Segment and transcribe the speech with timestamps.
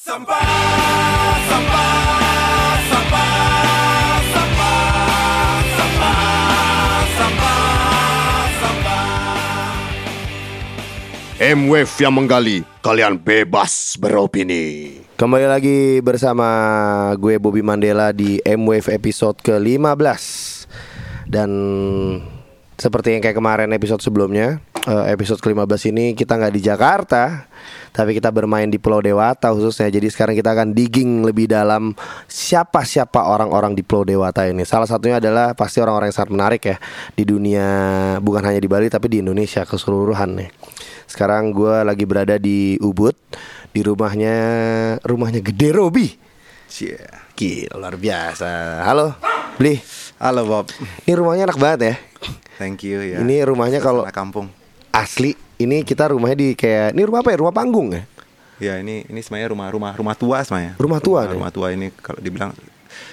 [0.00, 0.40] Sampah,
[1.44, 1.92] sampah.
[11.40, 14.96] M-Wave yang menggali, kalian bebas beropini.
[15.20, 16.48] Kembali lagi bersama
[17.20, 20.24] gue Bobby Mandela di M-Wave episode ke-15
[21.28, 21.50] Dan
[22.80, 27.44] seperti yang kayak kemarin episode sebelumnya eh, Episode ke-15 ini kita nggak di Jakarta
[27.90, 31.90] Tapi kita bermain di Pulau Dewata khususnya Jadi sekarang kita akan digging lebih dalam
[32.30, 36.76] Siapa-siapa orang-orang di Pulau Dewata ini Salah satunya adalah pasti orang-orang yang sangat menarik ya
[37.18, 37.66] Di dunia
[38.22, 40.50] bukan hanya di Bali tapi di Indonesia keseluruhan nih
[41.10, 43.18] sekarang gue lagi berada di Ubud
[43.74, 44.36] di rumahnya
[45.02, 46.06] rumahnya Gede Robi.
[46.70, 47.02] Cie.
[47.34, 48.86] Gila luar biasa.
[48.86, 49.18] Halo,
[49.58, 49.74] Bli.
[50.22, 50.70] Halo Bob,
[51.08, 51.94] Ini rumahnya enak banget ya.
[52.62, 53.24] thank you ya.
[53.26, 54.52] Ini rumahnya kalau kampung.
[54.92, 55.32] Asli.
[55.56, 57.38] Ini kita rumahnya di kayak ini rumah apa ya?
[57.38, 58.02] Rumah panggung ya.
[58.60, 60.76] Ya ini ini sebenarnya rumah rumah rumah tua sebenarnya.
[60.76, 61.34] Rumah tua nih?
[61.36, 62.52] Rumah tua ini kalau dibilang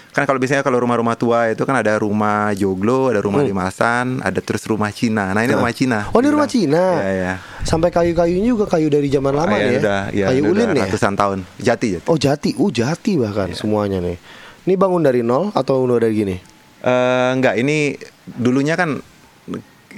[0.10, 4.42] kan kalau biasanya kalau rumah-rumah tua itu kan ada rumah joglo, ada rumah limasan, ada
[4.42, 5.30] terus rumah Cina.
[5.30, 6.10] Nah ini rumah Cina.
[6.10, 6.16] Hmm.
[6.18, 6.74] Oh ini rumah Dibilang.
[6.74, 7.06] Cina.
[7.06, 7.34] Iya ya.
[7.62, 9.80] Sampai kayu-kayunya juga kayu dari zaman lama Ah, nih ya.
[9.80, 10.84] udah, ya, kayu udah ulin ya.
[10.90, 11.40] ratusan tahun.
[11.62, 12.06] Jati jati.
[12.10, 13.60] Oh jati, oh jati bahkan Iya.
[13.62, 14.18] semuanya nih.
[14.66, 16.36] Ini bangun dari nol atau udah dari gini?
[16.82, 17.94] Eh, enggak ini
[18.26, 18.98] dulunya kan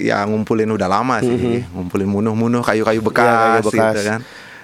[0.00, 3.28] ya ngumpulin udah lama sih, ngumpulin munuh-munuh kayu-kayu bekas.
[3.28, 3.94] Iya, kayu bekas.
[3.94, 4.20] gitu kan.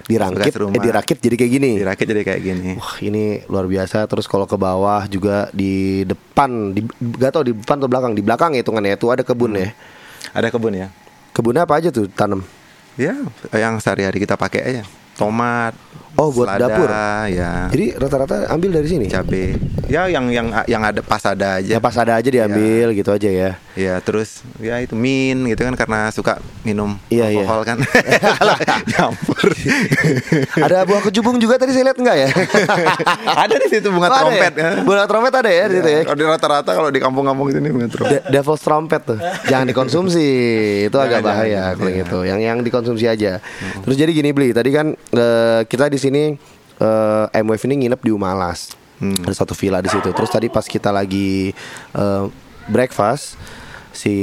[0.07, 0.71] Bekas rumah.
[0.71, 1.71] eh, dirakit jadi kayak gini.
[1.83, 2.69] Dirakit jadi kayak gini.
[2.79, 6.87] Wah ini luar biasa Terus kalau ke bawah juga di depan di,
[7.19, 9.75] Gak tau di depan atau belakang Di belakang ya hitungannya itu ada kebun ya
[10.31, 10.87] Ada kebun ya.
[11.35, 12.39] Kebunnya apa aja tuh tanam?
[12.95, 13.13] Ya,
[13.53, 14.83] yang sehari-hari kita pakai aja.
[15.19, 15.77] Tomat.
[16.17, 16.89] Oh, buat selada, dapur?
[17.29, 17.69] Ya.
[17.69, 19.53] Jadi rata-rata ambil dari sini cabe.
[19.85, 21.69] Ya, yang yang yang ada pas ada aja.
[21.69, 25.77] Ya pas ada aja diambil gitu aja ya Ya, terus ya itu min gitu kan
[25.77, 27.45] karena suka minum Iya, iya.
[27.45, 27.77] alkohol kan.
[28.91, 29.53] Nyampur.
[30.65, 32.29] Ada buah kejubung juga tadi saya lihat enggak ya?
[33.45, 34.53] ada di situ bunga Oh, ada trompet.
[34.57, 34.65] ya?
[34.65, 34.71] ya.
[34.81, 36.01] Bunga trompet ada ya di situ ya?
[36.03, 38.21] Kalau di rata-rata kalau di kampung-kampung sini bunga trompet.
[38.25, 40.27] De- Devil's trumpet tuh Jangan dikonsumsi
[40.89, 41.99] Itu agak Jangan, bahaya jangan, kalau iya.
[42.01, 43.31] gitu Yang yang dikonsumsi aja
[43.85, 46.23] Terus jadi gini beli Tadi kan eh, kita di sini
[46.79, 48.71] eh, MWF ini nginep di Umalas.
[48.97, 50.09] Ada satu villa di situ.
[50.09, 51.53] Terus tadi pas kita lagi
[51.93, 52.25] eh,
[52.71, 53.37] breakfast
[53.97, 54.13] Si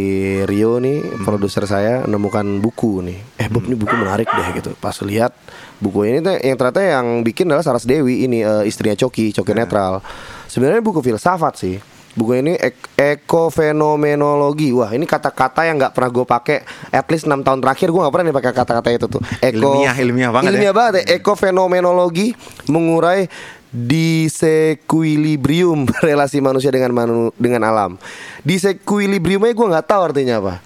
[0.46, 3.18] Rio nih produser saya nemukan buku nih.
[3.42, 4.70] Eh Bob ini buku menarik deh gitu.
[4.78, 5.34] Pas lihat
[5.82, 9.50] buku ini tuh yang ternyata yang bikin adalah Saras Dewi Ini eh, istrinya Coki, Coki
[9.50, 9.98] Netral.
[10.46, 11.82] Sebenarnya buku filsafat sih
[12.14, 14.70] Buku ini ek- ekofenomenologi.
[14.70, 16.62] Wah, ini kata-kata yang nggak pernah gue pakai.
[16.94, 19.18] At least 6 tahun terakhir gue nggak pernah nih pakai kata-kata itu tuh.
[19.42, 20.78] Ilmiah, ilmiah banget Ilmiah ya.
[20.78, 21.18] banget ya.
[21.18, 22.38] Ekofenomenologi
[22.70, 23.26] mengurai
[23.74, 27.98] disequilibrium relasi manusia dengan manu, dengan alam.
[28.46, 30.62] Disequilibriumnya gue nggak tahu artinya apa.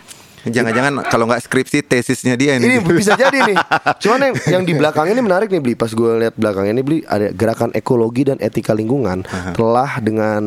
[0.47, 2.79] Jangan-jangan kalau nggak skripsi tesisnya dia ini.
[2.79, 3.57] Ini bisa jadi nih.
[3.99, 5.75] Cuman yang, yang di belakang ini menarik nih beli.
[5.75, 10.43] Pas gue lihat belakangnya ini beli ada gerakan ekologi dan etika lingkungan telah dengan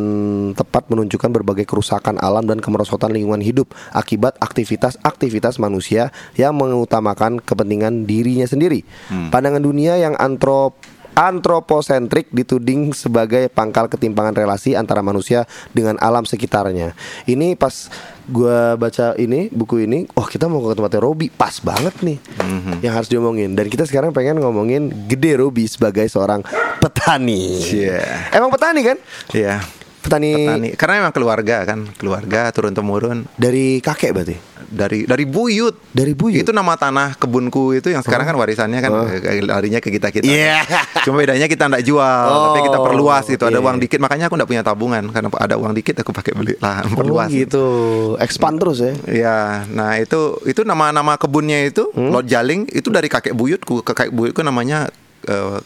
[0.55, 8.05] tepat menunjukkan berbagai kerusakan alam dan kemerosotan lingkungan hidup akibat aktivitas-aktivitas manusia yang mengutamakan kepentingan
[8.05, 8.85] dirinya sendiri.
[9.09, 10.77] Pandangan dunia yang antrop
[11.13, 15.43] antroposentrik dituding sebagai pangkal ketimpangan relasi antara manusia
[15.75, 16.95] dengan alam sekitarnya.
[17.27, 17.91] Ini pas
[18.31, 22.17] gua baca ini buku ini, oh kita mau ke tempatnya Robi, pas banget nih
[22.79, 23.57] yang harus diomongin.
[23.57, 26.45] Dan kita sekarang pengen ngomongin Gede Robi sebagai seorang
[26.79, 27.59] petani.
[27.59, 28.31] Iya.
[28.31, 28.97] Emang petani kan?
[29.35, 29.80] Iya.
[30.01, 30.69] Petani, Petani.
[30.73, 34.35] Karena memang keluarga kan, keluarga turun temurun dari kakek berarti.
[34.63, 35.75] dari dari buyut.
[35.89, 36.39] Dari buyut.
[36.39, 40.23] Itu nama tanah kebunku itu yang sekarang kan warisannya kan eh, larinya ke kita kita.
[40.23, 40.63] Iya.
[41.05, 43.41] Cuma bedanya kita ndak jual, tapi kita Oh, perluas itu.
[43.41, 43.61] Ada iya.
[43.61, 46.87] uang dikit, makanya aku ndak punya tabungan karena ada uang dikit aku pakai beli lahan
[46.87, 47.27] Oh perluas.
[47.29, 47.65] gitu.
[48.17, 48.93] Expand terus ya.
[49.05, 52.07] Ya, nah itu itu nama-nama kebunnya itu Hmm?
[52.09, 54.87] Lot Jaling itu dari kakek buyutku, kakek buyutku namanya
[55.25, 55.59] eh,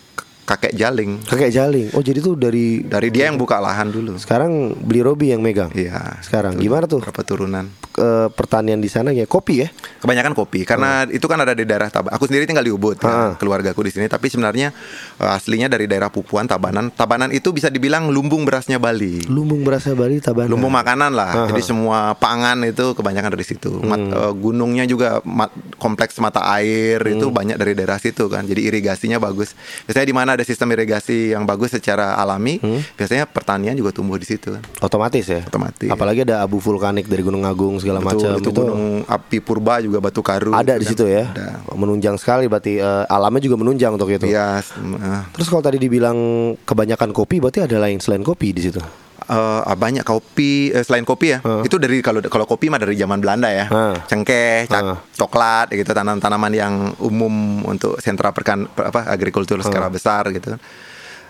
[0.45, 1.25] kakek Jaling.
[1.25, 1.87] Kakek Jaling.
[1.97, 4.15] Oh jadi tuh dari Dari dia yang buka lahan dulu.
[4.15, 5.73] sekarang beli Robi yang megang.
[5.73, 6.21] Iya.
[6.21, 7.01] Sekarang gimana tuh?
[7.01, 7.65] Berapa turunan?
[7.95, 11.87] Eh, pertanian di sana ya kopi ya Kebanyakan kopi karena itu kan ada di daerah
[11.87, 12.13] Tabanan.
[12.13, 13.33] Aku sendiri tinggal di Ubud, Ah.
[13.33, 14.05] kan, keluargaku di sini.
[14.05, 14.69] Tapi sebenarnya
[15.17, 16.91] eh, aslinya dari daerah Pupuan, Tabanan.
[16.91, 19.25] Tabanan itu bisa dibilang lumbung berasnya Bali.
[19.25, 21.29] lumbung berasa Bali Tabanan Lumbung makanan lah.
[21.35, 21.67] Ah, Jadi ah.
[21.67, 23.81] semua pangan itu kebanyakan dari situ.
[23.81, 28.43] Mat- eh, gunungnya juga mat- kompleks mata air itu banyak dari daerah situ kan.
[28.43, 29.57] Jadi irigasinya bagus.
[29.85, 32.61] Biasanya di mana ada sistem irigasi yang bagus secara alami,
[32.93, 34.61] biasanya pertanian juga tumbuh di situ kan.
[34.77, 35.87] otomatis ya Otomatis.
[35.87, 40.19] apalagi ada abu vulkanik dari Gunung Agung segala macam itu gunung api purba juga batu
[40.19, 40.51] karu.
[40.51, 40.89] ada di kan.
[40.89, 41.61] situ ya Ada.
[41.71, 46.17] menunjang sekali berarti eh, alamnya juga menunjang untuk itu s- eh, terus kalau tadi dibilang
[46.59, 48.81] kebanyakan kopi berarti ada lain selain kopi di situ
[49.23, 51.39] eh, banyak kopi eh, selain kopi ya.
[51.61, 53.65] Itu dari kalau kalau kopi mah dari zaman Belanda ya.
[53.67, 53.93] Ah.
[54.03, 54.97] Cengkeh, cak- Ah.
[55.15, 57.33] coklat gitu tanam-tanaman yang umum
[57.63, 60.53] untuk sentra perkan per- apa agrikultur skala besar gitu.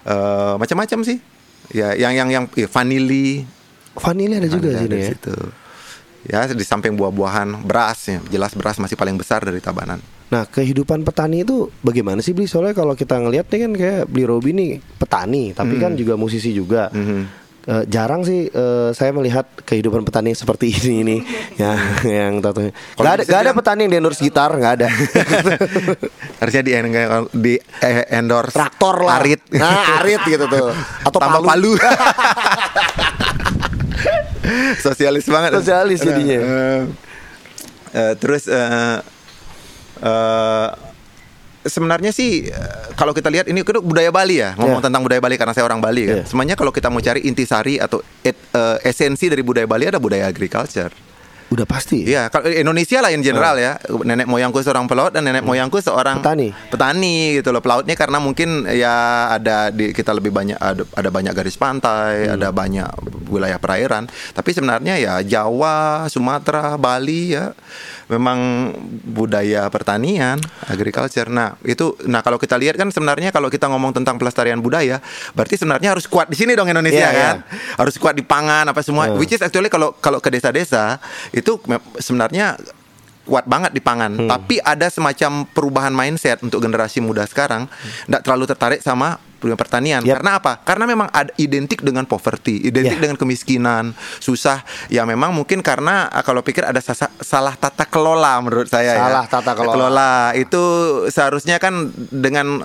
[0.04, 1.18] eh, macam-macam sih.
[1.72, 3.42] Ya, yang yang yang ya, vanili
[3.96, 5.10] Vanili ada juga ada sini dari ya.
[5.16, 5.34] situ.
[6.26, 8.18] Ya, di samping buah-buahan, beras ya.
[8.34, 10.02] Jelas beras masih paling besar dari Tabanan.
[10.26, 12.50] Nah, kehidupan petani itu bagaimana sih beli?
[12.50, 16.50] Soalnya kalau kita ngelihat nih kan kayak beli Robi nih petani, tapi kan juga musisi
[16.50, 16.90] juga.
[17.66, 21.20] Eh, jarang sih eh, saya melihat kehidupan petani seperti ini nih,
[21.66, 21.74] ya,
[22.06, 22.62] yang tato.
[22.62, 24.88] Gak ada, bisa gak ada bilang- petani yang di endorse gitar, nggak ada.
[26.46, 26.72] Harusnya di,
[27.34, 29.18] di eh, endorse Traktor lah.
[29.18, 29.42] Arit.
[29.58, 30.70] Nah, arit gitu tuh.
[31.10, 31.74] Atau Tambah palu.
[31.74, 33.25] palu.
[34.80, 35.52] Sosialis banget.
[35.56, 36.38] Sosialis jadinya.
[36.38, 36.82] Eh,
[37.94, 38.98] eh, terus eh,
[40.02, 40.70] eh,
[41.66, 42.46] sebenarnya sih
[42.94, 44.86] kalau kita lihat ini kan budaya Bali ya ngomong Iya.
[44.86, 46.16] tentang budaya Bali karena saya orang Bali kan.
[46.22, 46.26] Iya.
[46.26, 50.30] Sebenarnya kalau kita mau cari intisari atau et- eh, esensi dari budaya Bali ada budaya
[50.30, 50.94] agriculture.
[51.54, 52.02] Udah pasti.
[52.02, 53.78] Iya, kalau Indonesia lah in general ya.
[53.86, 56.50] Nenek moyangku seorang pelaut dan nenek moyangku seorang Petani.
[56.74, 57.62] Petani gitu loh.
[57.62, 62.50] Pelautnya karena mungkin ya ada di kita lebih banyak ada, ada banyak garis pantai, ada
[62.50, 62.90] banyak
[63.30, 64.10] wilayah perairan.
[64.34, 67.54] Tapi sebenarnya ya Jawa, Sumatera, Bali ya
[68.06, 68.70] memang
[69.02, 70.38] budaya pertanian,
[70.70, 71.26] agriculture.
[71.30, 75.02] Nah, itu nah kalau kita lihat kan sebenarnya kalau kita ngomong tentang pelestarian budaya,
[75.34, 77.36] berarti sebenarnya harus kuat di sini dong Indonesia Iya, kan.
[77.82, 79.10] Harus kuat di pangan apa semua.
[79.10, 79.18] Hmm.
[79.18, 81.02] Which is actually kalau kalau ke desa-desa
[81.36, 81.60] itu
[82.00, 82.56] sebenarnya
[83.26, 84.30] kuat banget di pangan, Hmm.
[84.30, 87.66] tapi ada semacam perubahan mindset untuk generasi muda sekarang,
[88.06, 90.06] tidak terlalu tertarik sama dunia pertanian.
[90.06, 90.22] Yap.
[90.22, 90.62] Karena apa?
[90.62, 93.10] Karena memang ada identik dengan poverty, identik Ya.
[93.10, 94.62] dengan kemiskinan, susah.
[94.90, 98.94] Ya memang mungkin karena ah, kalau pikir ada sasa- salah tata kelola menurut saya.
[98.94, 99.02] ya.
[99.10, 100.34] Salah tata kelola.
[100.38, 100.62] Itu
[101.10, 102.62] seharusnya kan dengan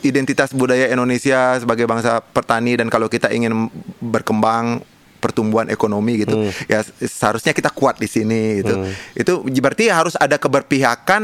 [0.00, 4.84] identitas budaya Indonesia sebagai bangsa petani dan kalau kita ingin berkembang
[5.24, 6.36] pertumbuhan ekonomi gitu.
[6.68, 8.84] Ya seharusnya kita kuat di sini gitu.
[9.16, 11.22] Itu berarti harus ada keberpihakan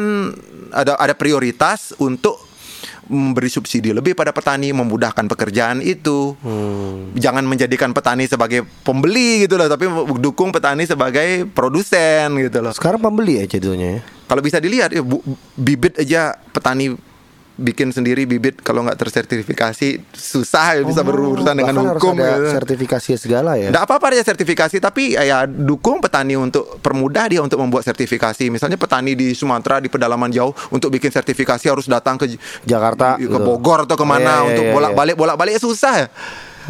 [0.72, 2.48] ada ada prioritas untuk
[3.10, 6.38] memberi subsidi lebih pada petani memudahkan pekerjaan itu.
[7.18, 9.90] Jangan menjadikan petani sebagai pembeli gitu loh tapi
[10.22, 12.72] dukung petani sebagai produsen gitu loh.
[12.72, 14.00] Sekarang pembeli ya jadinya ya.
[14.30, 15.26] kalau bisa dilihat ya, bu-
[15.58, 16.94] bibit aja petani
[17.60, 22.40] bikin sendiri bibit kalau nggak tersertifikasi susah ya bisa berurusan dengan Oh, hukum harus ada
[22.40, 22.56] gitu.
[22.56, 23.68] sertifikasi segala ya.
[23.68, 28.48] Nggak apa-apa aja sertifikasi tapi ya, ya dukung petani untuk permudah dia untuk membuat sertifikasi.
[28.48, 33.28] Misalnya petani di Sumatera di pedalaman jauh untuk bikin sertifikasi harus datang ke Jakarta, ke
[33.28, 33.36] gitu.
[33.36, 36.08] Bogor atau ke mana Iya, iya, untuk iya, bolak-balik bolak-balik ya susah ya.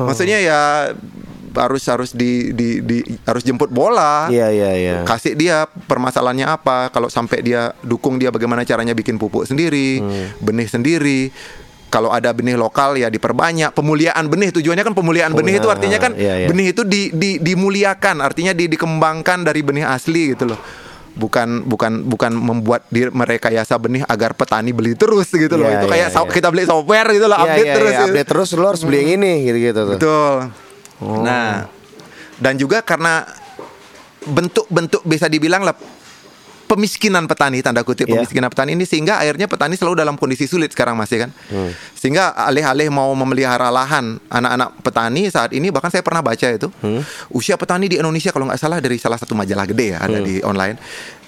[0.00, 0.60] Maksudnya ya
[1.52, 4.94] harus harus di, di, di harus jemput bola Iya iya iya.
[5.02, 9.98] kasih dia permasalahannya apa kalau sampai dia dukung dia bagaimana caranya bikin pupuk sendiri
[10.36, 11.32] benih sendiri
[11.86, 16.14] kalau ada benih lokal ya diperbanyak pemuliaan benih tujuannya kan pemuliaan benih itu artinya kan
[16.14, 16.46] Iya, iya.
[16.46, 20.60] benih itu di, di, dimuliakan artinya di, dikembangkan dari benih asli gitu loh
[21.10, 25.86] bukan bukan bukan membuat mereka yasa benih agar petani beli terus gitu loh Iya, itu
[25.88, 26.32] iya, kayak so- iya.
[26.32, 28.06] kita beli software gitu loh Iya, update iya, terus iya, gitu.
[28.08, 29.94] update terus lo harus beli yang ini gitu-gitu tuh.
[29.98, 30.36] Betul.
[31.00, 31.20] Oh.
[31.20, 31.66] Nah,
[32.36, 33.24] dan juga karena
[34.20, 35.72] bentuk-bentuk bisa dibilang lah
[36.68, 38.22] pemiskinan petani tanda kutip Iya.
[38.22, 41.30] pemiskinan petani ini sehingga akhirnya petani selalu dalam kondisi sulit sekarang masih kan.
[41.50, 41.74] Hmm.
[41.98, 47.02] Sehingga alih-alih mau memelihara lahan anak-anak petani saat ini bahkan saya pernah baca itu Hmm.
[47.28, 50.26] usia petani di Indonesia kalau nggak salah dari salah satu majalah gede ya ada Hmm.
[50.26, 50.78] di online.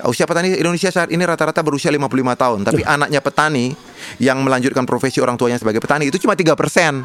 [0.07, 3.75] Usia petani Indonesia saat ini rata-rata berusia 55 tahun, tapi anaknya petani
[4.19, 7.05] yang melanjutkan profesi orang tuanya sebagai petani itu cuma 3%.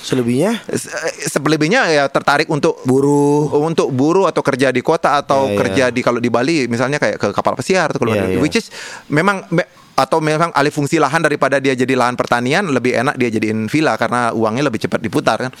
[0.00, 0.92] Selebihnya Se-
[1.28, 3.50] Selebihnya ya tertarik untuk buruh.
[3.60, 5.58] untuk buruh atau kerja di kota atau Iya, iya.
[5.58, 8.36] kerja di kalau di Bali misalnya kayak ke kapal pesiar atau keluar Iya, negeri.
[8.36, 8.42] iya.
[8.42, 8.66] which is
[9.06, 13.30] memang me- atau memang alih fungsi lahan daripada dia jadi lahan pertanian lebih enak dia
[13.30, 15.52] jadiin villa karena uangnya lebih cepat diputar kan.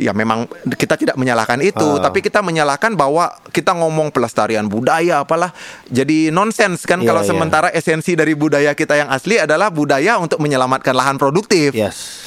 [0.00, 2.02] Ya memang kita tidak menyalahkan itu, Ah.
[2.02, 5.52] tapi kita menyalahkan bahwa kita ngomong pelestarian budaya apalah
[5.86, 7.28] jadi nonsens kan Iya, kalau iya.
[7.28, 11.76] sementara esensi dari budaya kita yang asli adalah budaya untuk menyelamatkan lahan produktif.
[11.76, 12.24] Yes.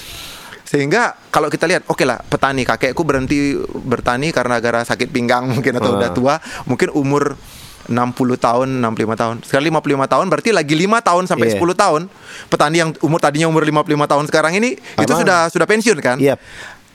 [0.64, 3.54] Sehingga kalau kita lihat, oke lah petani kakekku berhenti
[3.84, 5.98] bertani karena gara sakit pinggang mungkin atau Ah.
[5.98, 7.38] udah tua, mungkin umur
[7.84, 9.36] 60 tahun, 65 tahun.
[9.44, 11.60] Sekarang 55 tahun berarti lagi 5 tahun sampai Iya.
[11.60, 12.08] 10 tahun.
[12.48, 15.20] Petani yang umur tadinya umur 55 tahun sekarang ini itu Aman.
[15.20, 16.16] sudah sudah pensiun kan?
[16.16, 16.40] Yep.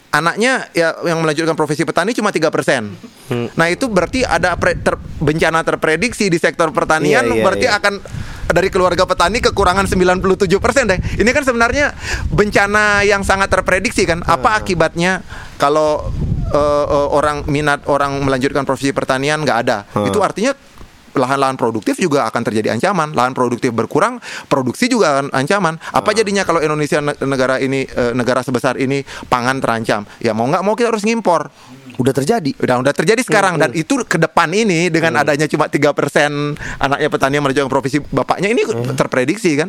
[0.09, 2.49] Anaknya ya yang melanjutkan profesi petani cuma 3%.
[3.29, 3.53] Hmm.
[3.53, 7.77] Nah, itu berarti ada pre- ter- bencana terprediksi di sektor pertanian Iya, iya, berarti iya.
[7.77, 7.95] akan
[8.49, 11.01] dari keluarga petani kekurangan 97% deh.
[11.21, 11.93] Ini kan sebenarnya
[12.33, 14.25] bencana yang sangat terprediksi kan.
[14.25, 15.21] Apa akibatnya
[15.61, 16.09] kalau
[16.49, 19.85] eh, eh, orang minat orang melanjutkan profesi pertanian nggak ada?
[19.93, 20.09] Hmm.
[20.09, 20.57] Itu artinya
[21.15, 23.15] lahan-lahan produktif juga akan terjadi ancaman.
[23.15, 25.81] Lahan produktif berkurang, produksi juga akan ancaman.
[25.93, 30.05] Apa jadinya kalau Indonesia ne- negara ini eh, negara sebesar ini pangan terancam?
[30.21, 31.49] Ya mau nggak mau kita harus ngimpor.
[31.99, 32.55] Udah terjadi.
[32.63, 37.35] Udah udah terjadi sekarang dan itu ke depan ini dengan adanya cuma 3% anaknya petani
[37.39, 38.63] yang melanjutkan profesi bapaknya ini
[38.95, 39.67] terprediksi kan.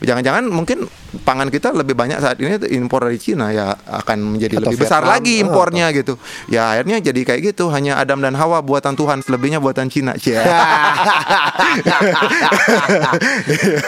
[0.00, 0.88] Jangan-jangan mungkin
[1.28, 5.04] pangan kita lebih banyak saat ini impor dari Cina ya akan menjadi Atau lebih besar
[5.04, 5.16] Vietnam.
[5.16, 6.16] lagi Ah, impornya gitu.
[6.48, 7.68] Ya akhirnya jadi kayak gitu.
[7.68, 10.16] Hanya Adam dan Hawa buatan Tuhan, selebihnya buatan Cina.
[10.16, 10.40] Cia.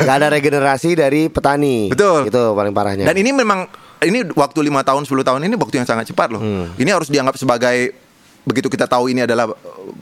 [0.07, 1.89] Gak ada regenerasi dari petani.
[1.89, 2.29] Betul.
[2.29, 3.05] Itu paling parahnya.
[3.09, 3.67] Dan ini memang
[4.05, 6.43] ini waktu lima tahun 10 tahun ini waktu yang sangat cepat loh.
[6.43, 6.71] Hmm.
[6.79, 7.95] Ini harus dianggap sebagai
[8.43, 9.55] begitu kita tahu ini adalah uh,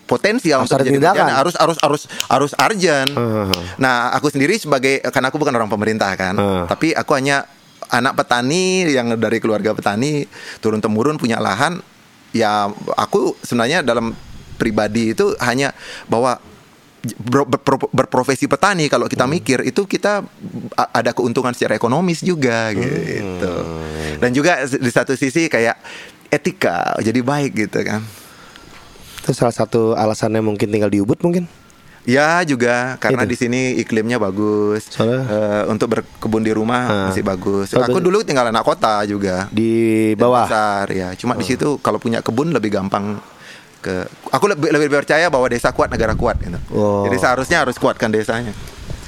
[0.09, 3.13] potensial Harus untuk bencana, harus harus harus harus urgent.
[3.13, 3.53] Hmm.
[3.77, 6.65] Nah, aku sendiri sebagai karena aku bukan orang pemerintah kan, Hmm.
[6.65, 7.45] tapi aku hanya
[7.91, 10.25] anak petani yang dari keluarga petani
[10.65, 11.83] turun temurun punya lahan.
[12.31, 14.15] Ya, aku sebenarnya dalam
[14.55, 15.75] pribadi itu hanya
[16.07, 16.39] bahwa
[17.91, 19.33] berprofesi petani kalau kita Hmm.
[19.33, 20.21] mikir itu kita
[20.77, 23.53] ada keuntungan secara ekonomis juga gitu.
[23.53, 24.21] Hmm.
[24.21, 25.81] Dan juga di satu sisi kayak
[26.29, 28.05] etika jadi baik gitu kan.
[29.21, 31.49] Itu salah satu alasannya mungkin tinggal di Ubud mungkin.
[32.09, 33.31] Ya juga karena Itu.
[33.33, 34.89] di sini iklimnya bagus.
[34.89, 37.05] Soalnya- Eh, untuk berkebun di rumah Ah.
[37.13, 37.77] masih bagus.
[37.77, 39.53] Aku dulu tinggal anak kota juga.
[39.53, 40.49] Di bawah.
[40.49, 41.13] Besar ya.
[41.13, 43.21] Cuma di situ kalau punya kebun lebih gampang
[43.81, 46.61] ke aku lebih lebih percaya bahwa desa kuat negara kuat gitu.
[46.71, 47.03] Oh.
[47.09, 48.53] Jadi seharusnya harus kuatkan desanya.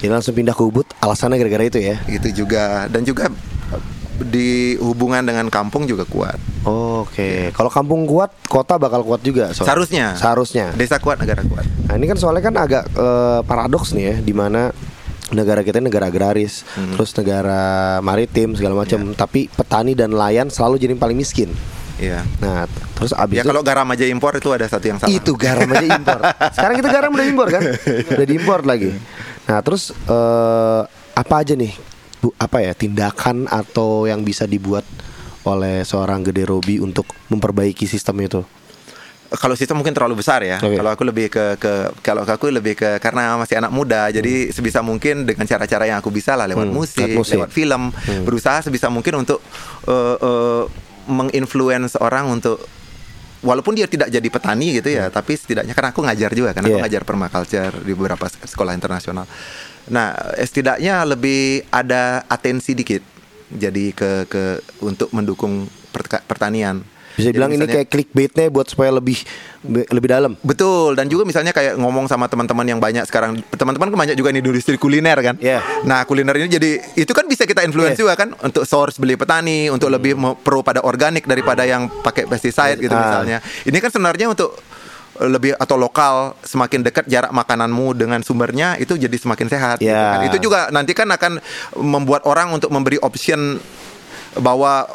[0.00, 1.96] Jadi langsung pindah ke Ubud alasannya gara-gara itu ya.
[2.08, 3.30] Itu juga dan juga
[4.22, 6.38] di hubungan dengan kampung juga kuat.
[6.62, 9.50] Oke, kalau kampung kuat, kota bakal kuat juga.
[9.50, 9.66] soalnya.
[9.66, 10.06] Seharusnya.
[10.14, 10.66] Seharusnya.
[10.72, 11.66] Desa kuat negara kuat.
[11.90, 14.70] Nah ini kan soalnya kan agak eh, paradoks nih ya, di mana
[15.32, 16.92] negara kita ini negara agraris, Hmm.
[16.92, 17.62] terus negara
[17.98, 19.16] maritim segala macam, Iya.
[19.16, 21.50] tapi petani dan nelayan selalu jadi yang paling miskin.
[22.02, 22.20] Iya.
[22.36, 25.08] Nah, terus abis Ya itu kalau garam aja impor itu ada satu yang salah.
[25.08, 26.18] itu garam aja impor.
[26.50, 27.62] Sekarang kita garam udah impor kan?
[28.10, 28.90] Udah diimpor lagi.
[29.44, 30.82] Nah, terus eh,
[31.14, 31.70] apa aja nih?
[32.18, 34.82] Bu, apa ya tindakan atau yang bisa dibuat
[35.42, 38.42] oleh seorang Gede Robi untuk memperbaiki sistem itu?
[39.32, 40.60] kalau sistem mungkin terlalu besar ya.
[40.60, 40.76] Oke.
[40.76, 41.72] Kalau aku lebih ke ke
[42.04, 46.12] kalau aku lebih ke karena masih anak muda, jadi sebisa mungkin dengan cara-cara yang aku
[46.12, 47.36] bisa lah lewat Hmm, musik, lewat musik.
[47.40, 47.82] lewat film,
[48.28, 49.40] berusaha sebisa mungkin untuk
[49.88, 50.62] eh, eh,
[51.08, 52.62] menginfluence orang untuk
[53.42, 56.78] walaupun dia tidak jadi petani gitu ya, tapi setidaknya karena aku ngajar juga kan, aku
[56.78, 56.82] Iya.
[56.86, 59.26] ngajar permaculture di beberapa sekolah internasional.
[59.90, 63.02] Nah, eh, setidaknya lebih ada atensi dikit.
[63.52, 65.66] Jadi ke ke untuk mendukung
[66.24, 66.80] pertanian.
[67.22, 69.22] Bisa Jadi bilang ini kayak clickbaitnya buat supaya lebih
[69.88, 70.32] lebih dalam.
[70.42, 74.34] Betul dan juga misalnya kayak ngomong sama teman-teman yang banyak sekarang teman-teman kan banyak juga
[74.34, 75.38] di industri kuliner kan.
[75.38, 75.62] Iya.
[75.86, 78.02] Nah kuliner ini jadi itu kan bisa kita influence Iya.
[78.02, 82.26] juga kan untuk source beli petani untuk lebih mau- pro pada organik daripada yang pakai
[82.26, 83.00] pesticide gitu Ah.
[83.00, 83.38] misalnya.
[83.62, 84.58] Ini kan sebenarnya untuk
[85.12, 89.76] lebih atau lokal semakin dekat jarak makananmu dengan sumbernya itu jadi semakin sehat.
[89.78, 90.18] gitu Iya.
[90.18, 90.20] kan.
[90.26, 91.38] Itu juga nanti kan akan
[91.78, 93.60] membuat orang untuk memberi option
[94.34, 94.88] bahwa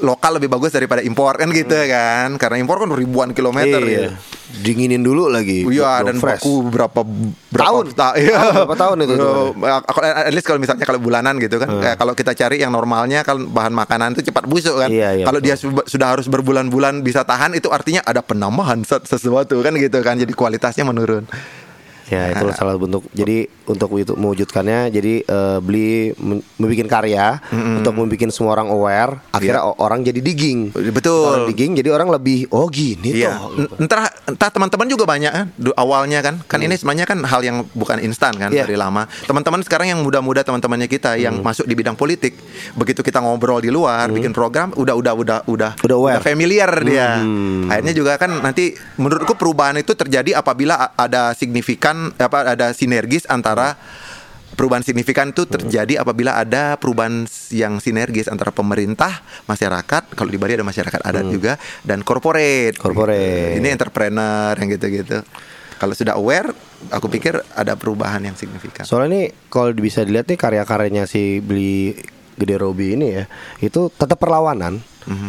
[0.00, 3.88] lokal lebih bagus daripada impor kan gitu kan karena impor kan ribuan kilometer Hmm.
[3.88, 4.00] Iya.
[4.04, 4.10] ya.
[4.48, 5.60] Dinginin dulu lagi.
[5.62, 6.40] Iya dan fresh.
[6.40, 7.00] baku berapa
[7.48, 7.84] berapa Tahun.
[7.92, 8.32] ta- iya.
[8.32, 12.12] Tahun, berapa tahun itu Kalau at least kalau misalnya kalau bulanan gitu kan, kayak kalau
[12.12, 14.88] kita cari yang normalnya kan bahan makanan itu cepat busuk kan.
[14.88, 19.04] Iya, iya, kalau dia su- sudah harus berbulan-bulan bisa tahan itu artinya ada penambahan se-
[19.04, 21.28] sesuatu kan gitu kan, jadi kualitasnya menurun.
[22.08, 23.04] Ya itu salah bentuk.
[23.10, 29.20] Jadi untuk itu mewujudkannya, jadi eh, beli membuat karya untuk membuat semua orang aware.
[29.30, 30.72] Akhirnya o- orang jadi digging.
[30.90, 31.24] Betul.
[31.24, 33.52] Orang digging, jadi orang lebih oh gini Iya, toh.
[33.54, 33.74] gitu.
[33.78, 38.00] entah entah teman-teman juga banyak kan awalnya kan, kan ini sebenarnya kan hal yang bukan
[38.00, 38.56] instan kan Hmm.
[38.56, 38.64] Iya.
[38.64, 39.04] dari lama.
[39.22, 41.20] Teman-teman sekarang yang muda-muda teman-temannya kita Hmm.
[41.20, 42.34] yang masuk di bidang politik,
[42.72, 46.20] begitu kita ngobrol di luar, bikin program, udah udah udah udah Udah aware.
[46.20, 47.20] familiar dia.
[47.20, 47.68] Hmm.
[47.68, 53.78] Akhirnya juga kan nanti menurutku perubahan itu terjadi apabila ada signifikan apa ada sinergis antara
[54.58, 60.58] perubahan signifikan itu terjadi apabila ada perubahan yang sinergis antara pemerintah, masyarakat, kalau di Bali
[60.58, 61.54] ada masyarakat adat juga
[61.86, 62.74] dan corporate.
[62.74, 62.82] Hmm.
[62.82, 63.54] Corporate.
[63.54, 63.58] Gitu.
[63.62, 65.18] Ini entrepreneur yang gitu-gitu.
[65.78, 66.50] Kalau sudah aware,
[66.90, 68.82] aku pikir ada perubahan yang signifikan.
[68.82, 71.94] Soalnya nih kalau bisa dilihat nih karya-karyanya si beli
[72.34, 73.30] Gede Robi ini ya,
[73.62, 74.82] itu tetap perlawanan.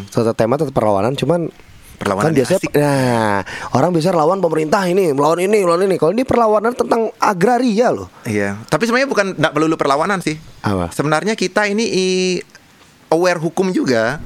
[0.10, 1.54] Tetap tema tetap perlawanan, cuman
[2.00, 2.72] kan Perlawanan biasanya asik.
[2.74, 7.92] nah orang bisa lawan pemerintah ini melawan ini melawan ini kalau ini perlawanan tentang agraria
[7.92, 10.40] loh Iya, tapi sebenarnya bukan tidak perlu perlawanan sih.
[10.62, 10.90] Apa?
[10.90, 12.42] Sebenarnya kita ini i-
[13.10, 14.24] aware hukum juga.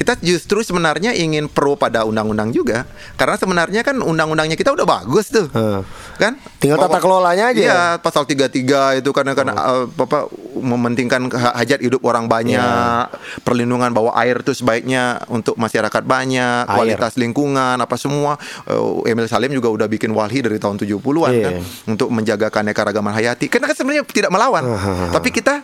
[0.00, 2.88] Kita justru sebenarnya ingin pro pada undang-undang juga,
[3.20, 5.84] karena sebenarnya kan undang-undangnya kita udah bagus tuh, Heeh.
[6.16, 6.40] kan?
[6.56, 7.60] Tinggal tata kelolanya aja.
[7.60, 8.48] Iya, pasal 33
[8.96, 10.24] itu karena kan eh, apa
[10.56, 13.12] mementingkan ha- hajat hidup orang banyak, Iya.
[13.44, 16.72] perlindungan bahwa air itu sebaiknya untuk masyarakat banyak, Air.
[16.72, 18.40] kualitas lingkungan apa semua.
[18.64, 21.44] Eh, Emil Salim juga udah bikin walhi dari tahun 70-an Iya.
[21.44, 21.54] kan
[21.92, 23.52] untuk menjaga keanekaragaman hayati.
[23.52, 25.12] Karena kan sebenarnya tidak melawan, Hahaha.
[25.12, 25.60] tapi kita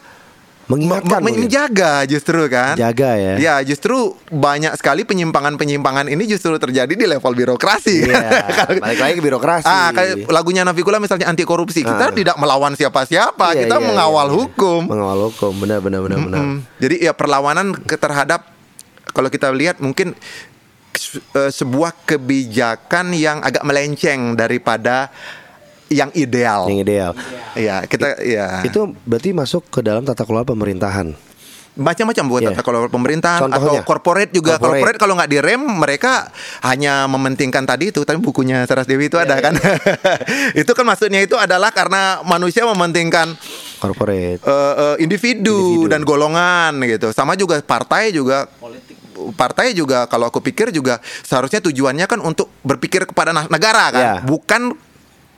[0.66, 2.75] Mengingatkan Me- menjaga justru kan.
[2.75, 3.35] Jaga ya.
[3.38, 3.94] Ya justru
[4.26, 8.02] banyak sekali penyimpangan-penyimpangan ini justru terjadi di level birokrasi.
[8.02, 8.26] Iya,
[8.82, 9.62] balik lagi ke birokrasi.
[9.64, 11.80] Ah, kayak lagunya Navikula misalnya anti korupsi.
[11.80, 12.11] Kita Ah.
[12.11, 14.38] tidak melawan siapa-siapa, Iya, kita iya, mengawal iya, iya.
[14.42, 14.80] hukum.
[14.85, 16.42] Mengawal hukum, benar benar benar benar.
[16.42, 16.58] Mm.
[16.76, 18.50] Jadi ya perlawanan terhadap
[19.08, 20.18] kalau kita lihat mungkin
[20.92, 25.14] se- eh, sebuah kebijakan yang agak melenceng daripada
[25.88, 26.66] yang ideal.
[26.66, 27.10] Yang ideal.
[27.52, 31.14] Iya, kita ya Itu berarti masuk ke dalam tata kelola pemerintahan.
[31.76, 32.48] macam-macam buat Iya.
[32.56, 33.68] tata kelola pemerintahan Contohnya?
[33.76, 34.56] atau corporate juga.
[34.56, 34.80] Corporate.
[34.80, 38.00] Corporate kalau nggak direm mereka hanya mementingkan tadi itu.
[38.00, 39.52] Tapi bukunya Saras Dewi itu Iya, ada kan.
[40.64, 43.36] itu kan maksudnya itu adalah karena manusia mementingkan
[43.76, 44.40] Corporate.
[44.40, 47.12] eh, eh, individu, dan golongan gitu.
[47.12, 48.48] Sama juga partai juga
[49.32, 54.14] partai juga kalau aku pikir juga seharusnya tujuannya kan untuk berpikir kepada negara kan, Ya.
[54.22, 54.72] bukan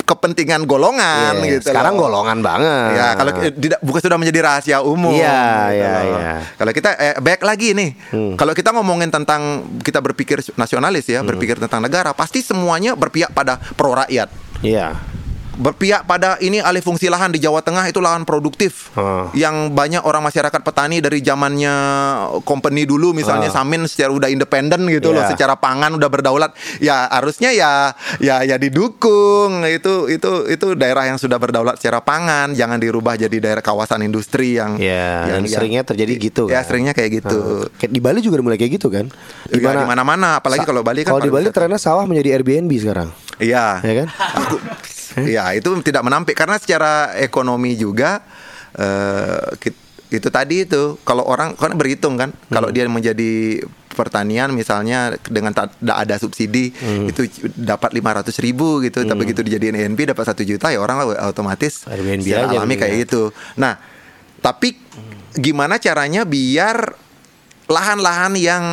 [0.08, 1.68] kepentingan golongan Iya, gitu.
[1.68, 2.08] Sekarang loh.
[2.08, 2.96] golongan banget.
[2.96, 5.12] Ya, kalau tidak bukan sudah menjadi rahasia umum.
[5.12, 5.36] Iya,
[5.68, 6.18] gitu iya, loh.
[6.18, 6.34] iya.
[6.56, 8.32] Kalau kita eh, back lagi nih, Hmm.
[8.34, 9.42] kalau kita ngomongin tentang
[9.78, 11.28] kita berpikir nasionalis ya, Hmm.
[11.28, 14.96] berpikir tentang negara, pasti semuanya berpihak pada pro rakyat Iya.
[15.58, 19.28] Berpihak pada ini alih fungsi lahan di Jawa Tengah itu lahan produktif Hmm.
[19.32, 21.74] yang banyak orang masyarakat petani dari zamannya
[22.42, 25.34] company dulu misalnya Samin secara udah independen gitu loh Iya.
[25.34, 31.16] secara pangan udah berdaulat ya harusnya ya ya ya didukung itu itu itu daerah yang
[31.16, 35.82] sudah berdaulat secara pangan jangan dirubah jadi daerah kawasan industri yang Iya, dan yang- seringnya
[35.82, 36.64] terjadi gitu ya kan.
[36.64, 37.38] seringnya kayak gitu
[37.74, 39.10] kayak di Bali juga udah mulai kayak gitu kan?
[39.44, 43.08] di mana-mana apalagi Sa- kalau Bali kan Kalau di Bali trennya sawah menjadi Airbnb sekarang,
[43.38, 44.08] iya ya kan?
[45.36, 46.34] Ya itu tidak menampik.
[46.34, 48.22] Karena secara ekonomi juga
[49.58, 53.60] kit- itu tadi itu kalau orang kan berhitung kan kalau dia menjadi
[53.92, 56.70] pertanian misalnya dengan tak ada subsidi
[57.04, 59.04] itu dapat 500 ribu gitu.
[59.04, 62.80] Tapi begitu dijadiin ENP dapat satu juta ya orang otomatis Airbnb secara aja alami mendingan.
[62.80, 63.22] kayak gitu.
[63.60, 63.76] Nah
[64.38, 64.80] tapi
[65.36, 66.94] gimana caranya biar
[67.68, 68.64] lahan-lahan yang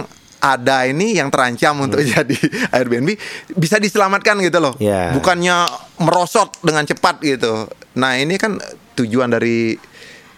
[0.45, 2.37] ada ini yang terancam untuk jadi
[2.77, 3.17] Airbnb
[3.57, 4.77] bisa diselamatkan gitu loh.
[4.77, 5.09] Ya.
[5.17, 5.65] Bukannya
[5.97, 7.65] merosot dengan cepat gitu.
[7.97, 8.61] Nah, ini kan
[8.93, 9.73] tujuan dari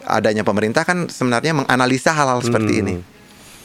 [0.08, 2.94] adanya pemerintah kan sebenarnya menganalisa hal-hal seperti ini.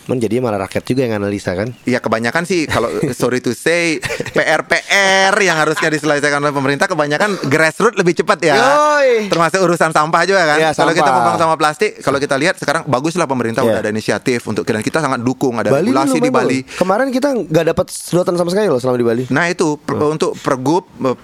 [0.05, 1.71] Men jadinya malah rakyat juga yang analisa kan?
[1.85, 7.95] Ya kebanyakan sih kalau sorry to say PR-PR yang harusnya diselesaikan oleh pemerintah kebanyakan grassroots
[7.95, 8.55] lebih cepat ya.
[8.55, 9.29] Yoi.
[9.29, 10.59] Termasuk urusan sampah juga kan.
[10.59, 13.69] Ya, kalau kita ngomong sama plastik, kalau kita lihat sekarang baguslah pemerintah Ya.
[13.71, 16.59] udah ada inisiatif untuk dan kita sangat dukung ada Bali regulasi di Bali.
[16.61, 16.77] loh.
[16.77, 19.23] Kemarin kita nggak dapat sedotan sama sekali loh selama di Bali.
[19.29, 21.17] Nah itu per- untuk pergub eh,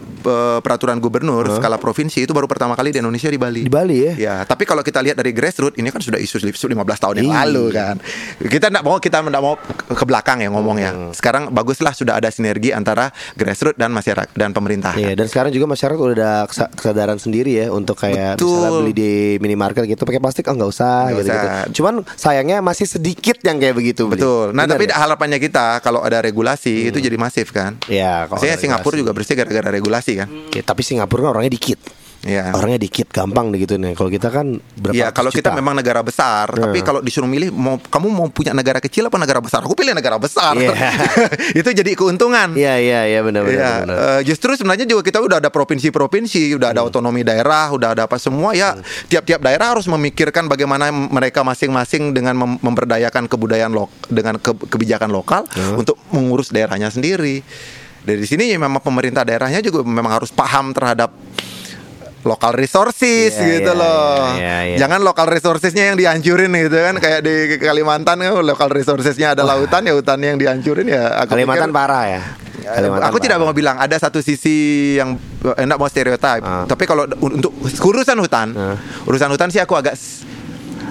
[0.61, 3.63] peraturan gubernur skala provinsi itu baru pertama kali di Indonesia di Bali.
[3.63, 4.13] Di Bali ya?
[4.17, 7.29] Ya, tapi kalau kita lihat dari grassroots ini kan sudah isu isu 15 tahun yang
[7.29, 7.39] Iya.
[7.45, 7.95] lalu kan.
[8.39, 9.55] Kita enggak mau kita enggak mau
[9.89, 10.91] ke belakang ya ngomongnya.
[10.93, 11.11] Hmm.
[11.13, 14.95] Sekarang baguslah sudah ada sinergi antara grassroots dan masyarakat dan pemerintah.
[14.95, 18.53] Iya, dan sekarang juga masyarakat udah ada kesa- kesadaran sendiri ya untuk kayak Betul.
[18.53, 21.49] misalnya beli di minimarket gitu pakai plastik oh nggak usah gitu, gitu.
[21.83, 24.07] Cuman sayangnya masih sedikit yang kayak begitu.
[24.07, 24.21] beli.
[24.21, 24.53] Betul.
[24.53, 24.95] Nah, Benar tapi ya?
[24.95, 25.03] Hmm.
[25.09, 27.77] harapannya kita kalau ada regulasi itu jadi masif kan.
[27.89, 30.29] Ya, kalau Singapura juga bersih gara-gara regulasi kan.
[30.53, 32.08] Ya, tapi Singapura kan orangnya dikit.
[32.19, 32.51] Iya.
[32.51, 33.95] Orangnya dikit, gampang gitu nih.
[33.95, 36.67] Kalau kita kan berapa Iya, kalau kita memang negara besar, Nah.
[36.67, 39.63] tapi kalau disuruh milih mau kamu mau punya negara kecil apa negara besar?
[39.63, 40.59] Aku pilih negara besar.
[40.59, 40.75] Iya.
[41.61, 42.59] itu jadi keuntungan.
[42.59, 43.87] Iya, iya, iya benar benar.
[43.87, 46.91] Iya, eh, justru sebenarnya juga kita udah ada provinsi-provinsi, udah ada Hmm.
[46.91, 48.75] otonomi daerah, udah ada apa semua ya.
[49.07, 55.09] Tiap-tiap daerah harus memikirkan bagaimana mereka masing-masing dengan mem- memberdayakan kebudayaan lok dengan ke- kebijakan
[55.09, 55.79] lokal Hmm.
[55.79, 57.47] untuk mengurus daerahnya sendiri.
[57.99, 61.13] Dari sini ya memang pemerintah daerahnya juga memang harus paham terhadap
[62.21, 64.19] lokal resources Iya, gitu iya, loh.
[64.33, 64.77] iya, iya, iya.
[64.77, 69.83] Jangan lokal resourcesnya yang dihancurin gitu kan kayak di Kalimantan kan lokal resourcesnya ada lautan
[69.83, 72.23] ya hutannya yang dihancurin ya aku Kalimantan pikir- parah ya.
[72.59, 73.49] Kalimantan aku tidak parah.
[73.49, 74.57] mau bilang ada satu sisi
[74.95, 76.43] yang enak mau stereotip.
[76.43, 76.67] Ah.
[76.67, 78.77] Tapi kalau un- untuk urusan hutan, Ah.
[79.05, 79.95] urusan hutan sih aku agak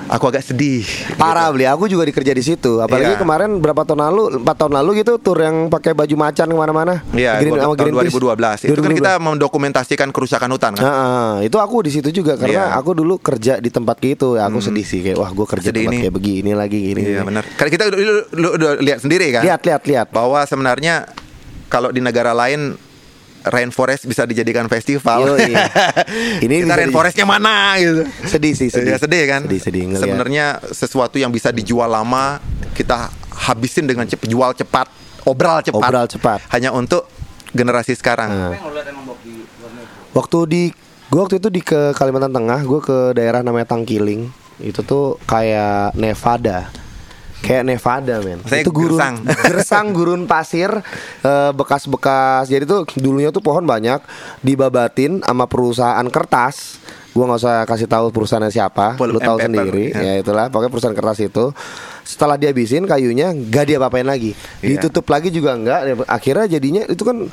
[0.07, 0.83] aku agak sedih.
[1.15, 2.79] Parah beli, aku juga dikerja di situ.
[2.79, 3.19] Apalagi Iya.
[3.19, 6.93] kemarin berapa tahun lalu, empat tahun lalu gitu, tur yang pakai baju macan ke mana-mana.
[7.11, 8.13] Iya, Green- sama tahun Greenpeace.
[8.13, 8.57] 2012.
[8.63, 10.81] Itu kan kita mendokumentasikan kerusakan hutan kan.
[10.81, 12.55] Nah, ah, itu aku di situ juga karena.
[12.67, 12.79] Hmm.
[12.79, 15.83] aku dulu kerja di tempat gitu ya aku sedih sih kayak wah gue kerja Sedih
[15.83, 16.01] tempat ini.
[16.01, 17.01] kayak begini lagi gini.
[17.05, 17.43] Iya benar.
[17.53, 17.99] Karena kita udah,
[18.33, 19.43] lu udah lihat sendiri kan.
[19.43, 20.07] Lihat lihat lihat.
[20.09, 21.05] Bahwa sebenarnya
[21.67, 22.73] kalau di negara lain
[23.49, 25.35] rainforest bisa dijadikan festival.
[25.35, 25.53] Yoi.
[26.45, 28.03] Ini kita rainforestnya mana gitu.
[28.27, 28.95] Sedih sih sedih.
[28.97, 29.41] Sedih, sedih kan?
[29.47, 29.83] Sedih sedih.
[29.97, 32.39] Sebenarnya sesuatu yang bisa dijual lama
[32.77, 34.87] kita habisin dengan cepat, jual cepat,
[35.25, 35.81] obral cepat.
[35.81, 36.39] Obral cepat.
[36.53, 37.09] Hanya untuk
[37.53, 38.29] generasi sekarang.
[38.29, 38.53] Nah.
[40.13, 40.63] Waktu di
[41.07, 44.29] gue waktu itu di ke Kalimantan Tengah, gue ke daerah namanya Tangkiling.
[44.57, 46.86] Itu tuh kayak Nevada.
[47.47, 49.15] Kayak Nevada men Itu gurun gersang.
[49.47, 50.67] Gersang gurun pasir
[51.23, 54.03] eh, Bekas-bekas Jadi tuh dulunya tuh pohon banyak
[54.43, 56.83] Dibabatin sama perusahaan kertas
[57.17, 59.89] Gua nggak usah kasih tahu perusahaannya siapa, Pulp lu tahu sendiri.
[59.89, 60.13] ya.
[60.13, 61.49] Ya itulah, pokoknya perusahaan kertas itu.
[62.05, 64.37] Setelah dihabisin kayunya, nggak dia apain lagi.
[64.61, 64.77] Iya.
[64.77, 66.05] Ditutup lagi juga enggak.
[66.05, 67.25] Akhirnya jadinya itu kan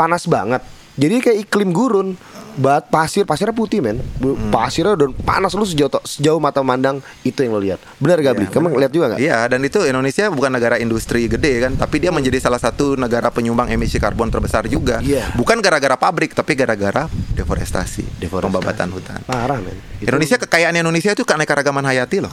[0.00, 0.64] panas banget.
[0.96, 2.16] Jadi kayak iklim gurun.
[2.58, 4.02] Bat pasir, pasirnya putih men.
[4.18, 4.50] Hmm.
[4.50, 7.78] Pasirnya dan panas lu sejauh sejauh mata memandang itu yang lo lihat.
[8.02, 8.46] Benar gak beli?
[8.50, 9.20] Kamu lihat juga nggak?
[9.22, 13.30] Iya, dan itu Indonesia bukan negara industri gede kan, tapi dia menjadi salah satu negara
[13.30, 14.98] penyumbang emisi karbon terbesar juga.
[14.98, 15.38] Iya.
[15.38, 18.50] Bukan gara-gara pabrik, tapi gara-gara deforestasi, Deforestasi.
[18.50, 19.22] pembabatan hutan.
[19.22, 19.78] Parah men.
[20.02, 22.30] Itu- Indonesia kekayaan Indonesia itu keanekaragaman hayati loh.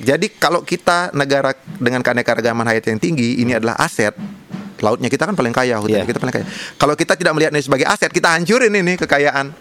[0.00, 4.16] Jadi kalau kita negara dengan keanekaragaman hayati yang tinggi, ini adalah aset.
[4.80, 6.08] Lautnya kita kan paling kaya, hutan Iya.
[6.08, 6.46] kita paling kaya.
[6.74, 9.52] Kalau kita tidak melihat ini sebagai aset, kita hancurin ini kekayaan.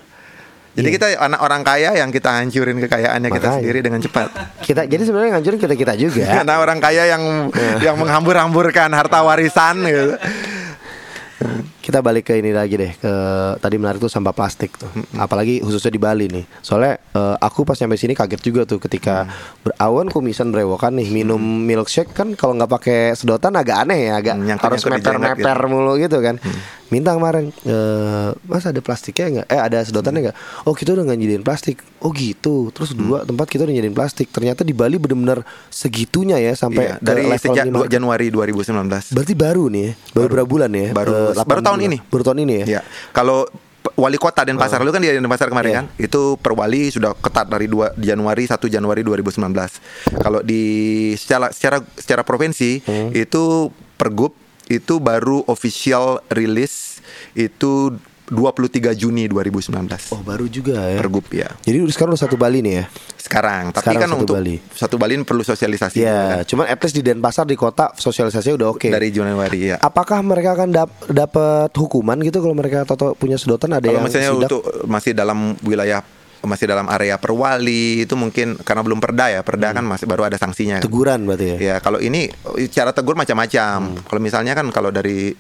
[0.70, 0.96] Jadi Iya.
[0.96, 3.58] kita anak orang kaya yang kita hancurin kekayaannya kita Makanya.
[3.60, 4.28] sendiri dengan cepat.
[4.62, 6.24] kita jadi sebenarnya ngancurin kita kita juga.
[6.40, 7.24] Karena orang kaya yang
[7.82, 10.16] yang menghambur-hamburkan harta warisan gitu.
[11.90, 13.14] Kita balik ke ini lagi deh ke
[13.58, 14.86] tadi menarik tuh sampah plastik tuh.
[15.16, 16.46] Apalagi khususnya di Bali nih.
[16.62, 19.26] Soalnya eh, aku pas nyampe sini kaget juga tuh ketika
[19.60, 24.38] berawan kumisan berewokan nih minum milkshake kan kalau nggak pakai sedotan agak aneh ya, agak
[24.38, 26.38] Hmm, harus jengat meper-meper mulu gitu kan.
[26.90, 29.48] Minta kemarin eh, Mas ada plastiknya nggak?
[29.48, 30.38] Eh ada sedotannya nggak?
[30.66, 31.82] Oh kita udah nggak nyediain plastik.
[32.00, 32.70] Oh gitu.
[32.70, 34.30] Terus dua tempat kita udah nyediain plastik.
[34.30, 37.90] Ternyata di Bali bener-bener segitunya ya sampai Iya, dari sejak minimarket.
[37.90, 39.18] 2 Januari 2019.
[39.18, 39.94] Berarti baru nih ya?
[40.14, 40.88] Baru, berapa bulan ya?
[40.94, 41.98] Baru Eh, baru 8 tahun ini.
[42.06, 42.66] Baru tahun ini ya?
[42.80, 42.82] Ya.
[43.10, 43.48] Kalau
[43.96, 45.78] wali kota Denpasar lu kan di Denpasar kemarin Iya.
[45.82, 49.80] kan itu per wali sudah ketat dari 2 Januari 1 Januari 2019.
[50.20, 50.64] Kalau di
[51.16, 53.10] secara secara secara provinsi Hmm.
[53.12, 54.36] itu pergub
[54.70, 57.02] itu baru official release
[57.34, 57.96] itu
[58.30, 60.14] 23 Juni 2019.
[60.14, 60.98] Oh baru juga ya.
[60.98, 61.50] Pergub ya.
[61.60, 62.86] Jadi sekarang udah satu Bali nih ya?
[63.20, 64.56] Sekarang, tapi Sekarang kan satu untuk Bali.
[64.70, 66.42] satu Bali perlu sosialisasi Iya.
[66.42, 66.46] kan.
[66.46, 68.88] Cuman at least di Denpasar di kota sosialisasinya udah oke.
[68.88, 69.78] dari Januari ya.
[69.78, 74.06] Apakah mereka akan dap- dapat hukuman gitu kalau mereka toto punya sedotan ada Kalau yang
[74.06, 74.42] misalnya sidak?
[74.46, 76.02] untuk masih dalam wilayah
[76.40, 80.40] masih dalam area perwali itu mungkin karena belum perda ya perda kan masih baru ada
[80.40, 81.58] sanksinya teguran berarti ya?
[81.60, 82.32] ya kalau ini
[82.72, 85.36] cara tegur macam-macam kalau misalnya kan kalau dari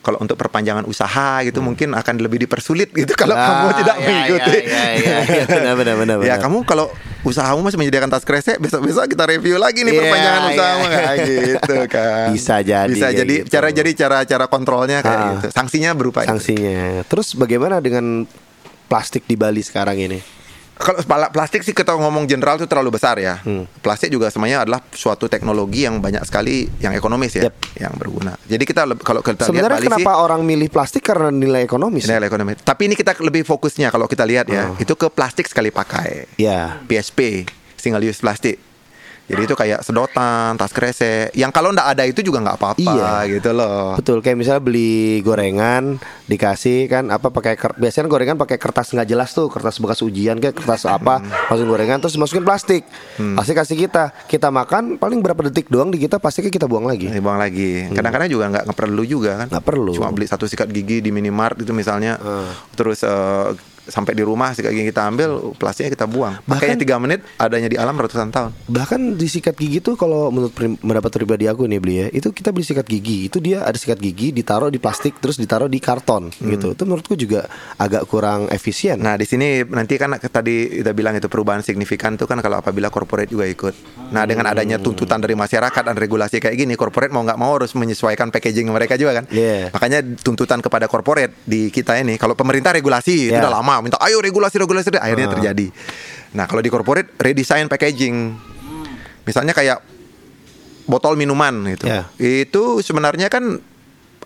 [0.00, 4.06] kalau untuk perpanjangan usaha gitu mungkin akan lebih dipersulit gitu kalau Ah, kamu tidak ya,
[4.06, 4.58] mengikuti.
[4.62, 5.44] ya, ya, ya, ya.
[5.46, 6.38] Benar, benar, benar, Ya benar.
[6.40, 6.86] kamu kalau
[7.22, 11.16] usahamu masih menyediakan tas kresek besok-besok kita review lagi nih Iya, perpanjangan iya, usahamu kayak
[11.30, 12.26] gitu kan.
[12.30, 13.48] Bisa jadi Bisa kayak jadi gitu.
[13.50, 15.30] cara jadi cara cara kontrolnya kayak Ah.
[15.34, 15.46] gitu.
[15.50, 16.30] Sanksinya berupa itu.
[16.30, 17.02] Sanksinya.
[17.04, 18.28] Terus bagaimana dengan
[18.86, 20.20] plastik di Bali sekarang ini?
[20.74, 20.98] Kalau
[21.30, 23.38] plastik sih kita ngomong general itu terlalu besar ya.
[23.46, 23.62] Hmm.
[23.78, 27.54] Plastik juga semuanya adalah suatu teknologi yang banyak sekali yang ekonomis ya, Yep.
[27.78, 28.34] yang berguna.
[28.42, 32.10] Jadi kita kalau kita lihat Sebenarnya Bali sih kenapa orang milih plastik karena nilai ekonomis?
[32.10, 32.58] nilai ekonomi.
[32.58, 36.26] Tapi ini kita lebih fokusnya kalau kita lihat ya, itu ke plastik sekali pakai.
[36.42, 36.82] Ya.
[36.90, 37.46] PSP,
[37.78, 38.58] single use plastik.
[39.24, 41.32] Jadi itu kayak sedotan, tas kresek.
[41.32, 43.40] Yang kalau ndak ada itu juga nggak apa-apa Iya.
[43.40, 43.96] gitu loh.
[43.96, 45.96] Betul, kayak misalnya beli gorengan
[46.28, 50.60] dikasih kan apa pakai biasanya gorengan pakai kertas nggak jelas tuh, kertas bekas ujian kayak
[50.60, 52.84] kertas apa, masukin gorengan terus masukin plastik.
[53.16, 57.08] Pasti kasih kita, kita makan paling berapa detik doang di kita plastiknya kita buang lagi.
[57.08, 57.88] Dibuang lagi.
[57.96, 59.48] Kadang-kadang juga nggak perlu juga kan.
[59.48, 59.52] Hmm.
[59.56, 59.92] Nggak perlu.
[59.96, 62.20] Cuma beli satu sikat gigi di minimart itu misalnya,
[62.76, 63.48] terus eh,
[63.88, 66.40] sampai di rumah sikat gigi kita ambil, plastiknya kita buang.
[66.48, 68.50] Pakainya tiga menit, adanya di alam ratusan tahun.
[68.68, 72.50] Bahkan di sikat gigi tuh kalau menurut pendapat pribadi aku nih beli ya, itu kita
[72.50, 76.32] beli sikat gigi, itu dia ada sikat gigi ditaruh di plastik terus ditaruh di karton
[76.42, 76.72] gitu.
[76.72, 79.00] Itu menurutku juga agak kurang efisien.
[79.00, 82.88] Nah di sini nanti kan tadi kita bilang itu perubahan signifikan tuh kan kalau apabila
[82.88, 83.74] corporate juga ikut.
[84.10, 87.72] Nah dengan adanya tuntutan dari masyarakat dan regulasi kayak gini, corporate mau nggak mau harus
[87.76, 89.24] menyesuaikan packaging mereka juga kan.
[89.30, 89.70] Iya.
[89.74, 93.42] Makanya tuntutan kepada corporate di kita ini, kalau pemerintah regulasi itu Iya.
[93.46, 95.66] udah lama, minta ayo regulasi regulasi, akhirnya terjadi.
[96.34, 98.34] Nah kalau di corporate redesign packaging,
[99.22, 99.78] misalnya kayak
[100.84, 102.04] botol minuman gitu, Iya.
[102.20, 103.56] itu sebenarnya kan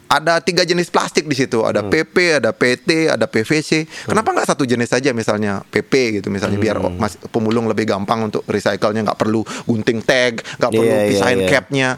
[0.08, 1.60] ada tiga jenis plastik di situ.
[1.60, 3.84] Ada PP, ada PT, ada PVC.
[4.08, 6.96] Kenapa nggak satu jenis saja misalnya PP gitu misalnya biar Hmm.
[6.96, 11.38] mas, pemulung lebih gampang untuk recycle-nya nggak perlu gunting tag, nggak perlu Iya, iya, pisahin
[11.44, 11.48] iya.
[11.52, 11.90] capnya.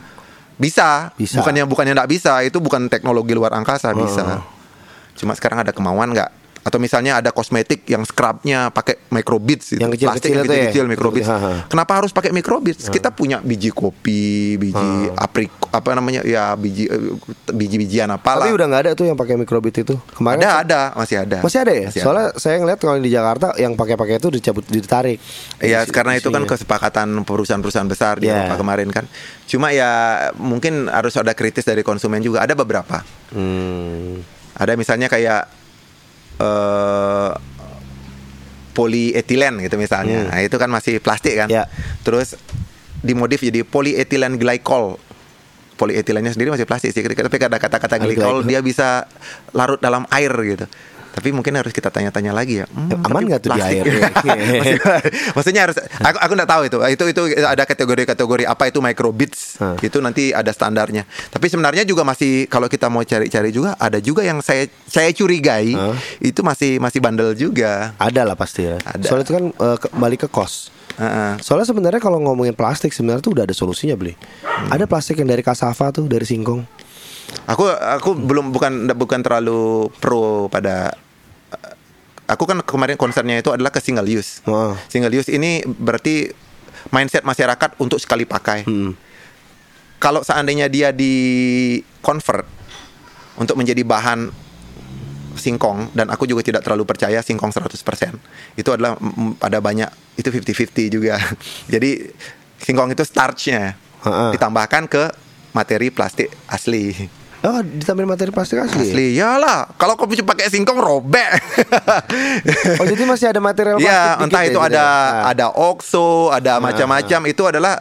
[0.58, 1.14] Bisa.
[1.16, 1.38] Bisa.
[1.38, 2.42] bukannya bukannya nggak bisa.
[2.42, 4.42] Itu bukan teknologi luar angkasa bisa.
[5.14, 6.30] Cuma sekarang ada kemauan nggak?
[6.61, 9.81] Atau misalnya ada kosmetik yang scrubnya pakai microbeads gitu.
[9.81, 10.85] Yang kecil-kecil Plastik yang itu ya?
[10.85, 11.27] microbeads.
[11.27, 11.53] Ha, ha.
[11.66, 12.85] Kenapa harus pakai microbeads?
[12.87, 16.20] Kita punya biji kopi, biji aprik apa namanya?
[16.20, 17.16] Ya biji eh,
[17.49, 18.44] biji-bijian apalah.
[18.44, 19.96] Tapi udah nggak ada tuh yang pakai microbit itu.
[20.12, 21.38] Kemarin ada ada masih ada.
[21.40, 21.87] Masih ada ya?
[21.88, 25.16] Masih Soalnya saya ngeliat kalau di Jakarta yang pakai-pakai itu dicabut ditarik.
[25.59, 26.53] Ya Isi- karena itu kan isinya.
[26.53, 28.46] kesepakatan perusahaan-perusahaan besar di Iya.
[28.46, 29.09] Eropa kemarin kan.
[29.44, 29.90] Cuma ya
[30.37, 32.44] mungkin harus ada kritis dari konsumen juga.
[32.44, 33.01] Ada beberapa.
[33.33, 34.20] Hmm.
[34.55, 35.60] Ada misalnya kayak
[36.40, 37.33] eh
[38.70, 40.24] polietilen gitu misalnya.
[40.24, 40.31] Hmm.
[40.33, 41.53] Nah, itu kan masih plastik kan.
[41.53, 41.68] Ya.
[42.00, 42.38] Terus
[43.05, 44.96] dimodif jadi polietilen glycol.
[45.76, 47.03] Polietilennya sendiri masih plastik sih.
[47.05, 49.05] Tapi ada kata-kata glycol dia bisa
[49.53, 50.64] larut dalam air gitu.
[51.11, 52.66] Tapi mungkin harus kita tanya-tanya lagi ya.
[52.66, 53.85] Hmm, Aman nggak tuh di air?
[53.90, 56.77] Maksudnya- Maksudnya harus aku aku nggak tahu itu.
[56.87, 59.59] Itu itu ada kategori-kategori apa itu microbits.
[59.59, 59.75] Hah.
[59.79, 61.05] Itu nanti ada standarnya.
[61.29, 65.73] Tapi sebenarnya juga masih kalau kita mau cari-cari juga ada juga yang saya saya curigai
[65.73, 65.94] Hah?
[66.18, 67.92] itu masih masih bandel juga.
[67.96, 68.79] Ada lah pasti ya.
[68.81, 69.07] Ada.
[69.07, 70.70] Soalnya itu kan eh, kembali ke kos.
[70.96, 71.40] Heeh.
[71.40, 74.12] Soalnya sebenarnya kalau ngomongin plastik sebenarnya tuh udah ada solusinya beli.
[74.44, 74.68] Hmm.
[74.68, 76.61] Ada plastik yang dari kasava tuh dari singkong.
[77.51, 80.95] Aku aku belum bukan bukan terlalu pro pada
[82.31, 84.43] aku kan kemarin concernnya itu adalah ke single use.
[84.47, 84.79] Oh.
[84.87, 86.31] Single use ini berarti
[86.95, 88.62] mindset masyarakat untuk sekali pakai.
[88.64, 88.95] Hmm.
[90.01, 92.49] Kalau seandainya dia di convert
[93.37, 94.33] untuk menjadi bahan
[95.37, 97.77] singkong dan aku juga tidak terlalu percaya singkong 100%.
[98.57, 98.97] Itu adalah
[99.45, 101.21] ada banyak itu 50-50 juga.
[101.73, 102.09] Jadi
[102.61, 103.77] singkong itu starchnya
[104.33, 105.05] ditambahkan ke
[105.53, 107.19] materi plastik asli.
[107.40, 108.85] Oh, ditambahin materi plastik asli.
[108.85, 108.92] ya?
[108.92, 109.72] Asli, iyalah.
[109.81, 111.40] Kalau cuma pakai singkong robek.
[112.76, 114.88] Oh, jadi masih ada material plastik Iya, entah ya itu ada ya?
[115.33, 117.20] Ada oxo, ada macam-macam.
[117.33, 117.81] Itu adalah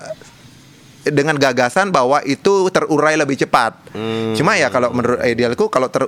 [1.08, 3.76] dengan gagasan bahwa itu terurai lebih cepat.
[3.96, 4.36] Hmm.
[4.36, 6.04] Cuma ya kalau menurut idealku kalau ter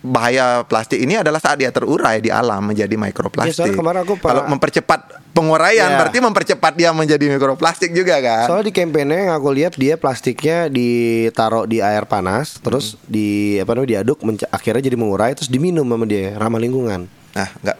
[0.00, 3.54] bahaya plastik ini adalah saat dia terurai di alam menjadi Ya, mikroplastik.
[3.54, 5.98] soalnya kemarin aku kalau mempercepat penguraian Iya.
[5.98, 8.46] berarti mempercepat dia menjadi mikroplastik juga kan.
[8.46, 13.02] Soalnya di kampanye yang aku lihat dia plastiknya ditaruh di air panas, terus Hmm.
[13.06, 17.10] di apa namanya diaduk, akhirnya jadi mengurai, terus diminum sama dia, ramah lingkungan.
[17.34, 17.76] Nah, enggak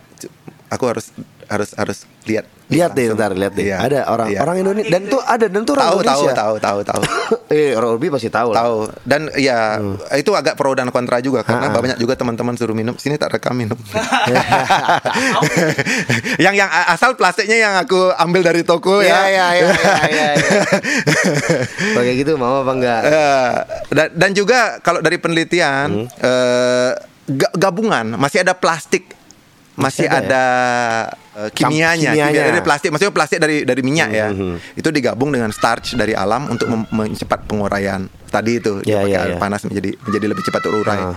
[0.68, 1.06] aku harus
[1.46, 3.64] harus harus lihat Lihat deh, ntar lihat deh.
[3.64, 4.44] Iya, Ada orang iya.
[4.44, 6.34] orang Indonesia dan tuh ada dan tuh orang tahu tahu Indonesia.
[6.36, 7.02] tahu tahu tahu
[7.56, 8.60] eh, orang lebih pasti tahu lah.
[8.60, 9.80] tahu dan ya
[10.12, 11.80] itu agak pro dan kontra juga karena Ha-ha.
[11.80, 13.80] banyak juga teman-teman suruh minum sini tak rekam minum
[16.38, 20.28] yang yang asal plastiknya yang aku ambil dari toko Iya, ya iya, iya, iya, iya.
[21.90, 23.00] Kalau kayak gitu mau apa enggak?
[23.02, 23.52] Eh,
[23.90, 26.90] dan, dan juga kalau dari penelitian eh,
[27.26, 29.16] ga- gabungan masih ada plastik
[29.78, 30.44] masih, Masih ada ada,
[31.38, 32.34] eh, kimianya, kimianya.
[32.34, 34.74] kimia dari plastik maksudnya plastik dari dari minyak ya Mhm.
[34.74, 39.12] itu digabung dengan starch dari alam untuk mem- mencepat penguraian tadi itu dia Ya, pakai
[39.12, 39.38] ya, air ya.
[39.38, 41.14] panas menjadi menjadi lebih cepat terurai Ah.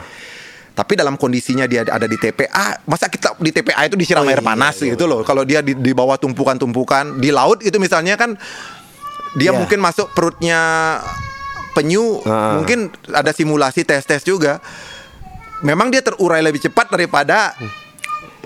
[0.72, 4.38] tapi dalam kondisinya dia ada di TPA masa kita di TPA itu disiram Oh, air
[4.38, 8.14] iya, panas iya, gitu loh kalau dia di, di bawah tumpukan-tumpukan di laut itu misalnya
[8.14, 8.38] kan
[9.34, 9.58] dia Ya.
[9.58, 10.62] mungkin masuk perutnya
[11.72, 12.56] penyu Ah.
[12.56, 14.62] mungkin ada simulasi tes-tes juga
[15.62, 17.58] memang dia terurai lebih cepat daripada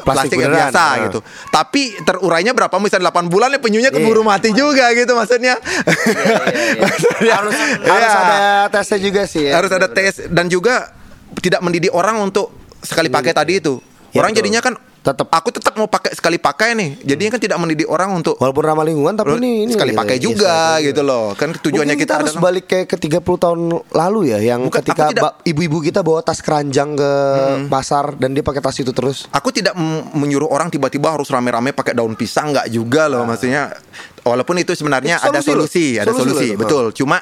[0.05, 0.93] plastik, Plastik yang beneran, biasa ah.
[1.09, 4.29] gitu tapi terurainya berapa misalnya 8 bulan ya penyunya keburu Iya.
[4.29, 5.57] mati juga gitu maksudnya
[6.85, 7.89] Maksudnya, harus iya.
[7.89, 8.37] harus ada
[8.69, 9.53] tesnya juga sih ya.
[9.57, 10.93] harus ada tes dan juga
[11.41, 12.53] tidak mendidik orang untuk
[12.85, 13.81] sekali pakai tadi itu
[14.13, 15.27] orang jadinya kan Tetep.
[15.29, 18.81] aku tetap mau pakai sekali pakai nih jadinya kan tidak mendidik orang untuk Walaupun ramah
[18.81, 20.01] lingkungan tapi ini, ini sekali gitu.
[20.01, 22.87] pakai Iya, juga sekali gitu loh kan tujuannya Mungkin kita, kita, harus adalah balik kayak
[22.89, 23.59] ke 30 tahun
[23.93, 25.05] lalu ya yang Bukan, ketika
[25.45, 27.11] ibu-ibu kita bawa tas keranjang ke
[27.69, 29.29] pasar dan dia pakai tas itu terus.
[29.29, 29.77] Aku tidak
[30.17, 33.77] menyuruh orang tiba-tiba harus rame-rame pakai daun pisang nggak juga loh maksudnya
[34.25, 35.61] walaupun itu sebenarnya Itu ada solusi loh.
[35.61, 36.85] solusi, ada Solusi solusi, loh betul.
[36.97, 37.17] Cuma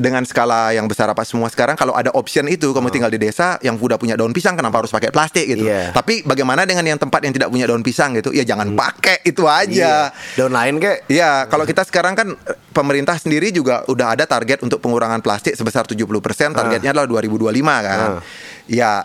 [0.00, 3.60] dengan skala yang besar apa semua sekarang kalau ada option itu kamu tinggal di desa
[3.60, 5.68] yang udah punya daun pisang kenapa harus pakai plastik gitu.
[5.68, 5.92] Iya.
[5.92, 8.32] Tapi bagaimana dengan yang tempat yang tidak punya daun pisang gitu?
[8.32, 10.08] Ya jangan pakai itu aja.
[10.40, 14.64] Daun lain kayak Iya, kalau kita sekarang kan eh, pemerintah sendiri juga udah ada target
[14.64, 17.98] untuk pengurangan plastik sebesar 70%, targetnya adalah 2025 kan.
[18.16, 18.22] Ah.
[18.64, 19.04] Ya,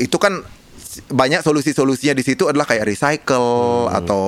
[0.00, 0.42] itu kan
[1.10, 3.98] banyak solusi-solusinya di situ adalah kayak recycle Hmm.
[3.98, 4.24] atau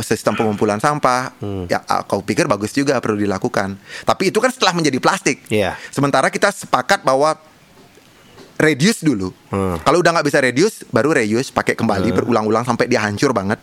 [0.00, 1.36] sistem pengumpulan sampah.
[1.68, 3.76] Ya, aku pikir bagus juga perlu dilakukan.
[4.08, 5.44] Tapi itu kan setelah menjadi plastik.
[5.52, 5.76] Iya.
[5.92, 7.36] Sementara kita sepakat bahwa
[8.62, 9.34] reduce dulu.
[9.50, 9.76] Hmm.
[9.82, 13.58] Kalau udah nggak bisa reduce, baru reuse, pakai kembali berulang-ulang sampai dia hancur banget.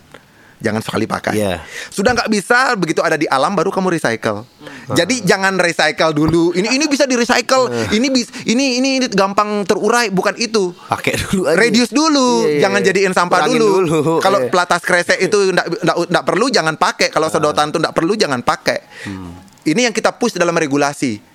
[0.60, 1.39] Jangan sekali pakai.
[1.39, 1.63] Iya.
[1.88, 4.43] Sudah nggak bisa, begitu ada di alam baru kamu recycle.
[4.43, 4.91] Hmm.
[4.91, 6.52] Jadi jangan recycle dulu.
[6.52, 7.72] Ini ini bisa di recycle.
[7.95, 10.76] Ini bis, ini, ini ini gampang terurai, bukan itu.
[10.91, 11.56] pakai dulu aja.
[11.56, 12.88] Reduce dulu, Iya, iya, jangan iya.
[12.91, 13.72] jadiin sampah Kurangin dulu.
[13.88, 14.50] dulu, Kalau iya.
[14.52, 17.08] pelatas kresek itu nggak perlu, jangan pakai.
[17.08, 18.80] Kalau sedotan itu nggak perlu, jangan pakai.
[19.08, 19.39] Hmm.
[19.63, 21.28] Ini yang kita push dalam regulasi.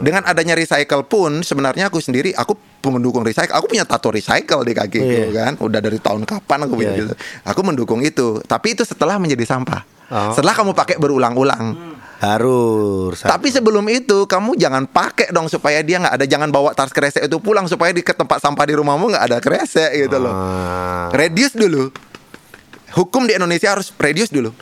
[0.00, 3.52] Dengan adanya recycle pun sebenarnya aku sendiri aku pendukung recycle.
[3.52, 5.24] Aku punya tato recycle di kaki Iya.
[5.36, 5.52] kan.
[5.60, 7.00] Udah dari tahun kapan aku punya Iya.
[7.04, 7.14] gitu.
[7.44, 8.40] Aku mendukung itu.
[8.40, 9.84] Tapi itu setelah menjadi sampah.
[10.10, 10.32] Oh.
[10.32, 11.96] Setelah kamu pakai berulang-ulang.
[12.20, 13.24] Harus.
[13.24, 17.24] Tapi sebelum itu kamu jangan pakai dong supaya dia nggak ada jangan bawa tas kresek
[17.24, 20.32] itu pulang supaya di ke tempat sampah di rumahmu nggak ada kresek gitu loh.
[20.32, 21.08] Ah.
[21.16, 21.88] Reduce dulu.
[22.92, 24.52] Hukum di Indonesia harus reduce dulu.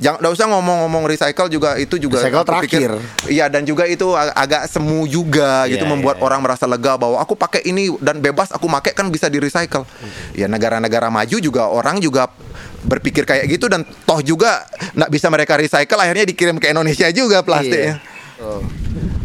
[0.00, 3.28] Jangan nggak usah ngomong-ngomong recycle juga itu juga Recycle pikir- terakhir.
[3.28, 6.96] Iya dan juga itu ag- agak semu juga gitu Iya, membuat iya, orang merasa lega
[6.96, 9.84] bahwa aku pakai ini dan bebas aku pakai kan bisa di recycle.
[10.32, 12.32] Ya negara-negara maju juga orang juga
[12.80, 14.64] berpikir kayak gitu dan toh juga
[14.96, 18.00] nggak bisa mereka recycle akhirnya dikirim ke Indonesia juga plastiknya.
[18.00, 18.40] Iya.
[18.40, 18.64] Oh.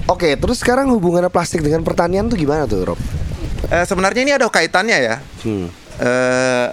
[0.08, 3.00] Oke, terus sekarang hubungannya plastik dengan pertanian tuh gimana tuh, Rob?
[3.66, 5.16] Eh, sebenarnya ini ada kaitannya ya.
[5.42, 5.72] Hmm.
[5.96, 6.68] eh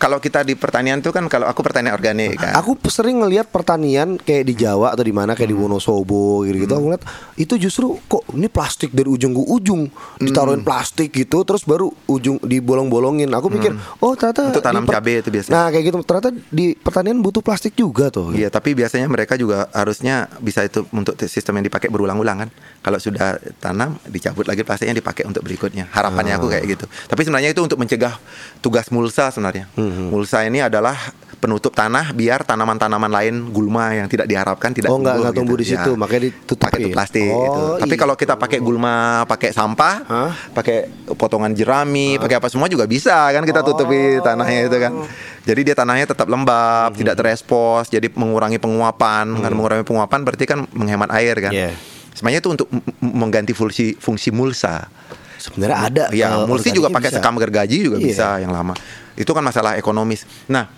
[0.00, 2.56] kalau kita di pertanian tuh kan kalau aku pertanian organik kan.
[2.56, 5.68] Aku sering ngelihat pertanian kayak di Jawa atau di mana kayak di Hmm.
[5.68, 6.72] Wonosobo gitu-gitu.
[6.72, 7.04] Aku ngeliat
[7.36, 10.24] itu justru kok ini plastik dari ujung ke ujung Hmm.
[10.24, 13.28] ditaruhin plastik gitu terus baru ujung dibolong-bolongin.
[13.28, 14.50] Aku pikir oh ternyata Hmm.
[14.56, 15.52] Untuk tanam di cabai itu biasanya.
[15.52, 18.32] Nah kayak gitu ternyata di pertanian butuh plastik juga tuh.
[18.32, 22.50] Iya, tapi biasanya mereka juga harusnya bisa itu untuk sistem yang dipakai berulang-ulang kan.
[22.80, 25.92] Kalau sudah tanam, dicabut lagi plastiknya dipakai untuk berikutnya.
[25.92, 26.84] Harapannya aku kayak gitu.
[26.88, 28.16] Tapi sebenarnya itu untuk mencegah
[28.58, 29.68] tugas mulsa sebenarnya.
[30.08, 30.96] Mulsa ini adalah
[31.36, 35.64] penutup tanah biar tanaman-tanaman lain gulma yang tidak diharapkan tidak Oh, nggak- nggak tumbuh di
[35.64, 35.72] gitu.
[35.74, 36.64] situ, makanya ditutupin.
[36.68, 37.60] Pakai plastik Oh, gitu.
[37.80, 38.00] Tapi iya.
[38.00, 40.32] kalau kita pakai gulma, pakai sampah, Hah?
[40.52, 44.92] pakai potongan jerami, pakai apa semua juga bisa kan kita tutupi tanahnya itu kan.
[45.40, 49.32] Jadi dia tanahnya tetap lembab, tidak terespos, jadi mengurangi penguapan.
[49.32, 51.52] Dengan mengurangi penguapan berarti kan menghemat air kan.
[51.52, 51.72] Iya.
[52.20, 52.68] Sebenarnya itu untuk
[53.00, 54.92] mengganti fungsi fungsi mulsa.
[55.40, 56.04] Sebenarnya ada.
[56.12, 57.16] Ya, eh, mulsi juga pakai bisa.
[57.16, 58.04] sekam gergaji juga Iya.
[58.04, 58.76] bisa yang lama.
[59.16, 60.28] Itu kan masalah ekonomis.
[60.46, 60.68] Nah,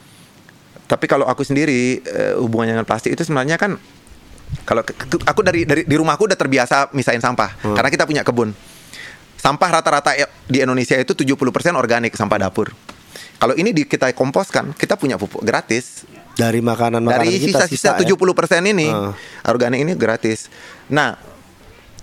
[0.87, 3.75] tapi kalau aku sendiri eh, hubungannya dengan plastik itu sebenarnya kan
[4.63, 4.87] kalau
[5.25, 7.75] aku dari dari di rumahku udah terbiasa misain sampah Hmm.
[7.75, 8.55] karena kita punya kebun.
[9.35, 11.35] Sampah rata-rata ya- di Indonesia itu 70%
[11.75, 12.71] organik sampah dapur.
[13.35, 16.07] Kalau ini di, kita komposkan, kita punya pupuk gratis.
[16.33, 18.01] dari makanan makanan Dari sisa-sisa ya.
[18.01, 19.13] 70% ini Ah.
[19.45, 20.49] organik ini gratis.
[20.89, 21.13] Nah,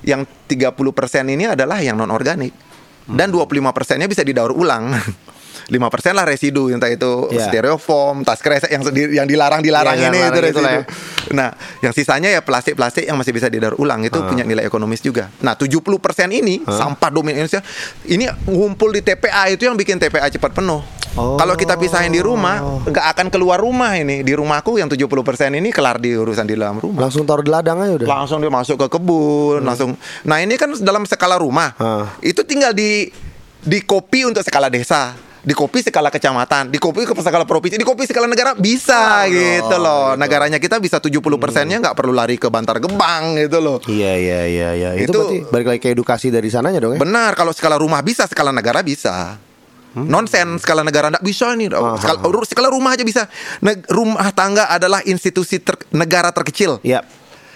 [0.03, 0.55] yang 30%
[1.27, 2.53] ini adalah yang non organik.
[3.09, 4.93] Dan 25 persennya bisa didaur ulang.
[5.69, 7.45] 5 persen lah residu entah itu Ya.
[7.45, 10.65] styrofoam, tas kresek yang sedi- yang dilarang-dilarang Iya, yang ini itu residu.
[10.65, 10.81] ya.
[11.31, 14.25] Nah, yang sisanya ya plastik-plastik yang masih bisa didaur ulang itu Ah.
[14.25, 15.29] punya nilai ekonomis juga.
[15.39, 17.61] Nah, 70 persen ini sampah domain Indonesia
[18.03, 20.81] ini ngumpul di TPA itu yang bikin TPA cepat penuh.
[21.11, 21.35] Oh.
[21.35, 24.21] Kalau kita pisahin di rumah, nggak akan keluar rumah ini.
[24.21, 27.49] Di rumahku yang 70 persen ini kelar di urusan di dalam rumah Langsung taruh di
[27.49, 28.07] ladang aja udah.
[28.07, 32.13] langsung dia masuk ke kebun langsung nah ini kan dalam skala rumah Ah.
[32.19, 33.09] itu tinggal di
[33.59, 37.87] di kopi untuk skala desa di kopi skala kecamatan, di kopi ke skala provinsi, di
[37.87, 40.13] kopi skala negara bisa gitu loh.
[40.13, 43.77] Negaranya kita bisa 70 persennya nggak perlu lari ke Bantar Gebang gitu loh.
[43.87, 44.89] Iya iya iya iya.
[44.99, 46.99] Itu, Itu- berarti balik lagi ke edukasi dari sananya dong ya.
[46.99, 49.39] Benar, kalau skala rumah bisa, skala negara bisa.
[49.89, 51.73] Nonsen skala negara nggak bisa nih.
[51.73, 53.25] Ah, Skala, skala rumah aja bisa.
[53.59, 56.77] Neg- rumah tangga adalah institusi ter- negara terkecil.
[56.85, 57.01] Iya.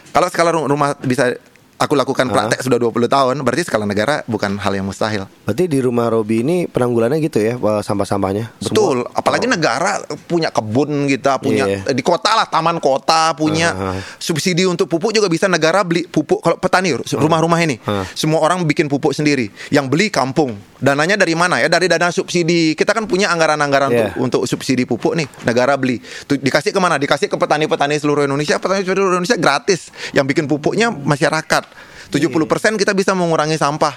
[0.10, 1.30] Kalau skala ru- rumah bisa
[1.78, 5.26] aku lakukan praktek sudah 20 tahun, berarti skala negara bukan hal yang mustahil.
[5.44, 8.50] Berarti di rumah Robi ini penanggulannya gitu ya eh, sampah-sampahnya.
[8.60, 11.80] Betul, apalagi negara punya kebun kita, punya Iya.
[11.92, 13.98] di kota lah taman kota punya Ah.
[14.18, 17.80] subsidi untuk pupuk juga bisa negara beli pupuk kalau petani rumah-rumah ini.
[17.84, 18.04] Ah.
[18.14, 19.50] Semua orang bikin pupuk sendiri.
[19.70, 20.56] Yang beli kampung.
[20.84, 21.72] Dananya dari mana ya?
[21.72, 22.76] Dari dana subsidi.
[22.76, 24.00] Kita kan punya anggaran-anggaran Iya.
[24.20, 25.28] untuk, untuk subsidi pupuk nih.
[25.48, 26.04] Negara beli.
[26.28, 27.00] Tuh, dikasih ke mana?
[27.00, 28.60] Dikasih ke petani-petani seluruh Indonesia.
[28.60, 29.88] Petani seluruh Indonesia gratis.
[30.12, 31.64] Yang bikin pupuknya masyarakat.
[32.10, 32.40] 70%
[32.76, 33.94] kita bisa mengurangi sampah.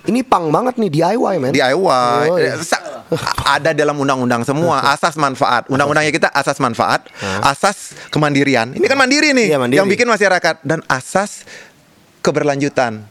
[0.00, 1.52] Ini pang banget nih DIY men.
[1.52, 2.56] DIY Oh, iya.
[3.44, 7.04] Ada dalam undang-undang semua asas manfaat undang-undangnya kita asas manfaat
[7.42, 9.76] asas kemandirian ini kan mandiri nih Iya, mandiri.
[9.76, 11.42] yang bikin masyarakat dan asas
[12.22, 13.02] keberlanjutan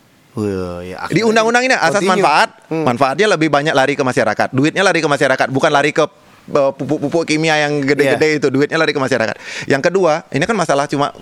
[0.79, 2.15] ya, di undang-undang ini asas continue.
[2.15, 2.86] manfaat Hmm.
[2.86, 6.05] manfaatnya lebih banyak lari ke masyarakat duitnya lari ke masyarakat bukan lari ke
[6.49, 8.38] pupuk-pupuk kimia yang gede-gede Iya.
[8.38, 9.35] itu duitnya lari ke masyarakat
[9.65, 11.13] yang kedua ini kan masalah cuma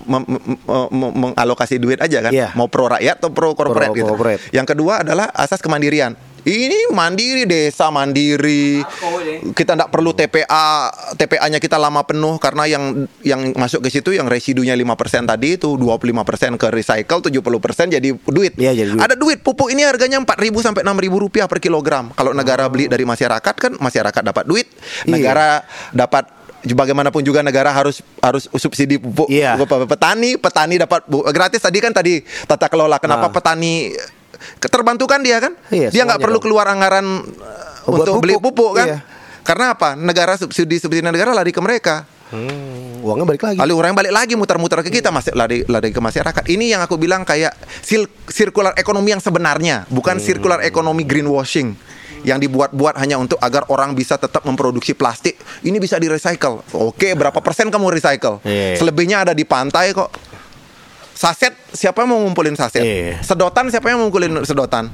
[0.89, 2.51] mengalokasi duit aja kan Iya.
[2.53, 4.41] mau pro rakyat atau pro corporate Pro gitu corporate.
[4.51, 6.15] yang kedua adalah asas kemandirian
[6.47, 8.79] ini mandiri desa mandiri.
[9.51, 12.83] Kita tidak perlu TPA TPA-nya kita lama penuh karena yang
[13.21, 14.87] yang masuk ke situ yang residunya 5%
[15.27, 18.55] tadi itu 25% ke recycle 70% jadi duit.
[18.55, 19.03] Iya, jadi duit.
[19.03, 22.15] ada duit pupuk ini harganya 4.000 sampai 6.000 rupiah per kilogram.
[22.15, 24.67] Kalau negara beli dari masyarakat kan masyarakat dapat duit.
[25.03, 25.11] Iya.
[25.11, 25.47] negara
[25.91, 26.31] dapat
[26.67, 29.55] bagaimanapun juga negara harus harus subsidi pupuk Iya.
[29.55, 30.35] ke petani.
[30.35, 32.97] Petani dapat bu- gratis tadi kan tadi tata kelola.
[32.97, 33.31] Kenapa Ah.
[33.31, 33.91] petani
[34.57, 36.45] ke- terbantukan dia kan Iya, dia nggak perlu dong.
[36.45, 37.25] keluar anggaran uh,
[37.85, 38.23] Buat untuk pupuk.
[38.23, 38.97] beli pupuk kan Iya.
[39.41, 43.55] karena apa negara subsidi subsidi negara lari ke mereka Hmm, uangnya balik lagi.
[43.55, 46.43] Lalu orang balik lagi muter-muter ke kita masih lari lari ke masyarakat.
[46.45, 51.71] Ini yang aku bilang kayak sil- circular ekonomi yang sebenarnya, bukan circular ekonomi greenwashing
[52.23, 55.39] yang dibuat-buat hanya untuk agar orang bisa tetap memproduksi plastik.
[55.61, 56.67] Ini bisa di recycle.
[56.75, 58.43] Oke, berapa persen kamu recycle?
[58.43, 58.75] Iya.
[58.75, 60.11] Selebihnya ada di pantai kok.
[61.17, 62.77] Saset, siapa yang mau ngumpulin saset?
[62.79, 63.17] Iya.
[63.19, 64.93] Sedotan, siapa yang mau ngumpulin sedotan?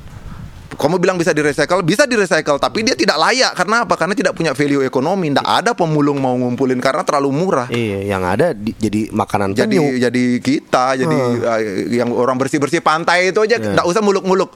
[0.74, 3.94] Kamu bilang bisa di recycle, bisa di recycle, tapi dia tidak layak karena apa?
[3.94, 5.30] Karena tidak punya value ekonomi.
[5.30, 9.70] Tidak ada pemulung mau ngumpulin karena terlalu murah Iya, yang ada di- jadi makanan jadi
[9.70, 9.86] penyu.
[10.00, 13.70] jadi kita jadi uh, yang orang bersih bersih pantai itu aja Iya.
[13.72, 14.50] nggak usah muluk muluk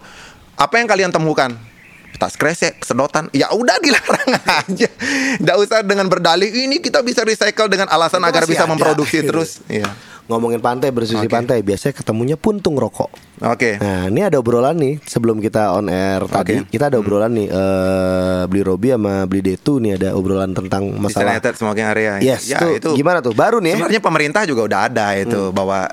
[0.55, 1.53] apa yang kalian temukan
[2.17, 4.31] tas kresek sedotan ya udah dilarang
[4.65, 4.89] aja
[5.37, 9.21] nggak usah dengan berdalih ini kita bisa recycle dengan alasan Itu agar bisa ada, memproduksi
[9.21, 9.29] gitu.
[9.29, 9.85] terus Iya.
[10.27, 11.31] Ngomongin pantai bersisi Oke.
[11.31, 13.11] pantai biasanya ketemunya puntung rokok.
[13.47, 13.79] Oke.
[13.79, 18.41] Nah, ini ada obrolan nih sebelum kita on air tadi, kita ada obrolan nih eh
[18.51, 21.39] beli Robi sama beli Detu nih ada obrolan tentang masalah.
[21.39, 22.13] Designated smoking area.
[22.19, 23.31] Yes, ya, tuh, itu gimana tuh?
[23.31, 23.77] Baru nih ya?
[23.79, 25.87] Sebenarnya pemerintah juga udah ada itu bahwa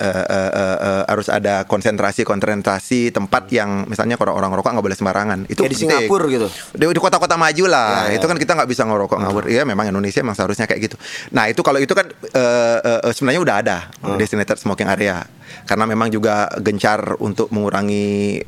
[0.00, 4.86] eh, eh, eh, eh, harus ada konsentrasi konsentrasi tempat yang misalnya kalau orang rokok nggak
[4.88, 5.38] boleh sembarangan.
[5.46, 5.76] Itu Kayak di.
[5.76, 6.48] Singapura gitu.
[6.72, 8.08] Di, di kota-kota maju lah.
[8.08, 8.16] Ya, ya.
[8.16, 9.44] Itu kan kita nggak bisa ngerokok ngawur.
[9.52, 10.96] Iya, memang Indonesia memang seharusnya kayak gitu.
[11.36, 13.76] Nah itu kalau itu kan eh, eh, sebenarnya udah ada
[14.16, 15.20] designated smoking area.
[15.68, 18.40] Karena memang juga gencar untuk mengurangi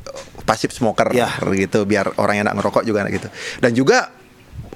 [0.43, 1.29] pasif smoker Ya.
[1.53, 3.27] gitu biar orang yang nggak ngerokok juga gitu.
[3.61, 4.22] Dan juga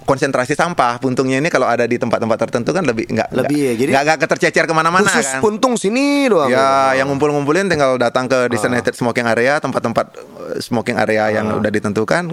[0.08, 3.91] konsentrasi sampah puntungnya ini kalau ada di tempat-tempat tertentu kan lebih nggak Lebih ya, jadi-
[3.93, 6.47] nggak ketercecer ke mana-mana Khusus kan puntung sini doang.
[6.47, 10.24] ya yang ngumpul-ngumpulin tinggal datang ke designated smoking area tempat-tempat eh,
[10.58, 12.32] smoking area yang udah ditentukan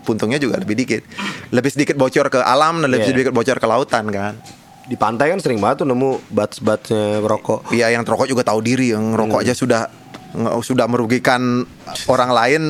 [0.00, 1.02] puntungnya juga lebih dikit
[1.50, 3.12] lebih sedikit bocor ke alam dan lebih Iya.
[3.12, 4.34] sedikit bocor ke lautan kan
[4.82, 7.74] Di pantai kan sering banget tuh nemu bats-batsnya rokok.
[7.74, 9.42] Iya yang rokok juga tahu diri yang rokok Hmm.
[9.42, 9.90] aja sudah
[10.60, 11.64] sudah merugikan
[12.04, 12.62] orang lain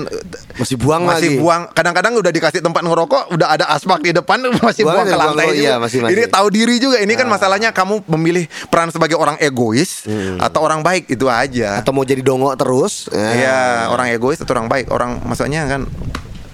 [0.55, 1.39] Masih buang masih lagi.
[1.39, 5.13] buang kadang-kadang udah dikasih tempat ngerokok udah ada asbak di depan masih Buang buang ke
[5.13, 5.63] buang lantai ke- juga.
[5.63, 6.15] iya, masih- masih.
[6.15, 10.07] ini tahu diri juga ini kan masalahnya kamu memilih peran sebagai orang egois
[10.39, 13.11] atau orang baik itu aja Atau mau jadi dongok terus?
[13.11, 15.85] Iya orang egois atau orang baik orang maksudnya kan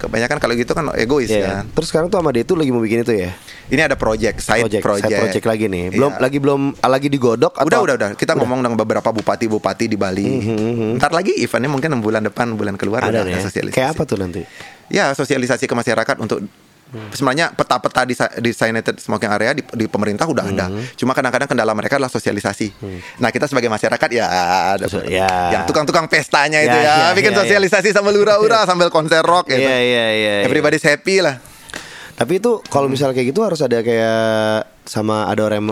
[0.03, 1.63] kebanyakan kalau gitu kan egois Iya.
[1.63, 3.31] kan Terus sekarang tuh sama Detu lagi mau bikin itu ya?
[3.69, 5.85] ini ada project side project, project, side project lagi nih.
[5.91, 6.21] Belum Iya.
[6.21, 10.27] lagi belum lagi digodok atau Udah udah udah kita ngomong dengan beberapa bupati-bupati di Bali.
[10.97, 13.35] Ntar lagi eventnya mungkin bulan depan bulan keluar Hmm, ada udah nih.
[13.35, 13.43] ya?
[13.43, 13.75] sosialisasi.
[13.75, 14.43] Kayak apa tuh nanti?
[14.89, 16.45] Ya sosialisasi ke masyarakat untuk
[17.11, 20.67] sebenarnya peta-peta di designated smoking area di, di pemerintah udah ada.
[20.69, 20.85] Hmm.
[20.93, 22.69] Cuma kadang-kadang kendala mereka adalah sosialisasi.
[23.19, 24.25] Nah kita sebagai masyarakat ya
[24.73, 25.51] ada So- ya.
[25.51, 27.41] yang tukang-tukang pestanya itu Ya, ya, ya, bikin ya, ya.
[27.45, 29.59] sosialisasi sambil ura-ura sambil konser rock gitu.
[29.59, 30.33] Iya iya iya.
[30.41, 30.45] iya.
[30.45, 31.41] Everybody's happy lah.
[32.13, 35.69] Tapi itu kalau misalnya kayak gitu harus ada kayak sama ada orang yang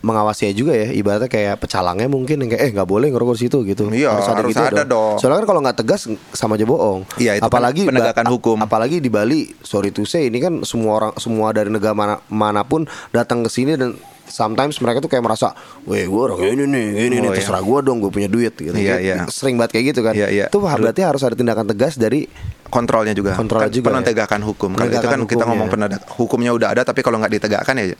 [0.00, 3.58] mengawasi juga ya ibaratnya kayak pecalangnya mungkin yang kayak eh nggak boleh ngerokok di situ
[3.62, 5.16] gitu Iya, harus ada dong.
[5.16, 8.56] soalnya kan kalau nggak tegas sama aja bohong Iya, itu apalagi pen- penegakan ba- hukum.
[8.58, 12.62] apalagi di Bali sorry to say ini kan semua orang semua dari negara mana, mana
[12.62, 13.92] pun datang ke sini dan
[14.24, 15.50] sometimes mereka tuh kayak merasa,
[15.84, 17.36] weh gue orang ini nih, ini nih Oh, iya.
[17.36, 18.70] terserah gue dong, gue punya duit gitu.
[18.70, 19.26] Iya, iya.
[19.26, 20.14] Sering banget kayak gitu kan.
[20.14, 20.46] Iya, iya.
[20.46, 22.30] Itu berarti harus ada tindakan tegas dari
[22.64, 23.34] kontrolnya juga.
[23.34, 24.06] Kontrolnya Kan juga ya.
[24.06, 24.70] Penegakan hukum.
[24.72, 25.46] Kalau itu kan kita hukumnya.
[25.50, 27.98] ngomong penegak hukumnya udah ada, tapi kalau nggak ditegakkan ya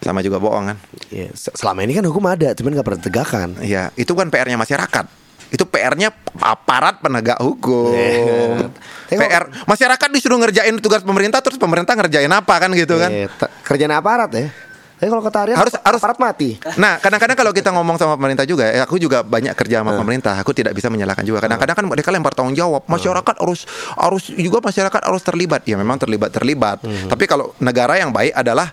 [0.00, 0.78] sama juga bohong kan.
[1.08, 3.48] ya, se- selama ini kan hukum ada, cuman nggak pernah ditegakkan.
[3.58, 5.06] Iya, itu kan PR-nya masyarakat.
[5.46, 7.94] Itu PR-nya aparat penegak hukum.
[9.08, 13.10] Kok- PR masyarakat disuruh ngerjain tugas pemerintah terus pemerintah ngerjain apa kan gitu kan?
[13.28, 14.48] Te- kerjaan aparat ya.
[14.94, 16.56] Tapi kalau kata Arya Harus- harus- aparat mati.
[16.74, 20.32] Nah, kadang-kadang kalau kita ngomong sama pemerintah juga, ya aku juga banyak kerja sama pemerintah.
[20.38, 21.44] Aku tidak bisa menyalahkan juga.
[21.44, 22.88] Kadang-kadang kan mereka lempar tanggung jawab.
[22.88, 25.60] Masyarakat harus harus juga masyarakat harus terlibat.
[25.64, 26.80] Ya memang terlibat terlibat.
[26.80, 28.70] Tapi kalau negara yang baik adalah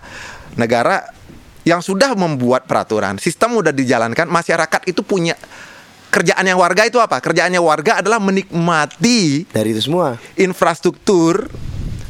[0.58, 1.06] negara
[1.62, 5.38] yang sudah membuat peraturan, sistem udah dijalankan, masyarakat itu punya
[6.10, 7.22] kerjaan yang warga itu apa?
[7.22, 10.18] Kerjaannya warga adalah menikmati Dari itu semua.
[10.36, 11.48] infrastruktur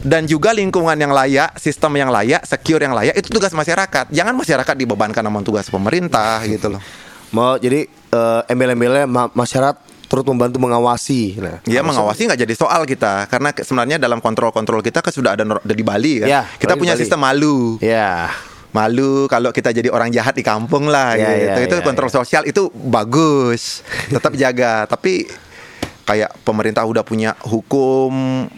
[0.02, 4.10] dan juga lingkungan yang layak, sistem yang layak, secure yang layak itu tugas masyarakat.
[4.10, 6.82] Jangan masyarakat dibebankan sama tugas pemerintah gitu loh.
[7.30, 11.40] Mau jadi eh, embel-embelnya ma- masyarakat turut membantu mengawasi.
[11.40, 15.42] Nah, Ya mengawasi nggak jadi soal kita karena sebenarnya dalam kontrol-kontrol kita kan sudah ada
[15.64, 16.28] di Bali kan.
[16.28, 17.00] Ya, kita punya Bali.
[17.00, 17.80] sistem malu.
[17.80, 18.28] Ya.
[18.72, 21.60] Malu kalau kita jadi orang jahat di kampung lah Ya, gitu.
[21.60, 23.80] ya, itu ya, kontrol sosial itu bagus.
[24.08, 25.28] Tetap jaga, tapi
[26.02, 28.10] kayak pemerintah udah punya hukum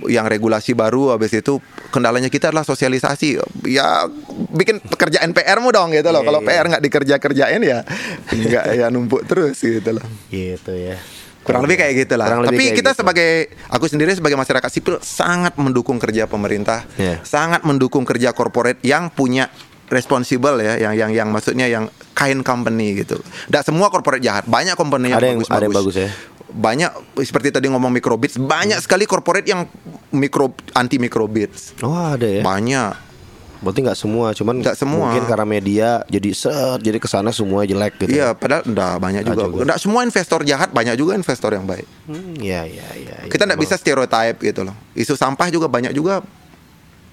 [0.09, 1.61] yang regulasi baru habis itu
[1.93, 3.37] kendalanya kita adalah sosialisasi
[3.69, 4.09] ya
[4.49, 6.49] bikin pekerjaan PR-mu dong gitu loh Iya, kalau iya.
[6.49, 7.85] PR nggak dikerja kerjain ya
[8.33, 10.97] nggak ya numpuk terus gitu loh Gitu ya.
[11.45, 13.05] Kurang lebih kayak gitu lah Kurang tapi kita gitu.
[13.05, 13.31] sebagai
[13.69, 17.21] aku sendiri sebagai masyarakat sipil sangat mendukung kerja pemerintah Iya.
[17.21, 19.53] sangat mendukung kerja corporate yang punya
[19.87, 23.21] responsible ya yang yang yang maksudnya yang kind company gitu.
[23.21, 26.09] Tidak semua corporate jahat, banyak company yang Ada yang- bagus ada yang bagus ya.
[26.47, 26.91] Banyak
[27.21, 29.67] seperti tadi ngomong microbits, banyak sekali corporate yang
[30.11, 31.77] mikro anti microbits.
[31.83, 32.41] Oh ada ya.
[32.41, 33.14] Banyak.
[33.61, 35.07] Berarti nggak semua, cuman Nggak semua.
[35.07, 38.15] mungkin karena media jadi set, jadi ke sana semua jelek gitu.
[38.15, 39.43] Iya, padahal enggak banyak juga.
[39.45, 39.63] juga.
[39.65, 41.87] Enggak semua investor jahat, banyak juga investor yang baik.
[42.05, 43.17] Hmm, Iya iya iya.
[43.21, 43.29] iya.
[43.29, 44.75] Kita enggak bisa stereotype gitu loh.
[44.93, 46.21] Isu sampah juga banyak juga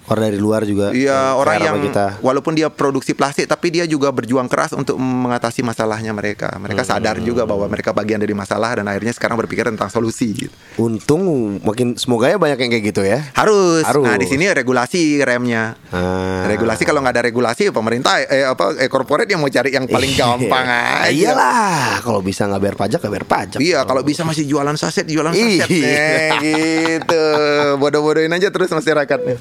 [0.08, 0.90] orang dari luar juga.
[0.92, 2.18] Iya eh, orang yang kita.
[2.20, 6.54] walaupun dia produksi plastik tapi dia juga berjuang keras untuk mengatasi masalahnya mereka.
[6.56, 7.28] Mereka sadar Hmm.
[7.28, 10.34] juga bahwa mereka bagian dari masalah dan akhirnya sekarang berpikir tentang solusi.
[10.34, 10.54] Gitu.
[10.78, 11.22] Untung
[11.62, 13.20] makin semoga ya banyak yang kayak gitu ya.
[13.34, 13.84] Harus.
[13.84, 14.04] Harus.
[14.04, 15.76] Nah di sini regulasi remnya.
[15.90, 16.48] Ah.
[16.48, 20.14] Regulasi kalau nggak ada regulasi pemerintah eh apa eh corporate yang mau cari yang paling
[20.14, 21.08] gampang aja.
[21.08, 21.32] Iya.
[21.32, 23.60] Iyalah, kalau bisa nggak bayar pajak nggak bayar pajak.
[23.60, 25.68] Iya, kalau bisa masih jualan saset, jualan saset.
[25.68, 25.88] Iya.
[25.92, 27.24] Eh, gitu.
[27.78, 29.38] Bodoh-bodohin aja terus masyarakatnya.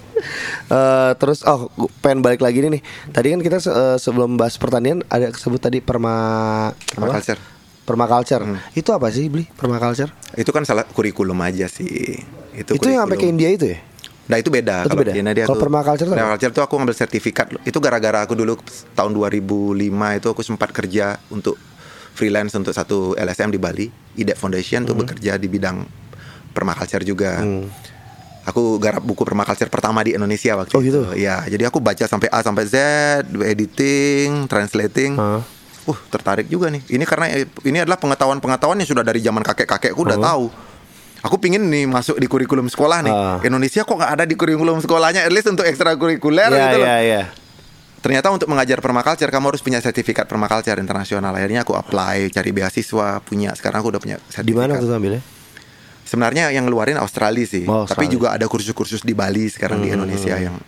[0.71, 1.67] Eh, terus oh
[1.99, 2.83] pengen balik lagi nih nih.
[3.11, 7.43] Tadi kan kita eh, sebelum bahas pertanian ada sebut tadi perma Permaculture.
[7.83, 8.45] Permaculture.
[8.71, 10.15] Itu apa sih beli permaculture?
[10.39, 12.23] Itu kan salah kurikulum aja sih.
[12.55, 13.27] Itu, Itu, yang sampai ke.
[13.27, 13.83] India itu ya?
[14.31, 14.87] Nah itu beda.
[14.87, 15.11] Itu Kalau beda?
[15.11, 17.47] di India Kalau permaculture tuh permaculture tuh aku ngambil sertifikat.
[17.67, 18.55] Itu gara-gara aku dulu
[18.95, 21.59] tahun 2005 itu aku sempat kerja untuk
[22.15, 24.89] freelance untuk satu LSM di Bali, IDEP Foundation Hmm.
[24.89, 25.83] tuh bekerja di bidang
[26.49, 27.43] permaculture juga.
[28.49, 31.05] Aku garap buku permaculture pertama di Indonesia waktu Oh, gitu?
[31.05, 31.21] itu.
[31.21, 32.77] Ya, jadi aku baca sampai A sampai Z,
[33.45, 35.13] editing, translating.
[35.17, 35.45] Hah.
[35.85, 36.81] Uh, tertarik juga nih.
[36.89, 37.27] Ini karena
[37.65, 40.49] ini adalah pengetahuan-pengetahuan yang sudah dari zaman kakek-kakekku udah tahu.
[41.21, 43.13] Aku pingin nih masuk di kurikulum sekolah nih.
[43.13, 43.39] Ah.
[43.45, 46.87] Indonesia kok nggak ada di kurikulum sekolahnya, at least untuk ekstrakurikuler Iya gitu loh.
[46.89, 47.23] iya iya.
[48.01, 51.37] Ternyata untuk mengajar permaculture kamu harus punya sertifikat permaculture internasional.
[51.37, 53.53] Akhirnya aku apply cari beasiswa, punya.
[53.53, 54.49] Sekarang aku udah punya sertifikat.
[54.49, 55.21] Di mana tuh ambilnya?
[56.11, 58.11] Sebenarnya yang ngeluarin Australia sih, Oh, tapi Australia.
[58.11, 60.59] juga ada kursus-kursus di Bali sekarang di Indonesia yang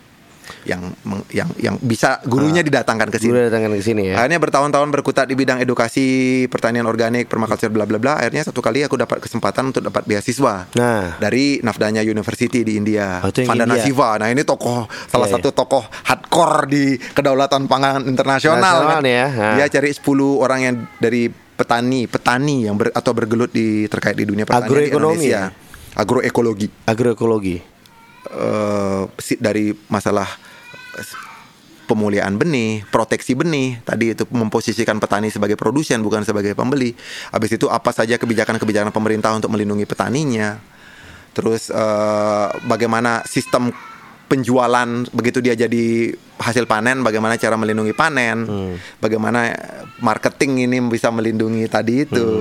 [0.62, 0.94] yang
[1.28, 3.30] yang yang bisa gurunya didatangkan ke sini.
[3.32, 4.22] Gue datangkan ke sini ya.
[4.22, 6.06] Akhirnya bertahun-tahun berkutat di bidang edukasi
[6.46, 8.14] pertanian organik, permaculture bla bla bla.
[8.16, 10.70] Akhirnya satu kali aku dapat kesempatan untuk dapat beasiswa.
[10.72, 11.18] Nah.
[11.18, 13.18] dari Nafdanya University di India.
[13.18, 13.82] Oh, Vandana India.
[13.82, 14.14] Shiva.
[14.16, 19.02] Nah, ini tokoh salah Iya, satu tokoh hardcore di kedaulatan pangan internasional Nasional kan.
[19.02, 19.26] ya.
[19.28, 19.54] Nah.
[19.58, 20.06] Dia cari 10
[20.38, 21.26] orang yang dari
[21.62, 25.42] petani, petani yang ber- atau bergelut di terkait di dunia pertanian Agroekonomi di Indonesia.
[25.94, 26.68] Agroekologi.
[26.82, 27.56] Agroekologi.
[29.22, 30.26] si- dari masalah
[30.98, 31.06] eh,
[31.86, 36.96] pemuliaan benih, proteksi benih, tadi itu memposisikan petani sebagai produsen bukan sebagai pembeli.
[37.30, 40.58] Habis itu apa saja kebijakan-kebijakan pemerintah untuk melindungi petaninya.
[41.36, 43.70] Terus eh, bagaimana sistem
[44.32, 48.48] penjualan begitu dia jadi hasil panen, bagaimana cara melindungi panen,
[48.96, 49.52] bagaimana
[50.00, 52.40] marketing ini bisa melindungi tadi itu.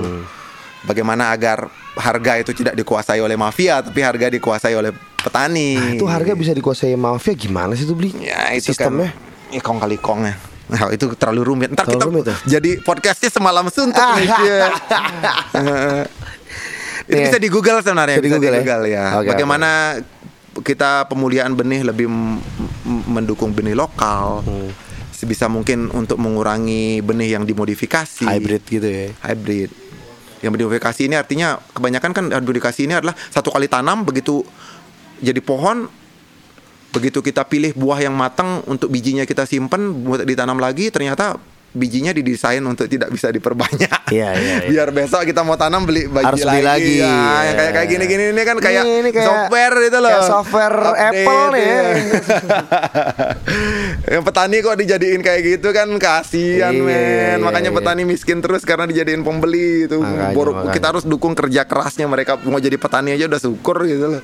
[0.82, 4.90] Bagaimana agar harga itu tidak dikuasai oleh mafia, tapi harga dikuasai oleh
[5.22, 5.78] petani.
[5.78, 8.10] Nah, itu harga bisa dikuasai mafia gimana sih tuh beli?
[8.18, 9.14] Ya itu sistemnya.
[9.14, 10.34] kan ya, kong kali kong ya.
[10.74, 11.70] Nah, itu terlalu rumit.
[11.70, 12.36] Ntar Terlalu kita rumit ya?
[12.58, 14.26] jadi podcastnya semalam suntuk nih.
[17.02, 17.26] Itu Iya.
[17.28, 18.16] bisa di Google sebenarnya.
[18.22, 18.78] Bisa di Google ya?
[18.86, 19.04] ya.
[19.18, 19.98] Oke, Bagaimana
[20.60, 22.12] kita pemuliaan benih lebih
[23.08, 24.44] mendukung benih lokal.
[24.44, 24.68] Hmm.
[25.12, 28.28] Sebisa mungkin untuk mengurangi benih yang dimodifikasi.
[28.28, 29.08] Hybrid gitu ya.
[29.24, 29.70] Hybrid.
[30.44, 34.42] Yang dimodifikasi ini artinya kebanyakan kan modifikasi ini adalah satu kali tanam begitu
[35.22, 35.86] jadi pohon
[36.92, 41.40] begitu kita pilih buah yang matang untuk bijinya kita simpan buat ditanam lagi ternyata
[41.72, 44.12] bijinya didesain untuk tidak bisa diperbanyak.
[44.12, 44.68] Iya, iya, iya.
[44.72, 46.94] Biar besok kita mau tanam beli biji Harus beli lagi.
[46.96, 47.52] Ya, yang Iya.
[47.54, 50.10] kayak kayak gini-gini ini kan kayak, Ini kayak- software itu loh.
[50.10, 51.72] kayak software Update, Apple nih ya.
[51.72, 51.92] iya.
[54.12, 56.96] yang petani kok dijadiin kayak gitu kan kasihan Iya, men.
[56.98, 57.76] iya, Makanya iya.
[57.76, 59.96] petani miskin terus karena dijadiin pembeli itu.
[59.96, 60.72] Makanya, makanya.
[60.72, 64.22] Kita harus dukung kerja kerasnya mereka mau jadi petani aja udah syukur gitu loh.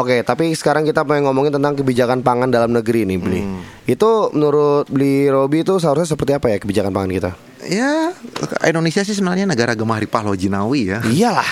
[0.00, 3.40] Oke, tapi sekarang kita pengen ngomongin tentang kebijakan pangan dalam negeri nih, Bli.
[3.44, 3.60] Hmm.
[3.84, 7.30] Itu menurut Bli Robi itu seharusnya seperti apa ya kebijakan pangan kita?
[7.68, 8.16] Ya,
[8.64, 11.04] Indonesia sih sebenarnya negara gemah ripah loh jinawi ya.
[11.04, 11.44] Iyalah.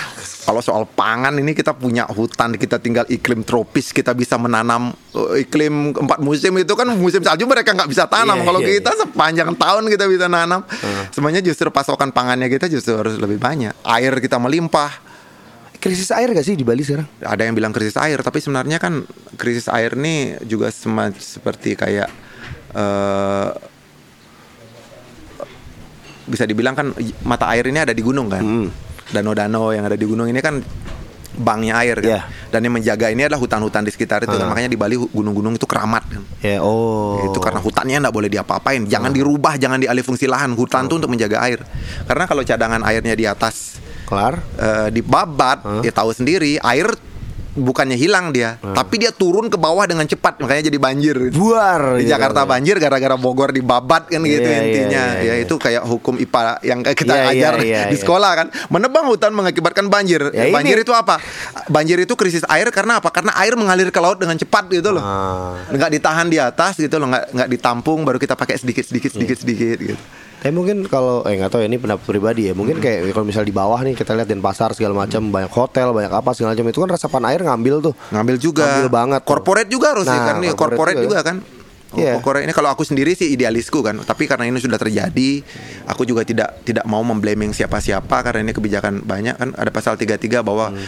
[0.49, 5.45] Kalau soal pangan ini kita punya hutan, kita tinggal iklim tropis, kita bisa menanam eh,
[5.45, 8.41] iklim empat musim itu kan musim salju mereka nggak bisa tanam.
[8.41, 10.65] Iya, Kalau iya, kita sepanjang tahun kita bisa nanam.
[11.13, 13.77] Sebenarnya justru pasokan pangannya kita justru harus lebih banyak.
[13.85, 15.08] Air kita melimpah.
[15.79, 17.07] Krisis air gak sih di Bali sekarang?
[17.23, 19.07] Ada yang bilang krisis air, tapi sebenarnya kan
[19.39, 22.09] krisis air ini juga seperti kayak
[22.75, 23.49] eh
[26.29, 26.93] bisa dibilang kan
[27.25, 28.43] mata air ini ada di gunung kan.
[29.09, 30.61] Danau-danau yang ada di gunung ini kan
[31.39, 32.11] banknya air kan.
[32.11, 32.21] Iya.
[32.51, 34.45] Dan yang menjaga ini adalah hutan-hutan di sekitar itu kan.
[34.45, 34.51] Ah.
[34.51, 36.21] Makanya di Bali gunung-gunung itu keramat kan.
[36.43, 37.23] Ya, oh.
[37.23, 38.85] Itu karena hutannya nggak boleh diapa-apain.
[38.85, 40.53] Jangan dirubah, jangan dialih fungsi lahan.
[40.53, 41.63] Hutan tuh untuk menjaga air.
[42.05, 44.41] Karena kalau cadangan airnya di atas kelar.
[44.57, 46.89] eh, dibabat, ya tahu sendiri air
[47.49, 51.17] bukannya hilang dia, tapi dia turun ke bawah dengan cepat, makanya jadi banjir.
[51.33, 51.97] Buar.
[51.99, 52.15] Di gitu.
[52.15, 55.03] Jakarta banjir gara-gara Bogor dibabat kan gitu Iya, iya, intinya.
[55.17, 55.43] iya, ya iya.
[55.43, 57.99] itu kayak hukum IPA yang kita Iya, iya, ajar iya, di iya.
[57.99, 58.47] sekolah kan.
[58.69, 60.29] Menebang hutan mengakibatkan banjir.
[60.31, 60.85] Ya, banjir ini.
[60.87, 61.19] itu apa?
[61.67, 63.11] Banjir itu krisis air karena apa?
[63.11, 65.03] Karena air mengalir ke laut dengan cepat gitu loh.
[65.03, 65.59] Ah.
[65.67, 69.15] Nggak ditahan di atas gitu loh, nggak nggak ditampung baru kita pakai sedikit sedikit Iya.
[69.19, 69.97] sedikit sedikit gitu.
[70.39, 72.53] Tapi mungkin kalau eh nggak tahu ya, ini pendapat pribadi ya.
[72.55, 76.09] Mungkin kayak kalau misal di bawah nih kita lihat Denpasar segala macam banyak hotel, banyak
[76.09, 77.93] apa segala macam itu kan resapan air ngambil tuh.
[78.09, 79.27] ngambil juga Ngambil banget tuh.
[79.27, 81.35] corporate juga harus ya Nah, kan nih corporate corporate juga juga, kan
[81.91, 85.41] Oh, corporate ini kalau aku sendiri sih idealisku kan tapi karena ini sudah terjadi
[85.83, 90.15] aku juga tidak tidak mau memblaming siapa-siapa karena ini kebijakan banyak kan ada pasal 33
[90.39, 90.85] bahwa Hmm.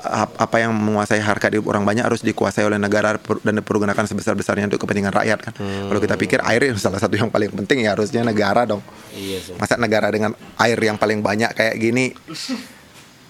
[0.00, 4.66] ap- apa yang menguasai harkat di orang banyak harus dikuasai oleh negara dan dipergunakan sebesar-besarnya
[4.66, 5.88] untuk kepentingan rakyat kan Hmm.
[5.88, 8.80] kalau kita pikir air itu salah satu yang paling penting ya harusnya negara dong
[9.12, 9.54] Iya sih.
[9.54, 12.16] masa negara dengan air yang paling banyak kayak gini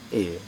[0.09, 0.41] Iya.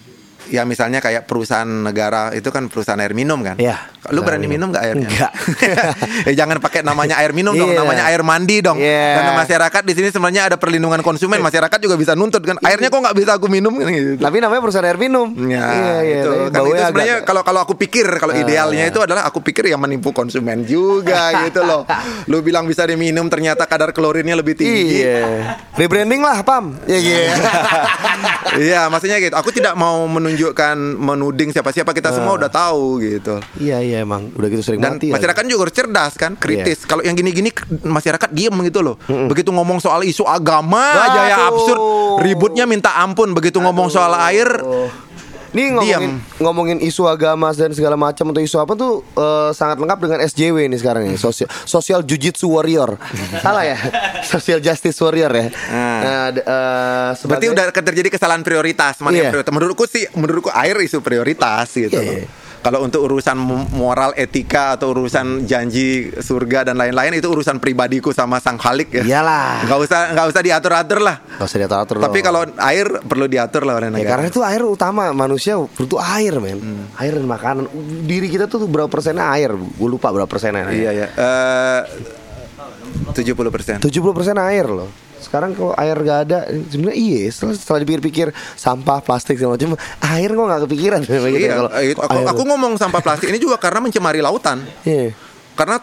[0.49, 3.55] Ya misalnya kayak perusahaan negara itu kan perusahaan air minum kan.
[3.55, 3.76] Iya.
[4.09, 5.05] Lu berani minum nggak airnya?
[5.07, 5.32] Enggak.
[6.28, 7.78] eh, jangan pakai namanya air minum dong, Iya.
[7.78, 8.80] namanya air mandi dong.
[8.80, 9.12] Iya.
[9.14, 12.57] Karena masyarakat di sini sebenarnya ada perlindungan konsumen, masyarakat juga bisa nuntut kan.
[12.62, 14.16] Airnya kok nggak bisa aku minum kan gitu.
[14.16, 15.28] Tapi namanya perusahaan air minum.
[15.43, 16.20] Ya, iya, iya.
[16.20, 18.91] itu tapi kan itu sebenarnya agak- kalau kalau aku pikir kalau Ah, idealnya iya.
[18.91, 21.84] itu adalah aku pikir ya menipu konsumen juga gitu loh.
[22.24, 25.03] Lu bilang bisa diminum ternyata kadar klorinnya lebih tinggi.
[25.03, 25.61] Iya.
[25.74, 26.78] Rebranding lah, Pam.
[26.86, 27.34] Iya, iya.
[28.53, 29.34] Iya, maksudnya gitu.
[29.34, 33.43] Aku tidak mau menunjukkan menuding siapa-siapa kita semua udah tahu gitu.
[33.59, 35.11] Iya, iya emang udah gitu sering Dan mati.
[35.11, 35.18] ya.
[35.18, 36.87] masyarakat juga harus cerdas kan, kritis.
[36.87, 37.51] Kalau yang gini-gini
[37.83, 38.97] masyarakat diem gitu loh.
[39.07, 41.81] Begitu ngomong soal isu agama aja ya absurd,
[42.22, 43.35] ributnya minta ampun.
[43.35, 44.49] Begitu ngomong soal air,
[45.51, 46.39] Nih ngomongin Diam.
[46.39, 50.57] ngomongin isu agama dan segala macam atau isu apa tuh eh, sangat lengkap dengan SJW
[50.67, 52.95] nih sekarang nih sosial social jujitsu warrior
[53.45, 53.75] salah ya
[54.23, 58.99] social justice warrior ya nah, eh, berarti sebagai- udah terjadi kesalahan prioritas.
[58.99, 59.33] Mana yang Iya.
[59.33, 59.53] prioritas?
[59.53, 61.95] Menurutku sih, menurutku air isu prioritas gitu.
[61.95, 62.05] Loh.
[62.05, 62.27] iya.
[62.61, 68.11] Kalau untuk urusan mo- moral, etika atau urusan janji surga dan lain-lain itu urusan pribadiku
[68.11, 69.03] sama sang Khalik ya.
[69.03, 69.65] Iyalah.
[69.65, 71.17] Nggak usah nggak usah diatur-atur lah.
[71.33, 74.11] Nggak usah diatur-atur Tapi kalau air perlu diatur lah oleh Ya negara.
[74.13, 76.85] karena itu air utama manusia butuh air men Hmm.
[76.95, 77.65] Air dan makanan
[78.05, 81.07] Diri kita tuh berapa persennya air Gue lupa berapa persennya Iya ya.
[81.09, 81.81] Eh,
[83.11, 83.77] 70 persen.
[83.79, 84.91] 70 persen air loh
[85.21, 89.77] sekarang kalau air gak ada sebenarnya iya setelah, setelah dipikir-pikir sampah plastik segala macam
[90.09, 92.27] air kok nggak kepikiran Gitu, Iya, kalau eh, itu- aku, air.
[92.27, 94.64] aku ngomong sampah plastik ini juga karena mencemari lautan.
[94.83, 95.12] Iya.
[95.53, 95.77] Karena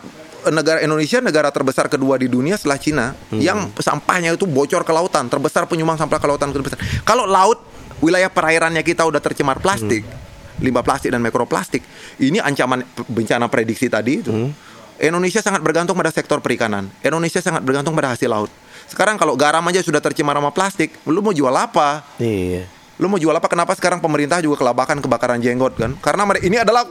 [0.47, 3.37] negara Indonesia negara terbesar kedua di dunia setelah Cina Hmm.
[3.37, 6.75] yang sampahnya itu bocor ke lautan, terbesar penyumbang sampah ke lautan terbesar.
[7.03, 7.59] Kalau laut
[7.97, 10.63] wilayah perairannya kita udah tercemar plastik, Hmm.
[10.63, 11.83] limbah plastik dan mikroplastik,
[12.17, 14.31] ini ancaman bencana prediksi tadi itu.
[14.31, 14.51] Hmm.
[14.97, 16.89] Indonesia sangat bergantung pada sektor perikanan.
[16.99, 18.49] Indonesia sangat bergantung pada hasil laut.
[18.87, 22.03] Sekarang kalau garam aja sudah tercemar sama plastik, lu mau jual apa?
[22.17, 22.65] Iya.
[22.97, 23.45] Lu mau jual apa?
[23.45, 25.93] Kenapa sekarang pemerintah juga kelabakan kebakaran jenggot kan?
[26.01, 26.81] Karena ini adalah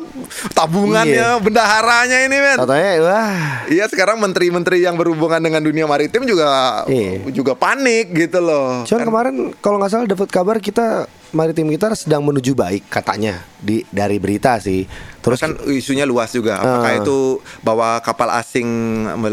[0.55, 1.42] tabungannya, Iya.
[1.42, 2.59] bendaharanya ini men.
[2.59, 3.34] Katanya wah
[3.66, 6.47] Iya sekarang menteri-menteri yang berhubungan dengan dunia maritim juga
[6.86, 7.26] Iya.
[7.34, 8.86] juga panik gitu loh.
[8.86, 13.42] Cuman Kan- kemarin kalau nggak salah dapat kabar kita maritim kita sedang menuju baik katanya
[13.59, 14.86] di dari berita sih.
[15.27, 16.62] Terus kan isunya luas juga.
[16.62, 17.01] Apakah Ah.
[17.03, 17.18] itu
[17.61, 18.68] bahwa kapal asing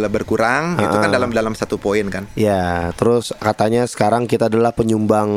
[0.10, 0.82] berkurang?
[0.82, 2.26] itu kan dalam dalam satu poin kan.
[2.34, 5.30] ya, terus katanya sekarang kita adalah penyumbang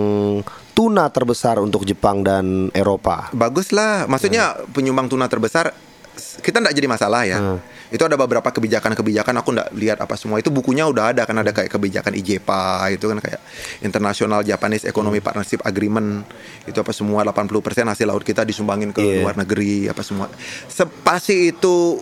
[0.73, 3.29] tuna terbesar untuk Jepang dan Eropa.
[3.33, 4.09] Bagus lah.
[4.09, 5.73] Maksudnya penyumbang tuna terbesar
[6.17, 7.39] kita tidak jadi masalah ya.
[7.39, 7.59] Hmm.
[7.87, 11.53] Itu ada beberapa kebijakan-kebijakan aku nggak lihat apa semua itu bukunya udah ada kan ada
[11.53, 13.41] kayak kebijakan IJPA itu kan kayak
[13.81, 15.29] International Japanese Economic Hmm.
[15.29, 16.27] Partnership Agreement
[16.65, 17.53] itu apa semua 80%
[17.87, 19.23] hasil laut kita disumbangin ke Iya.
[19.23, 20.27] luar negeri apa semua.
[20.67, 22.01] Sepasi itu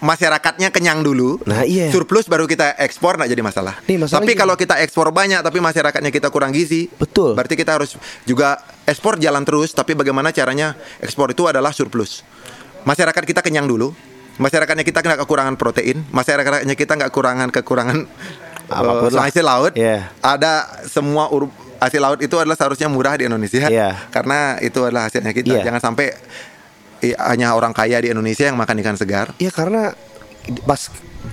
[0.00, 1.40] masyarakatnya kenyang dulu.
[1.48, 1.88] Nah, iya.
[1.88, 3.74] Surplus baru kita ekspor nggak jadi masalah.
[3.88, 4.40] Nih, masalahnya Tapi gini.
[4.44, 7.32] kalau kita ekspor banyak tapi masyarakatnya kita kurang gizi, Betul.
[7.32, 7.96] Berarti kita harus
[8.28, 12.20] juga ekspor jalan terus, tapi bagaimana caranya ekspor itu adalah surplus.
[12.84, 13.96] Masyarakat kita kenyang dulu,
[14.36, 17.98] masyarakatnya kita nggak kekurangan protein, masyarakatnya kita nggak kekurangan kekurangan
[18.66, 19.72] Apa pun eh, hasil laut.
[19.78, 20.10] Iya.
[20.18, 21.30] Ada semua
[21.78, 24.10] hasil laut itu adalah seharusnya murah di Indonesia, Iya.
[24.10, 25.62] karena itu adalah hasilnya kita.
[25.62, 25.70] Iya.
[25.70, 26.18] Jangan sampai
[27.02, 29.32] hanya orang kaya di Indonesia yang makan ikan segar.
[29.36, 29.92] Ya karena
[30.64, 30.88] pas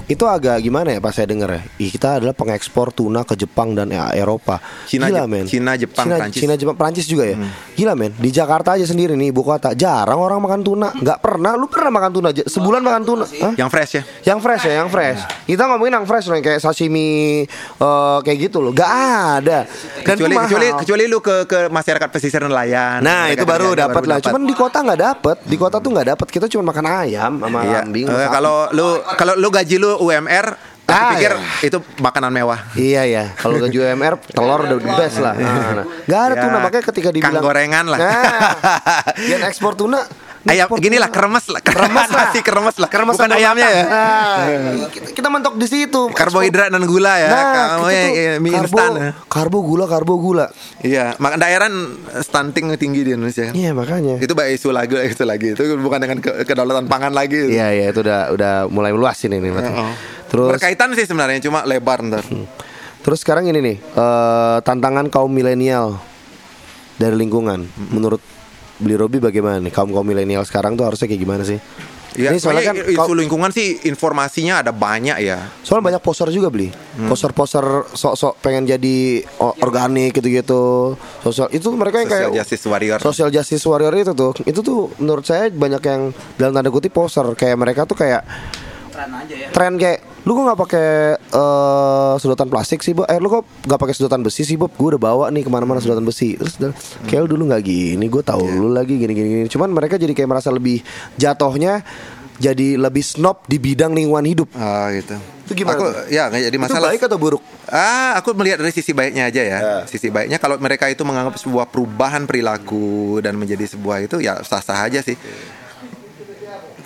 [0.06, 1.62] itu agak gimana ya pas saya dengar ya.
[1.80, 4.60] Ih, kita adalah pengekspor tuna ke Jepang dan ya, Eropa.
[4.86, 5.46] Cina, Gila, men.
[5.48, 6.36] Cina, Jepang, Cina, Prancis.
[6.36, 6.42] Hmm.
[6.44, 7.36] Cina, Jepang, Prancis juga ya.
[7.74, 8.12] Gila men.
[8.18, 10.90] Di Jakarta aja sendiri nih ibu kota jarang orang makan tuna.
[10.94, 11.56] Nggak pernah.
[11.56, 12.28] Lu pernah makan tuna?
[12.34, 12.44] aja?
[12.48, 13.26] Sebulan makan tuna?
[13.28, 13.54] Hah?
[13.56, 14.04] Yang fresh ya.
[14.34, 15.20] Yang fresh ya, yang fresh.
[15.44, 17.44] Kita ngomongin yang fresh loh, kayak sashimi
[17.80, 18.72] eh, kayak gitu loh.
[18.72, 18.92] Gak
[19.42, 19.68] ada.
[20.04, 23.00] Dan kecuali kecuali kecuali lu ke ke masyarakat pesisir nelayan.
[23.04, 24.18] Nah itu baru dapat lah.
[24.24, 25.38] Cuman di kota nggak dapat.
[25.44, 26.28] Di kota tuh nggak dapat.
[26.28, 27.82] Kita cuma makan ayam sama Iya.
[27.84, 28.06] kambing.
[28.08, 28.28] Sapi.
[28.32, 28.88] kalau lu
[29.20, 31.68] kalau lu gaji lu UMR, aku Ah, pikir iya.
[31.68, 32.60] itu makanan mewah.
[32.74, 35.36] Iya ya, kalau gaji UMR telur udah the best lah.
[35.36, 35.86] Nah, nah.
[36.08, 38.00] Gak ada Ya, tuna makanya ketika kang dibilang gorengan lah.
[38.00, 38.24] Nah,
[39.28, 40.00] yang ekspor tuna.
[40.44, 41.64] Ayam gini lah kremes lah.
[41.64, 42.28] Kremes lah.
[42.28, 42.92] Nasi kremes lah.
[42.92, 43.84] Kremes Bukan ayamnya ya.
[43.88, 44.38] Nah,
[44.92, 46.12] kita, kita mentok di situ.
[46.12, 47.30] Karbohidrat dan gula ya.
[47.32, 47.44] Nah,
[47.80, 48.92] Kamu ya, ya, mie karbo, instan.
[48.92, 49.12] ya.
[49.26, 50.52] karbo gula, karbo gula.
[50.84, 51.72] Iya, makan daerah
[52.20, 53.50] stunting tinggi di Indonesia.
[53.50, 54.20] Iya makanya.
[54.20, 55.56] Itu baik isu lagi, isu lagi.
[55.56, 57.48] Itu bukan dengan ke- kedaulatan pangan lagi.
[57.48, 59.48] Iya iya itu udah udah mulai meluas ini nih.
[59.48, 59.72] berarti.
[59.72, 59.96] Oh.
[60.28, 62.26] Terus Berkaitan sih sebenarnya cuma lebar ntar.
[63.00, 66.04] terus sekarang ini nih eh, tantangan kaum milenial
[66.96, 67.64] dari lingkungan.
[67.92, 68.20] Menurut
[68.84, 71.58] Beli Robi bagaimana nih kaum kaum milenial sekarang tuh harusnya kayak gimana sih?
[72.14, 75.50] Iya, Ini soalnya kan isu kau- lingkungan sih informasinya ada banyak ya.
[75.60, 77.10] Soalnya banyak poster juga beli, Hmm.
[77.10, 79.26] poster-poster sok-sok pengen jadi
[79.58, 80.94] organik gitu-gitu.
[81.22, 82.98] Sosial itu mereka yang Social kayak justice warrior.
[83.02, 86.02] Social justice warrior itu tuh, itu tuh menurut saya banyak yang
[86.38, 88.22] dalam tanda kutip poster kayak mereka tuh kayak
[88.94, 89.48] tren aja ya.
[89.50, 93.08] tren kayak lu kok nggak pakai eh, sedotan plastik sih Bob?
[93.12, 94.72] Eh lu kok nggak pakai sedotan besi sih Bob?
[94.76, 96.40] Gue udah bawa nih ke mana-mana sedotan besi.
[96.40, 96.72] Terus dia,
[97.12, 99.48] kayak lu dulu nggak gini, gue tahu lu lagi gini, gini gini.
[99.52, 100.80] Cuman mereka jadi kayak merasa lebih
[101.20, 101.84] jatuhnya
[102.40, 104.50] jadi lebih snob di bidang lingkungan hidup.
[104.58, 105.16] Ah gitu.
[105.44, 106.08] Itu gimana Aku, tuh?
[106.08, 106.90] ya nggak jadi Itu masalah.
[106.96, 107.44] baik atau buruk?
[107.68, 109.58] Ah, aku melihat dari sisi baiknya aja ya.
[109.60, 109.76] Ya.
[109.86, 114.88] Sisi baiknya kalau mereka itu menganggap sebuah perubahan perilaku dan menjadi sebuah itu ya sah-sah
[114.88, 115.20] aja sih.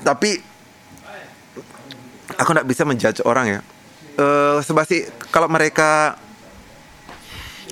[0.02, 0.57] Tapi
[2.38, 3.60] aku nggak bisa menjudge orang ya.
[4.18, 6.18] Eh sebasi kalau mereka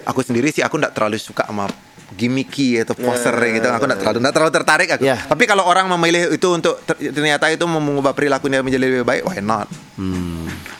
[0.05, 1.65] aku sendiri sih aku nggak terlalu suka sama
[2.13, 3.65] gimmicky atau poser gitu.
[3.69, 5.03] Aku nggak terlalu nggak terlalu tertarik aku.
[5.03, 5.17] Ya.
[5.17, 9.41] Tapi kalau orang memilih itu untuk ter- ternyata itu mengubah perilakunya menjadi lebih baik, why
[9.41, 9.67] not?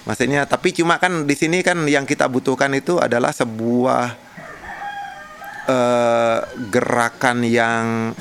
[0.05, 4.13] Maksudnya tapi cuma kan di sini kan yang kita butuhkan itu adalah sebuah
[5.65, 8.13] eh, gerakan yang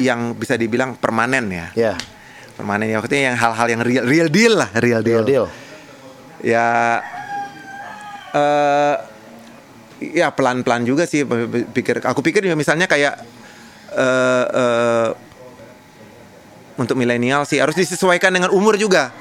[0.00, 1.66] yang bisa dibilang permanen ya.
[1.76, 1.94] Ya,
[2.60, 5.24] Permanen ya maksudnya yang hal-hal yang real real deal lah, real deal.
[5.24, 5.46] deal deal.
[6.44, 7.00] Ya
[8.36, 8.96] eh
[10.00, 11.24] ya pelan-pelan juga sih
[11.72, 13.16] pikir aku pikir ya misalnya kayak
[13.96, 15.08] eh eh,
[16.80, 19.12] untuk milenial sih harus disesuaikan dengan umur juga.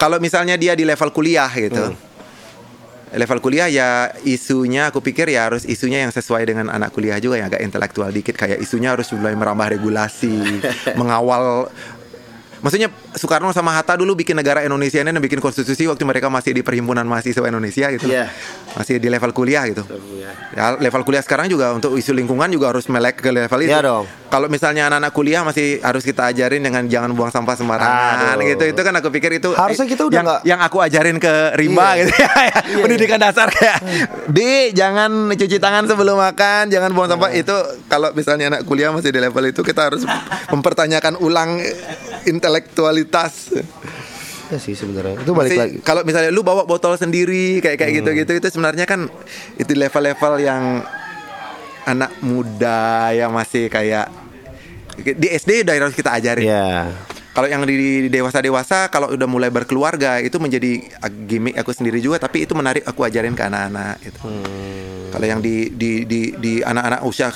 [0.00, 1.92] Kalau misalnya dia di level kuliah gitu.
[3.12, 7.36] Level kuliah ya isunya aku pikir ya harus isunya yang sesuai dengan anak kuliah juga
[7.36, 10.64] yang agak intelektual dikit kayak isunya harus mulai merambah regulasi,
[11.00, 11.68] mengawal
[12.62, 16.54] Maksudnya Soekarno sama Hatta dulu bikin negara Indonesia ini dan bikin konstitusi waktu mereka masih
[16.54, 18.06] di perhimpunan mahasiswa Indonesia gitu.
[18.06, 18.30] Iya.
[18.72, 19.82] Masih di level kuliah gitu.
[20.52, 23.68] Ya, level kuliah sekarang juga untuk isu lingkungan juga harus melek ke level itu.
[23.68, 24.06] Iya dong.
[24.30, 28.48] Kalau misalnya anak-anak kuliah masih harus kita ajarin dengan jangan buang sampah sembarangan Aduh.
[28.48, 28.64] gitu.
[28.64, 31.84] Itu kan aku pikir itu Harusnya kita udah yang, nggak- yang aku ajarin ke Rimba
[31.92, 32.00] Iya.
[32.00, 32.30] gitu ya.
[32.78, 33.78] Pendidikan dasar kayak
[34.30, 37.34] Di jangan cuci tangan sebelum makan, jangan buang sampah.
[37.34, 37.52] Itu
[37.90, 40.06] kalau misalnya anak kuliah masih di level itu kita harus
[40.48, 41.60] mempertanyakan ulang
[42.52, 43.32] intelektualitas.
[44.52, 45.16] Ya sih sebenarnya.
[45.16, 45.76] Itu balik Maksudnya, lagi.
[45.80, 47.98] Kalau misalnya lu bawa botol sendiri kayak kayak Hmm.
[48.04, 49.08] gitu-gitu itu sebenarnya kan
[49.56, 50.84] itu level-level yang
[51.88, 54.12] anak muda yang masih kayak
[55.00, 56.44] di SD udah harus kita ajarin.
[56.44, 56.92] Ya.
[57.32, 60.84] Kalau yang di dewasa-dewasa kalau udah mulai berkeluarga itu menjadi
[61.24, 64.20] gimmick aku sendiri juga tapi itu menarik aku ajarin ke anak-anak gitu.
[64.20, 64.81] Hmm.
[65.12, 67.28] Kalau yang di di di di anak-anak usia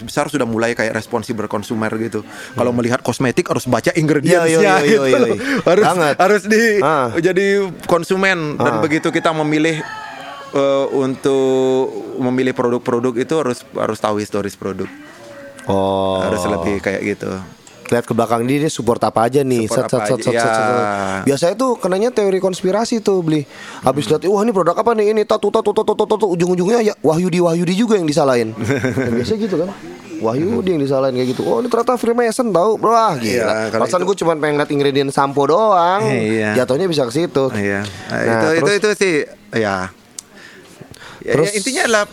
[0.00, 2.22] besar sudah mulai kayak responsible consumer gitu.
[2.54, 4.86] Kalau melihat kosmetik harus baca ingredientsnya Hmm.
[4.86, 5.34] Yo, yo, yo, gitu.
[5.66, 6.14] harus Banget.
[6.16, 7.10] harus di Ah.
[7.12, 7.46] jadi
[7.84, 8.80] konsumen dan Ah.
[8.80, 9.82] begitu kita memilih
[10.54, 14.86] eh, untuk memilih produk-produk itu harus harus tahu historis produk.
[15.66, 16.22] Oh.
[16.22, 17.26] Harus lebih kayak gitu.
[17.94, 19.64] Lihat ke belakang dia, dia support apa aja nih?
[19.64, 20.74] Support set, set, set, aja, set, set, set, ya.
[20.74, 21.22] set.
[21.24, 23.46] biasanya tuh kenanya teori konspirasi tuh beli
[23.80, 25.10] habis lihat wah ini produk apa nih?
[25.10, 28.50] Ini tatu tatu tatu tatu tatu ujung-ujungnya ya Wahyudi Wahyudi juga yang disalahin.
[28.94, 29.70] Ya, biasanya gitu kan.
[30.16, 31.42] Wahyudi yang disalahin kayak gitu.
[31.44, 32.74] Oh ini ternyata Freemason tau.
[32.76, 33.28] Wah gila.
[33.28, 36.02] Iya, kalau Perasaan itu- gue cuma pengen lihat ingredient sampo doang.
[36.04, 36.56] Iya.
[36.56, 37.44] jatuhnya bisa ke situ.
[37.50, 37.84] Iya.
[37.84, 39.14] Nah, Nah, itu, itu terus- itu sih
[39.54, 39.76] ya.
[41.20, 42.04] Ya, Terus- ya, intinya adalah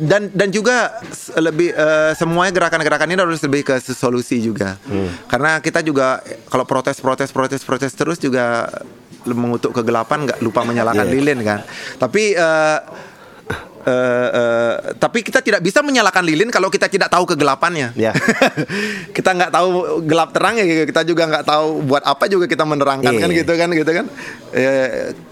[0.00, 0.96] dan dan juga
[1.36, 4.80] lebih eh, semuanya gerakan-gerakan ini harus lebih ke solusi juga.
[4.82, 5.12] Hmm.
[5.28, 8.64] Karena kita juga kalau protes protes protes protes terus juga
[9.22, 11.12] mengutuk kegelapan nggak lupa menyalakan Iya.
[11.12, 11.60] lilin kan.
[11.96, 12.78] Tapi eh,
[13.80, 17.92] eh, eh, tapi kita tidak bisa menyalakan lilin kalau kita tidak tahu kegelapannya.
[17.94, 18.16] Ya.
[19.16, 19.68] kita nggak tahu
[20.04, 23.20] gelap terang ya kita juga nggak tahu buat apa juga kita menerangkan Iya.
[23.20, 24.06] kan gitu kan gitu kan.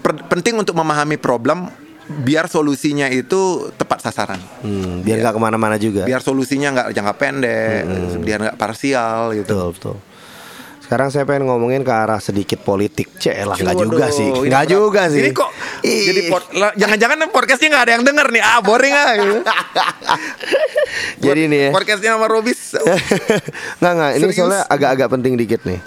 [0.05, 4.41] Per- penting untuk memahami problem biar solusinya itu tepat sasaran.
[4.59, 7.83] Hmm, biar nggak ke mana-mana juga Biar solusinya nggak jangka pendek,
[8.19, 9.53] biar nggak parsial gitu.
[9.53, 9.97] betul betul
[10.79, 15.05] sekarang saya pengen ngomongin ke arah sedikit politik Cek lah nggak juga sih nggak juga
[15.05, 15.53] sih Ini kok
[15.85, 16.01] Ih.
[16.09, 18.41] jadi pod- jangan-jangan podcastnya nggak ada yang denger nih.
[18.41, 19.13] Ah boring ah.
[19.13, 19.37] gitu.
[21.29, 21.69] Jadi nih ya.
[21.69, 22.73] Podcastnya sama Robis
[23.85, 24.37] nggak nggak ini Serius?
[24.41, 25.77] soalnya agak-agak penting dikit nih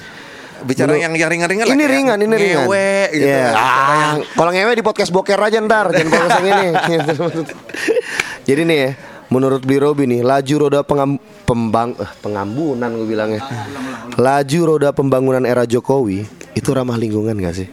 [0.62, 1.74] bicara yang yang ringan-ringan lah.
[1.74, 2.64] ini kayak ringan, ini ringan.
[2.64, 3.26] ngewe gitu.
[3.26, 3.46] Iya.
[3.48, 3.62] Bicara
[3.94, 6.68] yang- Ah, kalau ngewe di podcast boker aja ntar, jangan podcast yang ini.
[8.42, 8.90] Jadi nih ya,
[9.28, 13.42] menurut Bli Robi nih, laju roda pengam, pembang, eh, pengambunan gue bilangnya.
[14.14, 17.68] Laju roda pembangunan era Jokowi itu ramah lingkungan gak sih?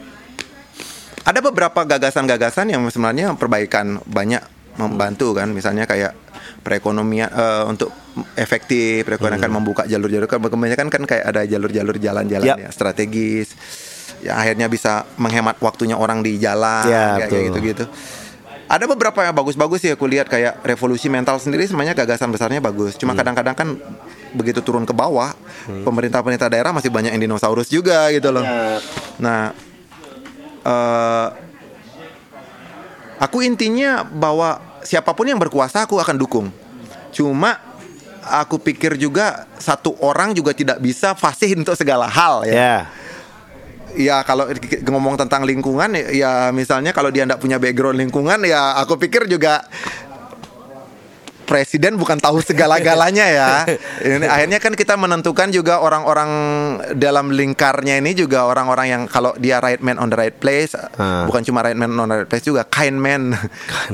[1.20, 4.42] ada beberapa gagasan-gagasan yang sebenarnya perbaikan banyak
[4.76, 6.18] membantu kan misalnya kayak
[6.60, 7.92] perekonomian eh, untuk
[8.36, 10.28] efektif perekonomian kan membuka jalur-jalur.
[10.28, 12.58] Kan kebanyakan kan kayak ada jalur-jalur jalan-jalan Yap.
[12.60, 13.56] ya strategis.
[14.20, 17.44] Ya akhirnya bisa menghemat waktunya orang di jalan Ya, kayak betul.
[17.52, 17.86] gitu-gitu.
[18.70, 22.94] Ada beberapa yang bagus-bagus sih aku lihat kayak revolusi mental sendiri sebenarnya gagasan besarnya bagus.
[23.00, 23.70] Cuma kadang-kadang kan
[24.30, 25.34] begitu turun ke bawah
[25.66, 28.46] pemerintah-pemerintah daerah masih banyak yang dinosaurus juga gitu loh.
[29.18, 29.56] Nah
[30.60, 31.28] eh
[33.20, 36.48] aku intinya bahwa siapa pun yang berkuasa aku akan dukung.
[37.10, 37.58] Cuma
[38.30, 42.54] aku pikir juga satu orang juga tidak bisa fasih untuk segala hal ya.
[42.54, 42.76] Ya.
[43.98, 44.46] ya kalau
[44.86, 49.66] ngomong tentang lingkungan ya misalnya kalau dia tidak punya background lingkungan ya aku pikir juga
[51.50, 53.50] presiden bukan tahu segala-galanya ya.
[54.00, 56.30] Ini akhirnya kan kita menentukan juga orang-orang
[56.94, 61.26] dalam lingkarnya ini juga orang-orang yang kalau dia right man on the right place, Ah.
[61.26, 63.34] bukan cuma right man on the right place juga kind man,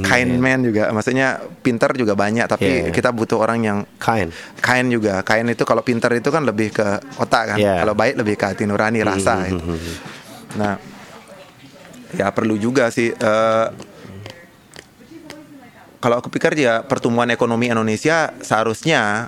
[0.03, 0.91] kind man juga.
[0.91, 2.91] Maksudnya pinter juga banyak, tapi Yeah.
[2.91, 4.35] kita butuh orang yang Kain.
[4.59, 5.23] kind juga.
[5.23, 7.57] Kind itu kalau pinter itu kan lebih ke otak kan.
[7.57, 7.79] Yeah.
[7.79, 9.47] Kalau baik lebih ke hati nurani rasa.
[9.47, 9.63] itu.
[10.55, 10.75] Nah,
[12.11, 13.15] ya perlu juga sih.
[13.15, 13.94] eh,
[16.05, 19.25] kalau aku pikir ya pertumbuhan ekonomi Indonesia seharusnya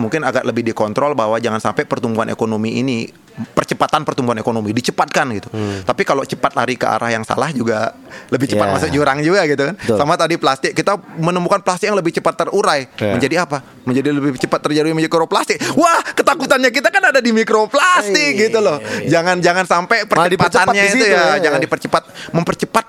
[0.00, 3.04] mungkin agak lebih dikontrol bahwa jangan sampai pertumbuhan ekonomi ini
[3.52, 5.52] percepatan pertumbuhan ekonomi dicepatkan gitu.
[5.84, 7.92] Tapi kalau cepat lari ke arah yang salah juga
[8.32, 8.72] lebih cepat Ya.
[8.80, 9.76] masuk jurang juga gitu kan.
[9.76, 9.96] Betul.
[10.00, 13.12] Sama tadi plastik kita menemukan plastik yang lebih cepat terurai Ya.
[13.12, 13.60] menjadi apa?
[13.84, 15.60] Menjadi lebih cepat terjadi mikroplastik.
[15.76, 18.80] Wah, ketakutannya kita kan ada di mikroplastik Iya, gitu loh.
[19.04, 21.44] Jangan jangan sampai percepatannya itu ya, ya.
[21.44, 22.84] jangan dipercepat mempercepat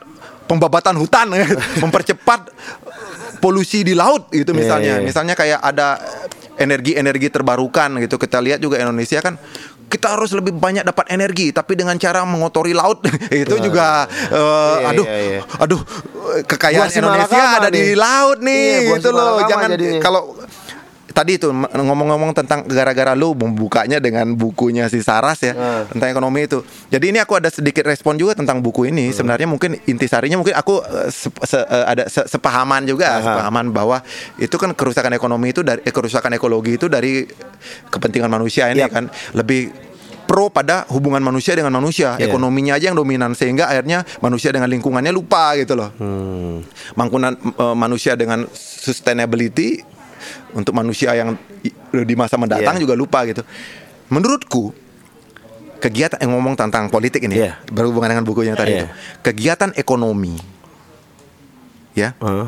[0.47, 1.31] pembabatan hutan
[1.83, 2.51] mempercepat
[3.37, 5.05] polusi di laut gitu misalnya Iya, iya.
[5.05, 5.99] misalnya kayak ada
[6.57, 9.35] energi-energi terbarukan gitu kita lihat juga Indonesia kan
[9.91, 13.03] kita harus lebih banyak dapat energi tapi dengan cara mengotori laut
[13.43, 15.41] itu juga eh, Iya, aduh iya, iya.
[15.59, 15.81] aduh
[16.47, 17.99] kekayaan Indonesia ada di nih.
[17.99, 20.21] laut nih Iya, gitu loh jangan kalau
[21.11, 25.83] tadi itu ngomong-ngomong tentang gara-gara lu membukanya dengan bukunya si Saras ya Ah.
[25.87, 26.63] tentang ekonomi itu.
[26.87, 29.11] Jadi ini aku ada sedikit respon juga tentang buku ini.
[29.11, 33.23] Sebenarnya mungkin intisarinya mungkin aku eh, se- se- eh, ada se- sepahaman juga, Aha.
[33.23, 34.01] sepahaman bahwa
[34.35, 37.27] itu kan kerusakan ekonomi itu dari eh, kerusakan ekologi itu dari
[37.87, 38.91] kepentingan manusia ini Yap.
[38.91, 39.69] kan lebih
[40.21, 42.31] pro pada hubungan manusia dengan manusia, Iya.
[42.31, 45.91] ekonominya aja yang dominan sehingga akhirnya manusia dengan lingkungannya lupa gitu loh.
[45.99, 46.63] Hmm.
[46.95, 49.83] Mangkunan eh, manusia dengan sustainability
[50.53, 51.35] untuk manusia yang
[51.91, 52.83] di masa mendatang Iya.
[52.83, 53.43] juga lupa gitu.
[54.11, 54.75] Menurutku
[55.81, 57.57] kegiatan yang ngomong tentang politik ini Iya.
[57.73, 58.79] berhubungan dengan bukunya tadi Iya.
[58.83, 58.87] itu.
[59.25, 60.37] Kegiatan ekonomi
[61.97, 62.47] ya, Heeh.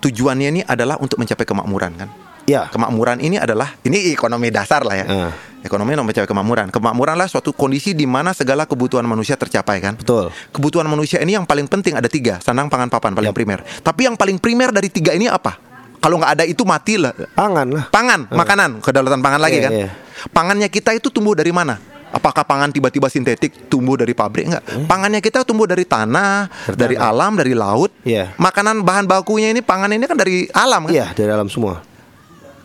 [0.00, 2.08] tujuannya ini adalah untuk mencapai kemakmuran kan.
[2.48, 2.66] Ya.
[2.72, 5.06] Kemakmuran ini adalah ini ekonomi dasar lah ya.
[5.06, 5.32] Ah.
[5.60, 6.72] Ekonomi untuk mencapai kemakmuran.
[6.72, 9.94] Kemakmuran lah suatu kondisi di mana segala kebutuhan manusia tercapai kan.
[9.94, 10.32] Betul.
[10.50, 13.60] Kebutuhan manusia ini yang paling penting ada tiga, sandang, pangan, papan paling primer.
[13.84, 15.69] Tapi yang paling primer dari tiga ini apa?
[16.00, 17.12] Kalau nggak ada itu mati lah.
[17.36, 17.84] Pangan lah.
[17.92, 19.72] Pangan, makanan, kedaulatan pangan lagi Iya, kan.
[19.72, 19.88] iya.
[20.32, 21.76] Pangannya kita itu tumbuh dari mana?
[22.10, 24.64] Apakah pangan tiba-tiba sintetik tumbuh dari pabrik enggak?
[24.90, 27.94] Pangannya kita tumbuh dari tanah, dari, alam, dari laut.
[28.02, 28.34] Iya.
[28.34, 30.92] Makanan bahan bakunya ini pangan ini kan dari alam kan?
[30.92, 31.86] Iya, dari alam semua.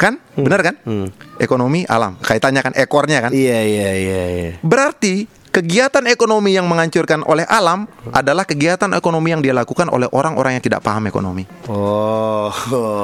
[0.01, 0.17] Kan?
[0.33, 0.75] Benar kan?
[1.37, 2.17] Ekonomi alam.
[2.19, 3.31] Kaitannya kan ekornya kan?
[3.31, 4.51] Iya, iya, iya, iya.
[4.65, 10.59] Berarti kegiatan ekonomi yang menghancurkan oleh alam adalah kegiatan ekonomi yang dia lakukan oleh orang-orang
[10.59, 11.47] yang tidak paham ekonomi.
[11.71, 12.51] Oh,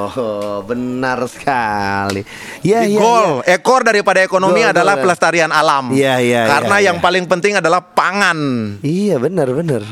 [0.68, 2.20] benar sekali.
[2.60, 2.84] Di iya.
[2.92, 5.08] goal ekor daripada ekonomi Goal, adalah goal.
[5.08, 5.96] pelestarian alam.
[5.96, 7.04] Iya, iya, Karena iya, yang iya.
[7.08, 8.38] paling penting adalah pangan.
[8.84, 9.82] Iya, benar, benar.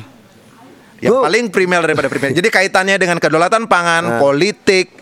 [1.01, 2.29] Yang Gua- paling primer daripada primer.
[2.39, 3.71] Jadi kaitannya dengan kedaulatan Nah.
[3.73, 4.93] pangan, politik,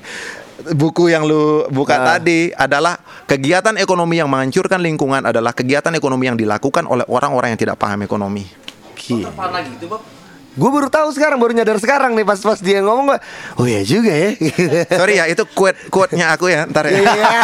[0.74, 2.06] buku yang lu buka Nah.
[2.18, 2.98] tadi adalah
[3.30, 8.02] kegiatan ekonomi yang menghancurkan lingkungan adalah kegiatan ekonomi yang dilakukan oleh orang-orang yang tidak paham
[8.02, 8.42] ekonomi.
[9.08, 10.02] Apaan lagi itu, Bob?
[10.54, 13.18] Gue baru tahu sekarang, baru nyadar sekarang nih pas pas dia ngomong gue.
[13.56, 14.32] Oh iya juga ya.
[14.90, 16.98] Sorry ya, itu quote quote-nya aku ya, ntar ya.
[16.98, 17.12] Iya.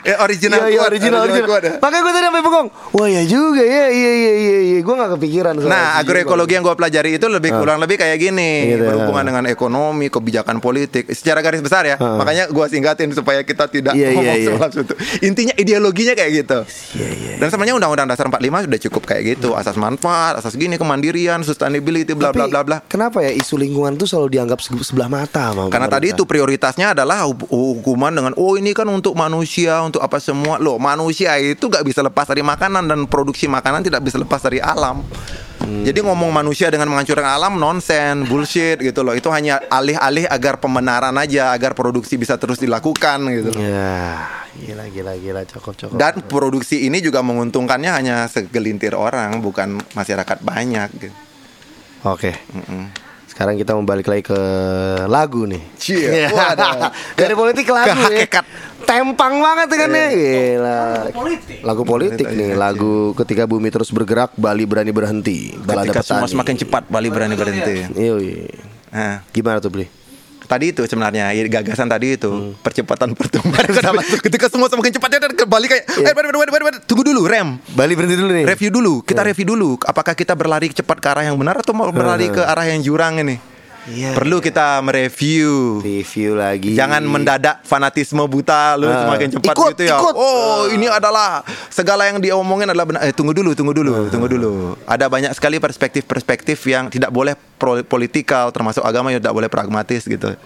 [0.00, 1.48] Eh, original Iya, iya, quote, original, original.
[1.50, 1.72] quote ya.
[1.76, 2.68] Makanya gue tadi sampai bengong.
[2.96, 4.78] Wah iya juga ya, iya iya iya iya.
[4.80, 5.54] Gue gak kepikiran.
[5.60, 9.28] Nah, agroekologi yang gue pelajari itu lebih kurang lebih kayak gini, Gitu, berhubungan ah.
[9.28, 11.96] dengan ekonomi, kebijakan politik, secara garis besar ya.
[12.00, 12.16] Ah.
[12.16, 14.48] Makanya gue singkatin supaya kita tidak Iya, iya, ngomong iya.
[14.56, 14.94] soal itu.
[15.20, 16.58] Intinya ideologinya kayak gitu.
[16.96, 17.34] Iya iya.
[17.36, 21.09] Dan sebenarnya Undang-Undang Dasar 45 sudah cukup kayak gitu, asas manfaat, asas gini kemandirian,
[21.42, 22.78] sustainability, bla bla bla bla.
[22.86, 26.94] Kenapa ya isu lingkungan tuh selalu dianggap se- sebelah mata sama Karena tadi itu prioritasnya
[26.94, 30.56] adalah hu- hukuman dengan oh ini kan untuk manusia, untuk apa semua.
[30.62, 34.62] Loh, manusia itu gak bisa lepas dari makanan dan produksi makanan tidak bisa lepas dari
[34.62, 35.02] alam.
[35.60, 35.84] Hmm.
[35.84, 39.12] Jadi ngomong manusia dengan menghancurkan alam nonsen, bullshit gitu loh.
[39.12, 43.52] Itu hanya alih-alih agar pembenaran aja, agar produksi bisa terus dilakukan gitu.
[43.52, 43.60] loh.
[43.60, 44.24] Ya,
[44.60, 45.96] gila gila gila cokop cokop.
[45.96, 51.16] Dan produksi ini juga menguntungkannya hanya segelintir orang, bukan masyarakat banyak gitu.
[52.04, 52.32] Oke.
[53.26, 54.40] Sekarang kita mau balik lagi ke
[55.08, 55.62] lagu nih.
[55.80, 56.92] Cie, waduh.
[57.20, 58.08] Dari politik ke lagu Ke ya.
[58.28, 58.44] hakikat.
[58.84, 60.06] Tempang banget kan ya.
[60.12, 60.80] Gila.
[61.14, 61.56] Politik.
[61.64, 65.56] Lagu politik nih, lagu ketika bumi terus bergerak, Bali berani berhenti.
[65.56, 67.76] Balada Ketika semua semakin cepat, Bali berani berhenti.
[68.90, 69.99] Nah, Gimana tuh beli?
[70.50, 72.58] Tadi itu sebenarnya ya, gagasan tadi itu Hmm.
[72.58, 74.02] percepatan pertumbuhan ekonomi.
[74.18, 76.10] ketika semua semakin cepat dia kembali kayak Iya.
[76.10, 78.44] eh wait, wait, wait, tunggu dulu rem Bali berhenti dulu nih.
[78.44, 79.06] review dulu Iya.
[79.06, 82.42] kita review dulu apakah kita berlari cepat ke arah yang benar atau mau berlari ke
[82.42, 83.38] arah yang jurang ini
[83.90, 85.82] Iya, perlu kita mereview.
[85.82, 86.78] Review lagi.
[86.78, 89.02] Jangan mendadak fanatisme buta lu Ah.
[89.02, 89.98] semakin cepat Ikut, gitu ya.
[89.98, 90.14] ikut.
[90.14, 93.02] Oh, ini adalah segala yang diomongin adalah benar.
[93.02, 94.06] Eh, tunggu dulu, tunggu dulu, Ah.
[94.06, 94.78] tunggu dulu.
[94.86, 100.06] Ada banyak sekali perspektif-perspektif yang tidak boleh pro- politikal termasuk agama yang tidak boleh pragmatis
[100.06, 100.38] gitu.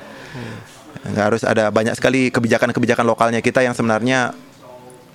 [1.05, 4.32] Nggak harus ada banyak sekali kebijakan-kebijakan lokalnya kita yang sebenarnya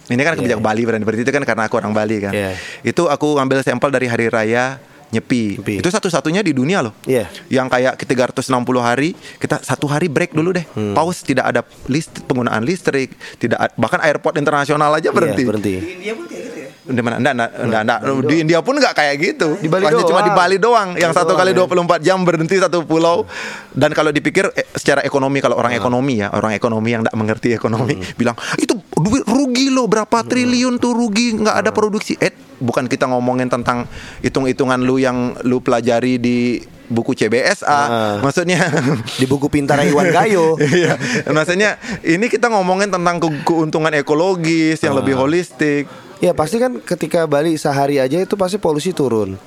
[0.05, 2.30] ini kan kebijakan Bali berarti itu kan karena aku orang Bali kan.
[2.30, 2.53] Iya.
[2.82, 4.77] Itu aku ngambil sampel dari hari raya
[5.10, 5.57] Nyepi.
[5.57, 5.74] Nyepi.
[5.82, 6.93] Itu satu-satunya di dunia loh.
[7.05, 7.30] Iya.
[7.49, 8.45] Yang kayak 360
[8.82, 9.10] hari
[9.41, 10.66] kita satu hari break dulu deh.
[10.78, 10.93] Hmm.
[10.93, 15.41] Pause tidak ada list penggunaan listrik, tidak bahkan airport internasional aja berhenti.
[15.41, 15.74] Iya, berhenti.
[15.80, 16.59] India pun kayak gitu ya.
[16.82, 17.17] Di mana?
[17.17, 17.99] Enggak, enggak, enggak, enggak.
[18.23, 19.47] Di India pun enggak kayak gitu.
[19.55, 21.61] Di Bali Hanya cuma di Bali doang yang satu kali ya.
[21.61, 23.27] 24 jam berhenti satu pulau.
[23.69, 25.61] Dan kalau dipikir eh, secara ekonomi kalau Ah.
[25.61, 28.15] orang ekonomi ya, orang ekonomi yang enggak mengerti ekonomi Hmm.
[28.15, 31.61] bilang, "Itu duit rugi loh, berapa triliun tuh rugi, enggak Ah.
[31.61, 33.86] ada produksi." Eh, bukan kita ngomongin tentang
[34.19, 37.69] hitung-hitungan lu yang lu pelajari di buku CBSA.
[37.69, 38.15] Ah.
[38.19, 38.65] Maksudnya
[39.19, 40.57] Di buku pintar Iwan Gayo.
[40.59, 44.99] Iya, maksudnya ini kita ngomongin tentang ke- keuntungan ekologis yang Ah.
[44.99, 45.86] lebih holistik.
[46.20, 49.39] Ya pasti kan ketika Bali sehari aja itu pasti polusi turun.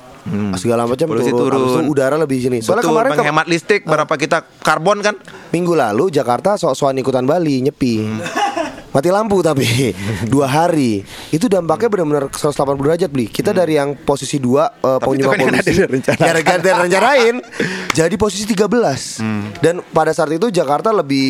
[0.54, 1.12] Segala macam Hmm.
[1.12, 1.60] Polusi turun.
[1.60, 1.84] Itu turun.
[1.86, 2.58] udara lebih sini.
[2.58, 5.14] Soalnya Betul, kemarin ke- menghemat listrik berapa kita karbon kan?
[5.50, 7.94] minggu lalu Jakarta sok-sokan ikutan Bali nyepi.
[7.98, 8.22] Hmm.
[8.92, 9.64] Mati lampu tapi
[10.32, 13.24] dua hari itu dampaknya benar-benar 180 derajat beli.
[13.26, 15.72] Kita dari yang posisi dua eh, itu penyebab kan polusi
[16.14, 17.36] gara-gara rencanain
[17.90, 19.48] jadi posisi 13 Hmm.
[19.58, 21.28] dan pada saat itu Jakarta lebih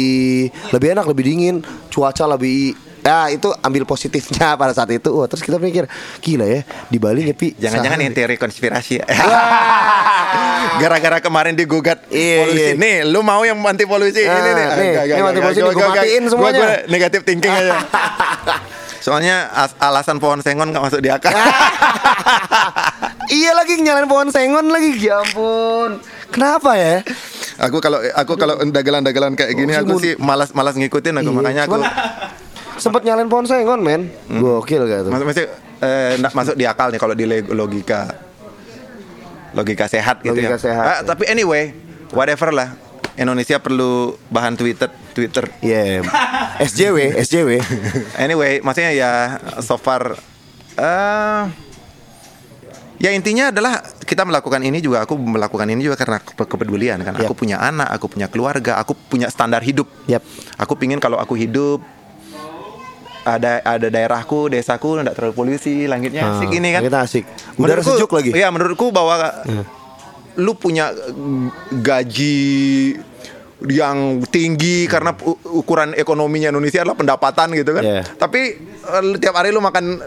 [0.68, 5.40] lebih enak lebih dingin cuaca lebih ya itu ambil positifnya pada saat itu wah terus
[5.40, 9.02] kita mikir gila ya di Bali nyepi Jangan-jangan yang teori konspirasi.
[10.80, 12.62] Gara-gara kemarin digugat Iya, polusi.
[12.64, 12.72] iya.
[12.74, 14.54] Nih, lu mau yang anti polusi Ah, ini nih.
[14.54, 15.90] nih, Enggak, ini enggak, anti polusi enggak.
[15.92, 16.58] matiin semuanya.
[16.58, 17.74] gua negatif thinking aja.
[19.04, 21.34] Soalnya as- alasan pohon sengon nggak masuk di akal.
[23.28, 25.98] iya lagi nyalain pohon sengon lagi ya ampun
[26.28, 27.02] kenapa ya
[27.58, 31.62] aku kalau aku kalau dagelan-dagelan kayak gini Oh, aku sih malas-malas ngikutin aku Iya, makanya
[31.64, 31.80] aku
[32.82, 35.46] sempet nyalain pohon sengon men gokil gak tuh Maksud maksud
[35.78, 38.10] eh, masuk di akal nih kalau di logika
[39.52, 40.58] logika sehat gitu Logika ya.
[40.58, 41.06] sehat, Ah, ya.
[41.06, 41.76] Tapi anyway,
[42.10, 42.72] whatever lah.
[43.12, 45.44] Indonesia perlu bahan Twitter Twitter.
[45.60, 46.00] Iya,
[46.58, 47.50] SJW, SJW.
[48.24, 49.10] Anyway, maksudnya ya
[49.60, 50.16] so far
[50.72, 51.42] eh
[52.96, 57.12] ya intinya adalah kita melakukan ini juga aku melakukan ini juga karena ke- kepedulian kan.
[57.14, 57.28] Yap.
[57.28, 59.84] Aku punya anak, aku punya keluarga, aku punya standar hidup.
[60.08, 60.24] Yap.
[60.56, 61.84] Aku pingin kalau aku hidup
[63.24, 66.80] ada ada daerahku, desaku tidak terlalu polusi, langitnya Ah, asik ini kan.
[66.82, 67.24] langitnya asik.
[67.54, 68.30] Udara Menurutku- sejuk lagi.
[68.30, 69.14] Iya, menurutku bahwa
[70.34, 70.90] lu punya
[71.72, 72.36] gaji
[73.62, 77.82] yang tinggi karena u- ukuran ekonominya Indonesia adalah pendapatan gitu kan.
[77.82, 78.02] Iya.
[78.12, 80.02] Tapi eh, tiap hari lu makan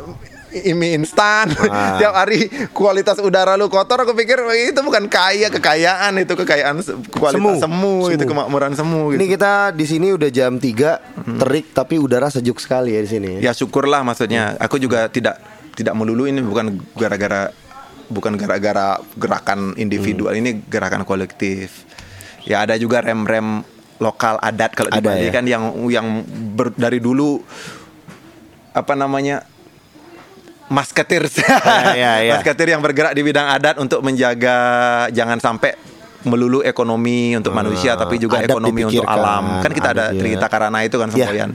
[0.71, 1.97] mie instan, Ah.
[1.97, 6.79] tiap hari kualitas udara lu kotor, aku pikir "Wah, itu bukan kaya kekayaan itu kekayaan
[7.09, 7.95] kualitas semu, Semu.
[8.07, 8.31] itu Semu.
[8.31, 9.17] kemakmuran semu gitu.
[9.17, 10.99] Ini kita di sini udah jam 3
[11.35, 13.31] terik tapi udara sejuk sekali ya di sini.
[13.39, 14.55] Ya syukurlah maksudnya.
[14.57, 15.41] Aku juga tidak
[15.73, 17.51] tidak melulu ini bukan gara-gara
[18.05, 21.83] bukan gara-gara gerakan individual ini gerakan kolektif.
[22.43, 25.31] Ya ada juga rem-rem lokal adat kalau di Ada Bali ya.
[25.31, 26.07] kan yang yang
[26.51, 27.39] ber- dari dulu
[28.71, 29.47] apa namanya
[30.65, 31.29] masketir
[31.93, 32.31] ya, ya.
[32.35, 34.57] masketir yang bergerak di bidang adat untuk menjaga
[35.13, 35.77] jangan sampai
[36.25, 40.17] melulu ekonomi untuk manusia tapi juga adat ekonomi untuk alam kan kita ada ya.
[40.17, 41.29] cerita karana itu kan Ya.
[41.29, 41.51] semboyan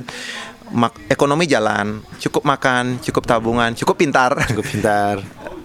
[0.71, 4.39] Mak- ekonomi jalan, cukup makan, cukup tabungan, cukup pintar.
[4.47, 5.19] Cukup pintar.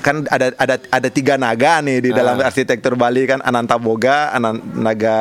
[0.00, 2.48] kan ada ada ada tiga naga nih di dalam Ah.
[2.48, 5.18] arsitektur Bali kan Ananta Boga, Anan, naga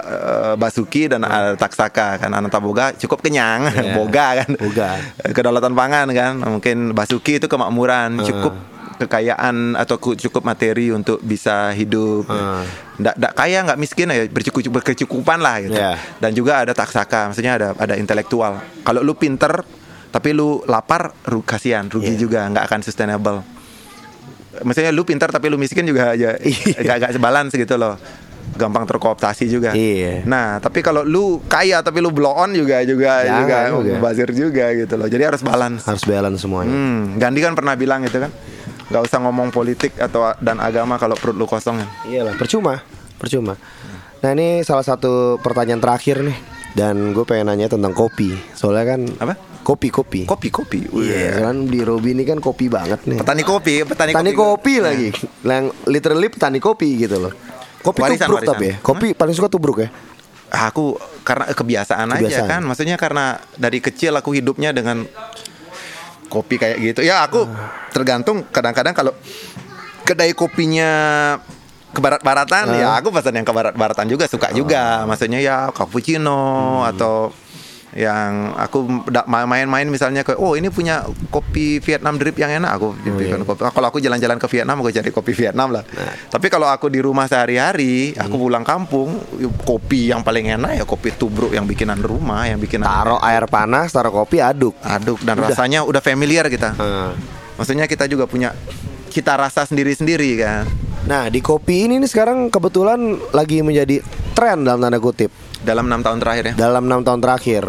[0.00, 3.94] eh, Basuki dan ada Taksaka kan Ananta Boga cukup kenyang, Iya.
[3.98, 4.50] Boga kan.
[4.54, 4.88] Boga.
[5.36, 6.32] Kedaulatan pangan kan.
[6.38, 8.24] Mungkin Basuki itu kemakmuran, Ah.
[8.24, 8.54] cukup
[9.00, 12.28] kekayaan atau ku- cukup materi untuk bisa hidup.
[12.28, 12.60] Ah.
[12.94, 15.72] Nggak, nggak kaya nggak miskin ya bercukup berkecukupan lah gitu.
[15.74, 15.96] Iya.
[16.20, 18.60] Dan juga ada taksaka, maksudnya ada ada intelektual.
[18.82, 19.64] Kalau lu pinter
[20.10, 22.18] tapi lu lapar, ru kasihan, rugi Iya.
[22.18, 23.40] juga, nggak akan sustainable.
[24.60, 26.78] Maksudnya lu pintar tapi lu miskin juga aja Iya.
[26.78, 27.96] nggak nggak sebalance gitu loh.
[28.50, 29.70] Gampang terkooptasi juga.
[29.72, 30.26] Iya.
[30.26, 33.94] Nah, tapi kalau lu kaya tapi lu blow on juga juga Jangan juga, juga.
[34.02, 35.06] bazir juga gitu loh.
[35.06, 35.86] Jadi harus balance.
[35.86, 36.68] Harus balance semuanya.
[36.68, 38.28] Hmm, Gandhi kan pernah bilang gitu kan.
[38.90, 41.88] Gak usah ngomong politik atau dan agama kalau perut lu kosong kan.
[42.04, 42.82] Iyalah, percuma,
[43.16, 43.54] percuma.
[44.20, 46.36] Nah ini salah satu pertanyaan terakhir nih,
[46.74, 48.34] dan gue pengen nanya tentang kopi.
[48.52, 49.34] Soalnya kan Apa?
[49.60, 50.24] Kopi, kopi.
[50.24, 50.80] Kopi kopi.
[50.88, 53.20] Iya, soalnya di Robi ini kan kopi banget nih.
[53.20, 55.08] Petani kopi, petani, Petani kopi lagi,
[55.44, 57.32] yang literally petani kopi gitu loh.
[57.80, 58.52] Kopi Warisan, tubruk warisan.
[58.56, 58.76] tapi ya.
[58.80, 59.88] Kopi paling suka tubruk ya.
[60.50, 62.48] Aku karena kebiasaan, aja Kebiasaan.
[62.48, 62.62] kan.
[62.64, 65.04] Maksudnya karena dari kecil aku hidupnya dengan
[66.28, 67.00] kopi kayak gitu.
[67.04, 67.44] Ya aku
[67.92, 69.12] tergantung kadang-kadang kalau
[70.04, 70.90] kedai kopinya
[71.90, 75.04] ke barat-baratan ya aku pesan yang ke barat-baratan juga suka juga.
[75.06, 77.30] Maksudnya ya cappuccino atau
[77.90, 78.86] yang aku
[79.26, 83.66] main-main misalnya ke oh ini punya kopi Vietnam drip yang enak aku belikan kopi.
[83.66, 85.82] Ah, Kalau aku jalan-jalan ke Vietnam aku cari kopi Vietnam lah.
[86.30, 89.18] Tapi kalau aku di rumah sehari-hari, aku pulang kampung,
[89.66, 93.90] kopi yang paling enak ya kopi tubruk yang bikinan rumah, yang bikinan Taruh air panas,
[93.90, 94.78] taruh kopi, aduk.
[94.86, 96.78] aduk dan rasanya udah familiar kita.
[96.78, 97.14] Nah.
[97.58, 98.54] Maksudnya kita juga punya
[99.10, 100.64] cita rasa sendiri-sendiri kan.
[101.10, 103.98] Nah, di kopi ini nih sekarang kebetulan lagi menjadi
[104.32, 106.54] tren dalam tanda kutip Dalam enam tahun terakhir ya.
[106.54, 107.64] dalam enam tahun terakhir.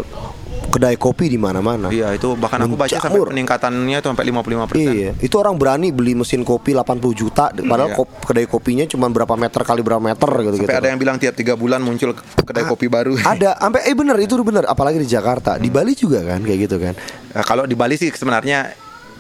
[0.64, 1.92] Kedai kopi di mana-mana.
[1.92, 4.88] Iya itu bahkan aku baca sampai peningkatannya itu sampai 55 persen.
[4.90, 7.98] Iya, itu orang berani beli mesin kopi 80 juta, padahal Iya.
[7.98, 10.64] kop- kedai kopinya cuma berapa meter kali berapa meter gitu gitu.
[10.64, 13.20] Sampai ada yang bilang tiap tiga bulan muncul kedai kopi baru.
[13.28, 16.80] Ada, sampai eh bener itu bener, apalagi di Jakarta, di Bali juga kan kayak gitu
[16.80, 16.96] kan.
[17.34, 18.72] Nah, kalau di Bali sih sebenarnya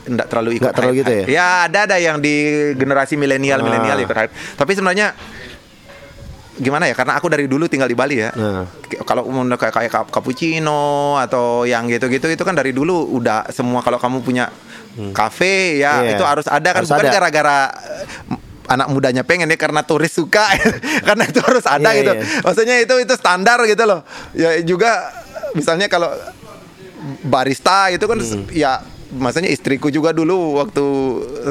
[0.01, 1.01] enggak terlalu ikut terlalu hype.
[1.03, 1.25] gitu ya?
[1.27, 2.33] Ya ada ada yang di
[2.73, 4.01] generasi milenial milenial Ah.
[4.01, 4.33] ikut hype.
[4.55, 5.13] Tapi sebenarnya
[6.61, 6.93] gimana ya?
[6.93, 8.29] Karena aku dari dulu tinggal di Bali ya.
[8.31, 8.69] Nah.
[9.01, 13.81] Kalau mau kayak kayak cap- cappuccino atau yang gitu-gitu itu kan dari dulu udah semua
[13.81, 14.47] kalau kamu punya
[15.11, 16.13] kafe ya Iya.
[16.13, 18.05] itu harus ada kan Harus bukan gara-gara eh,
[18.69, 20.45] anak mudanya pengen ya karena turis suka
[21.07, 22.11] karena itu harus ada Iya, gitu.
[22.13, 22.23] iya.
[22.43, 24.03] Maksudnya itu itu standar gitu loh.
[24.31, 25.11] Ya juga
[25.51, 26.11] misalnya kalau
[27.23, 28.45] barista itu kan Hmm.
[28.53, 28.83] ya
[29.15, 30.85] maksudnya istriku juga dulu waktu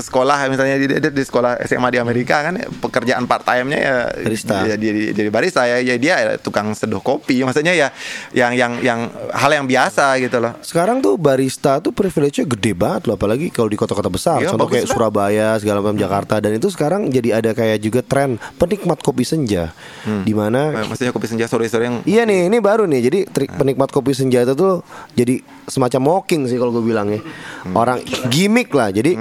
[0.01, 3.97] sekolah misalnya di, di, di sekolah SMA di Amerika kan ya, pekerjaan part time-nya ya
[4.25, 4.65] Barista.
[4.65, 7.89] ya, dia jadi barista ya, ya dia ya tukang seduh kopi maksudnya ya
[8.33, 9.01] yang yang yang
[9.33, 13.69] hal yang biasa gitu loh Sekarang tuh barista tuh privilege-nya gede banget loh apalagi kalau
[13.69, 14.39] di kota-kota besar.
[14.41, 14.93] Iya, Contoh kayak lah.
[14.93, 19.75] Surabaya, segala macam Jakarta dan itu sekarang jadi ada kayak juga tren penikmat kopi senja.
[20.05, 23.01] Di mana maksudnya kopi senja sore-sore yang Iya nih, ini baru nih.
[23.07, 24.83] Jadi trik penikmat kopi senja itu tuh
[25.15, 27.23] jadi semacam mocking sih kalau gue bilang ya.
[27.71, 28.91] Orang gimmick lah.
[28.91, 29.15] Jadi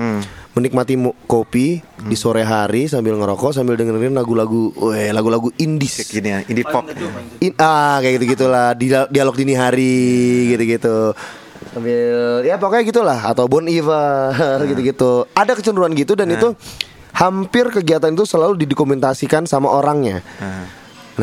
[0.50, 6.02] menikmati mu- kopi di sore hari sambil ngerokok sambil dengerin lagu-lagu, weh lagu-lagu indies.
[6.02, 6.90] kayak gini ya indie pop.
[7.40, 9.96] In, ah kayak gitu gitulah Dia- dialog dini hari
[10.52, 11.14] gitu-gitu.
[11.70, 13.20] Sambil ya pokoknya gitulah.
[13.22, 14.34] Atau Bon Iver
[14.66, 15.30] gitu-gitu.
[15.32, 16.58] Ada kecenderungan gitu dan itu
[17.14, 20.26] hampir kegiatan itu selalu didokumentasikan sama orangnya.
[20.42, 20.79] Nah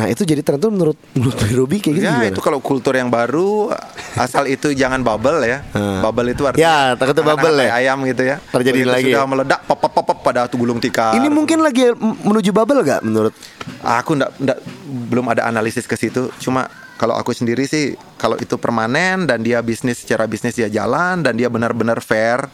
[0.06, 2.28] itu jadi tren tuh menurut menurut Robi kayak gitu ya gimana?
[2.28, 3.72] itu kalau kultur yang baru
[4.14, 6.04] asal itu jangan bubble ya Hmm.
[6.04, 7.70] bubble itu Ya, artinya takutnya anak-anak bubble ya.
[7.74, 9.26] ayam gitu ya Terjadi Begitu lagi sudah ya.
[9.26, 13.32] meledak pop pop pop, pada gulung tikar ini mungkin lagi menuju bubble gak menurut
[13.80, 14.58] Aku ndak ndak
[15.06, 16.30] belum ada analisis ke situ.
[16.36, 16.66] Cuma
[16.96, 21.32] kalau aku sendiri sih kalau itu permanen dan dia bisnis secara bisnis dia jalan dan
[21.32, 22.46] dia benar-benar fair.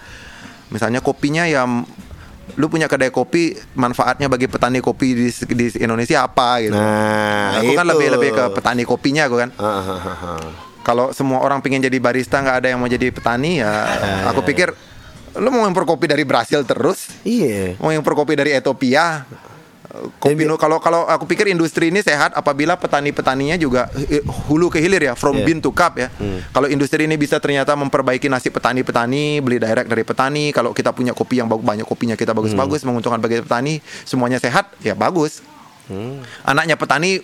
[0.68, 1.84] Misalnya kopinya yang
[2.57, 6.76] lu punya kedai kopi manfaatnya bagi petani kopi di, di Indonesia apa gitu.
[6.76, 7.92] Nah, aku kan itu.
[7.96, 9.50] lebih lebih ke petani kopinya aku kan.
[9.57, 10.40] Ah, ah, ah, ah.
[10.82, 13.72] Kalau semua orang pengen jadi barista nggak ada yang mau jadi petani ya
[14.28, 14.74] aku pikir
[15.38, 19.24] lu mau impor kopi dari Brasil terus iya mau impor kopi dari Ethiopia.
[20.16, 24.80] Kopi nu- kalau kalau aku pikir industri ini sehat apabila petani-petaninya juga eh, hulu ke
[24.80, 25.45] hilir ya, from Iya.
[25.45, 26.09] bean to cup ya.
[26.49, 31.12] Kalau industri ini bisa ternyata memperbaiki nasib petani-petani, beli direct dari petani, kalau kita punya
[31.12, 35.45] kopi yang bagus banyak kopinya kita bagus-bagus menguntungkan bagi petani, semuanya sehat, ya bagus.
[36.43, 37.20] Anaknya petani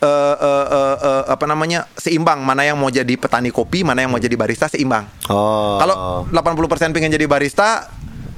[0.00, 2.44] eh, eh, eh, eh, apa namanya seimbang.
[2.44, 5.08] Mana yang mau jadi petani kopi mana yang mau jadi barista seimbang.
[5.28, 5.80] Oh.
[5.80, 5.96] Kalau
[6.28, 7.88] 80% pengen jadi barista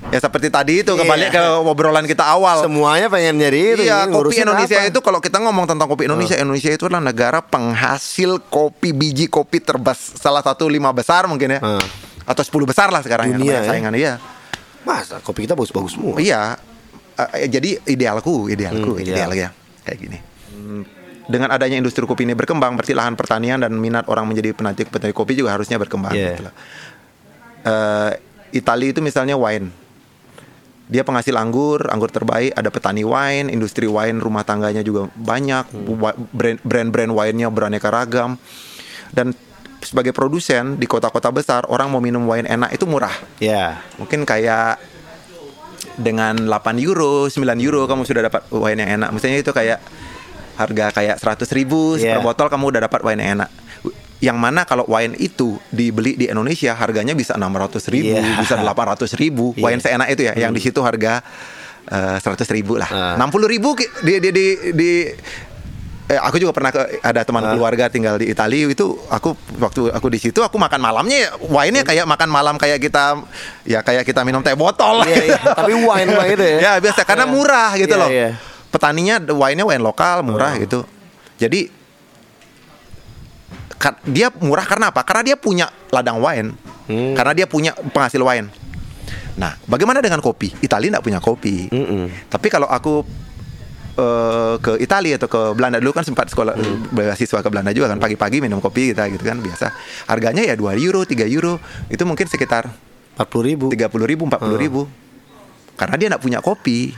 [0.07, 1.02] ya seperti tadi itu Iya.
[1.02, 4.88] kembali ke obrolan kita awal semuanya pengen nyari itu Iya, kopi Indonesia apa?
[4.88, 9.59] itu kalau kita ngomong tentang kopi Indonesia, Indonesia itu adalah negara penghasil kopi biji kopi
[9.59, 11.82] terbes salah satu lima besar mungkin ya, Hmm.
[12.22, 13.68] atau 10 besar lah sekarang Dunia, ya, ya?
[13.68, 14.14] saingan iya.
[14.82, 16.54] masa kopi kita bagus-bagus semua Iya,
[17.16, 19.48] Eh, jadi idealku, idealku, Hmm, ideal ideal.
[19.48, 19.48] ya,
[19.82, 20.18] kayak gini.
[20.52, 20.84] Hmm,
[21.24, 25.11] Dengan adanya industri kopi ini berkembang, berarti lahan pertanian dan minat orang menjadi penanti petani
[25.11, 26.12] kopi juga harusnya berkembang.
[26.12, 26.36] Iya.
[26.36, 26.52] gitu.
[27.64, 28.11] Eh,
[28.52, 29.72] Italia itu misalnya wine,
[30.87, 36.14] dia penghasil anggur, anggur terbaik, ada petani wine, industri wine rumah tangganya juga banyak, wa-
[36.30, 38.39] brand- brand-brand wine-nya beraneka ragam,
[39.11, 39.34] dan
[39.78, 44.82] sebagai produsen di kota-kota besar orang mau minum wine enak itu murah ya mungkin kayak
[45.95, 49.09] dengan 8 euro, 9 euro kamu sudah dapat wine yang enak.
[49.16, 49.80] Misalnya itu kayak
[50.57, 52.16] harga kayak 100 ribu Iya.
[52.16, 53.51] per botol kamu udah dapat wine yang enak.
[54.16, 58.40] Yang mana kalau wine itu dibeli di Indonesia harganya bisa 600 ribu, Iya.
[58.40, 59.52] bisa 800 ribu.
[59.52, 59.62] Iya.
[59.62, 61.20] Wine seenak itu ya, yang di situ harga
[61.86, 62.88] eh, 100 ribu lah.
[62.88, 63.14] Ah.
[63.14, 64.90] 60 ribu ki- di di di, di
[66.06, 67.52] eh, aku juga pernah ke ada teman Ah.
[67.52, 71.82] keluarga tinggal di Italia itu aku waktu aku di situ aku makan malamnya ya, wine-nya
[71.82, 73.20] kayak makan malam kayak kita
[73.62, 75.40] ya kayak kita minum teh botol Iya, iya.
[75.59, 76.59] Tapi wine mah itu ya.
[76.59, 78.28] ya biasa karena murah gitu Iya, loh iya.
[78.66, 80.82] petaninya wine-nya wine lokal murah gitu
[81.36, 81.68] jadi
[84.07, 85.05] dia murah karena apa?
[85.05, 86.51] Karena dia punya ladang wine.
[86.86, 87.19] Hmm.
[87.19, 88.47] karena dia punya penghasil wine.
[89.35, 90.55] Nah bagaimana dengan kopi?
[90.62, 91.66] Italia tidak punya kopi.
[91.66, 92.31] Mm-mm.
[92.31, 93.03] tapi kalau aku
[93.98, 96.86] eh, ke Italia atau ke Belanda dulu kan sempat sekolah Hmm.
[96.94, 97.98] beasiswa ke Belanda juga kan.
[97.98, 99.74] Pagi-pagi minum kopi kita gitu kan biasa.
[100.07, 101.59] Harganya ya 2 euro 3 euro.
[101.90, 102.70] Itu mungkin sekitar
[103.19, 103.66] 40 ribu.
[103.74, 104.86] 30 ribu 40 ribu.
[105.74, 106.94] Karena dia nggak punya kopi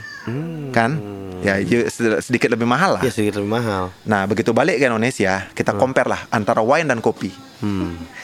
[0.69, 0.91] kan
[1.39, 1.55] ya
[1.87, 5.71] sed- sedikit lebih mahal lah Ya sedikit lebih mahal nah begitu balik ke Indonesia kita
[5.73, 7.31] compare lah antara wine dan kopi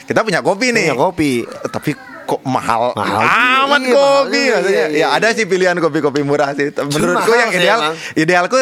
[0.04, 1.32] kita punya kopi nih Punya kopi
[1.66, 1.96] tapi
[2.26, 3.22] kok mahal, Mahal.
[3.22, 4.54] amat Iya, kopi mahal.
[4.56, 4.84] maksudnya.
[4.84, 7.94] Iya, iya, ya ada sih pilihan kopi-kopi murah sih menurutku yang sih ideal emang.
[8.14, 8.58] idealku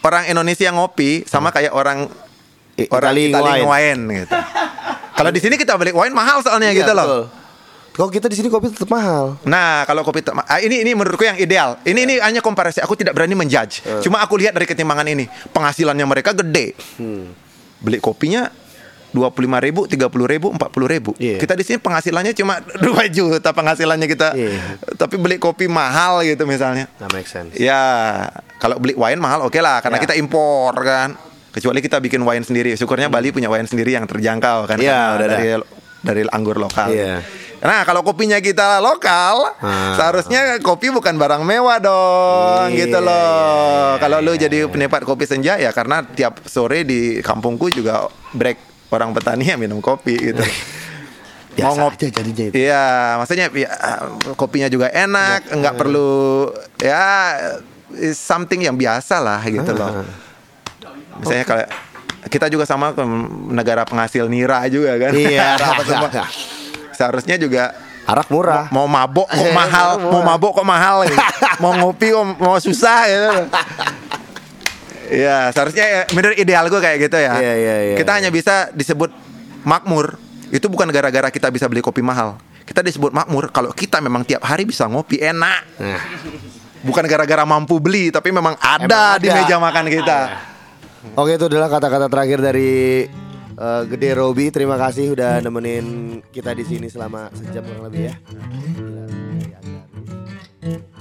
[0.00, 2.06] orang Indonesia ngopi sama kayak orang
[2.76, 3.66] I- orang Itali Itali wine.
[3.66, 4.36] wine gitu
[5.12, 7.22] kalau di sini kita beli wine mahal soalnya Iya, gitu loh betul.
[7.96, 9.40] Kalau kita di sini kopi tetap mahal.
[9.42, 11.80] Nah, kalau kopi te- ah, ini ini menurutku yang ideal.
[11.80, 12.84] Ini ini hanya komparasi.
[12.84, 13.80] Aku tidak berani menjudge.
[14.04, 16.76] Cuma aku lihat dari ketimbangan ini, penghasilannya mereka gede.
[17.76, 18.52] Beli kopinya
[19.12, 19.32] 25
[19.64, 21.16] ribu, 30 ribu, 40 ribu.
[21.16, 21.40] Iya.
[21.40, 24.28] Kita di sini penghasilannya cuma 2 juta penghasilannya kita.
[24.36, 24.60] Iya.
[24.92, 26.92] Tapi beli kopi mahal gitu misalnya.
[27.00, 27.56] Nah, make sense.
[27.56, 27.80] Ya,
[28.60, 30.04] kalau beli wine mahal oke lah karena Ya.
[30.04, 31.16] kita impor kan.
[31.48, 32.76] Kecuali kita bikin wine sendiri.
[32.76, 34.76] Syukurnya Bali punya wine sendiri yang terjangkau kan.
[34.76, 34.84] Hmm.
[34.84, 35.48] Iya, udah dari
[36.04, 36.92] dari anggur lokal.
[36.92, 37.24] Iya.
[37.66, 39.98] Nah, kalau kopinya kita lokal, Ah.
[39.98, 43.98] seharusnya kopi bukan barang mewah dong, Iya, gitu loh.
[43.98, 48.88] iya, kalau lu jadi penikmat kopi senja ya karena tiap sore di kampungku juga break
[48.94, 50.46] orang petani yang minum kopi gitu.
[51.56, 52.54] Biasa aja jadinya itu.
[52.54, 52.84] Iya,
[53.16, 53.70] maksudnya ya,
[54.36, 57.32] kopinya juga enak, nggak perlu ya
[58.12, 60.04] something yang biasa lah gitu loh.
[61.16, 61.64] Misalnya kalau
[62.28, 62.92] kita juga sama
[63.48, 65.12] negara penghasil nira juga kan.
[65.16, 65.56] Iya.
[66.96, 68.72] Seharusnya juga Arak murah.
[68.72, 71.18] mau mabok kok mahal, mau mabok kok mahal, gitu.
[71.60, 73.30] mau ngopi kok mau susah gitu.
[75.06, 77.38] Iya, seharusnya ya, menurut ideal gue kayak gitu ya.
[77.38, 78.18] Iya, iya, iya, kita iya.
[78.18, 79.10] hanya bisa disebut
[79.62, 80.18] makmur.
[80.50, 82.38] Itu bukan gara-gara kita bisa beli kopi mahal.
[82.66, 85.62] Kita disebut makmur kalau kita memang tiap hari bisa ngopi enak.
[85.78, 86.02] Nah,
[86.86, 89.42] Bukan gara-gara mampu beli, tapi memang ada, di ada.
[89.42, 90.18] meja makan kita.
[91.18, 93.06] Oke itu adalah kata-kata terakhir dari
[93.58, 98.16] uh, Gede Robi terima kasih udah nemenin kita di sini selama sejam kurang lebih ya.
[100.66, 100.95] Gila,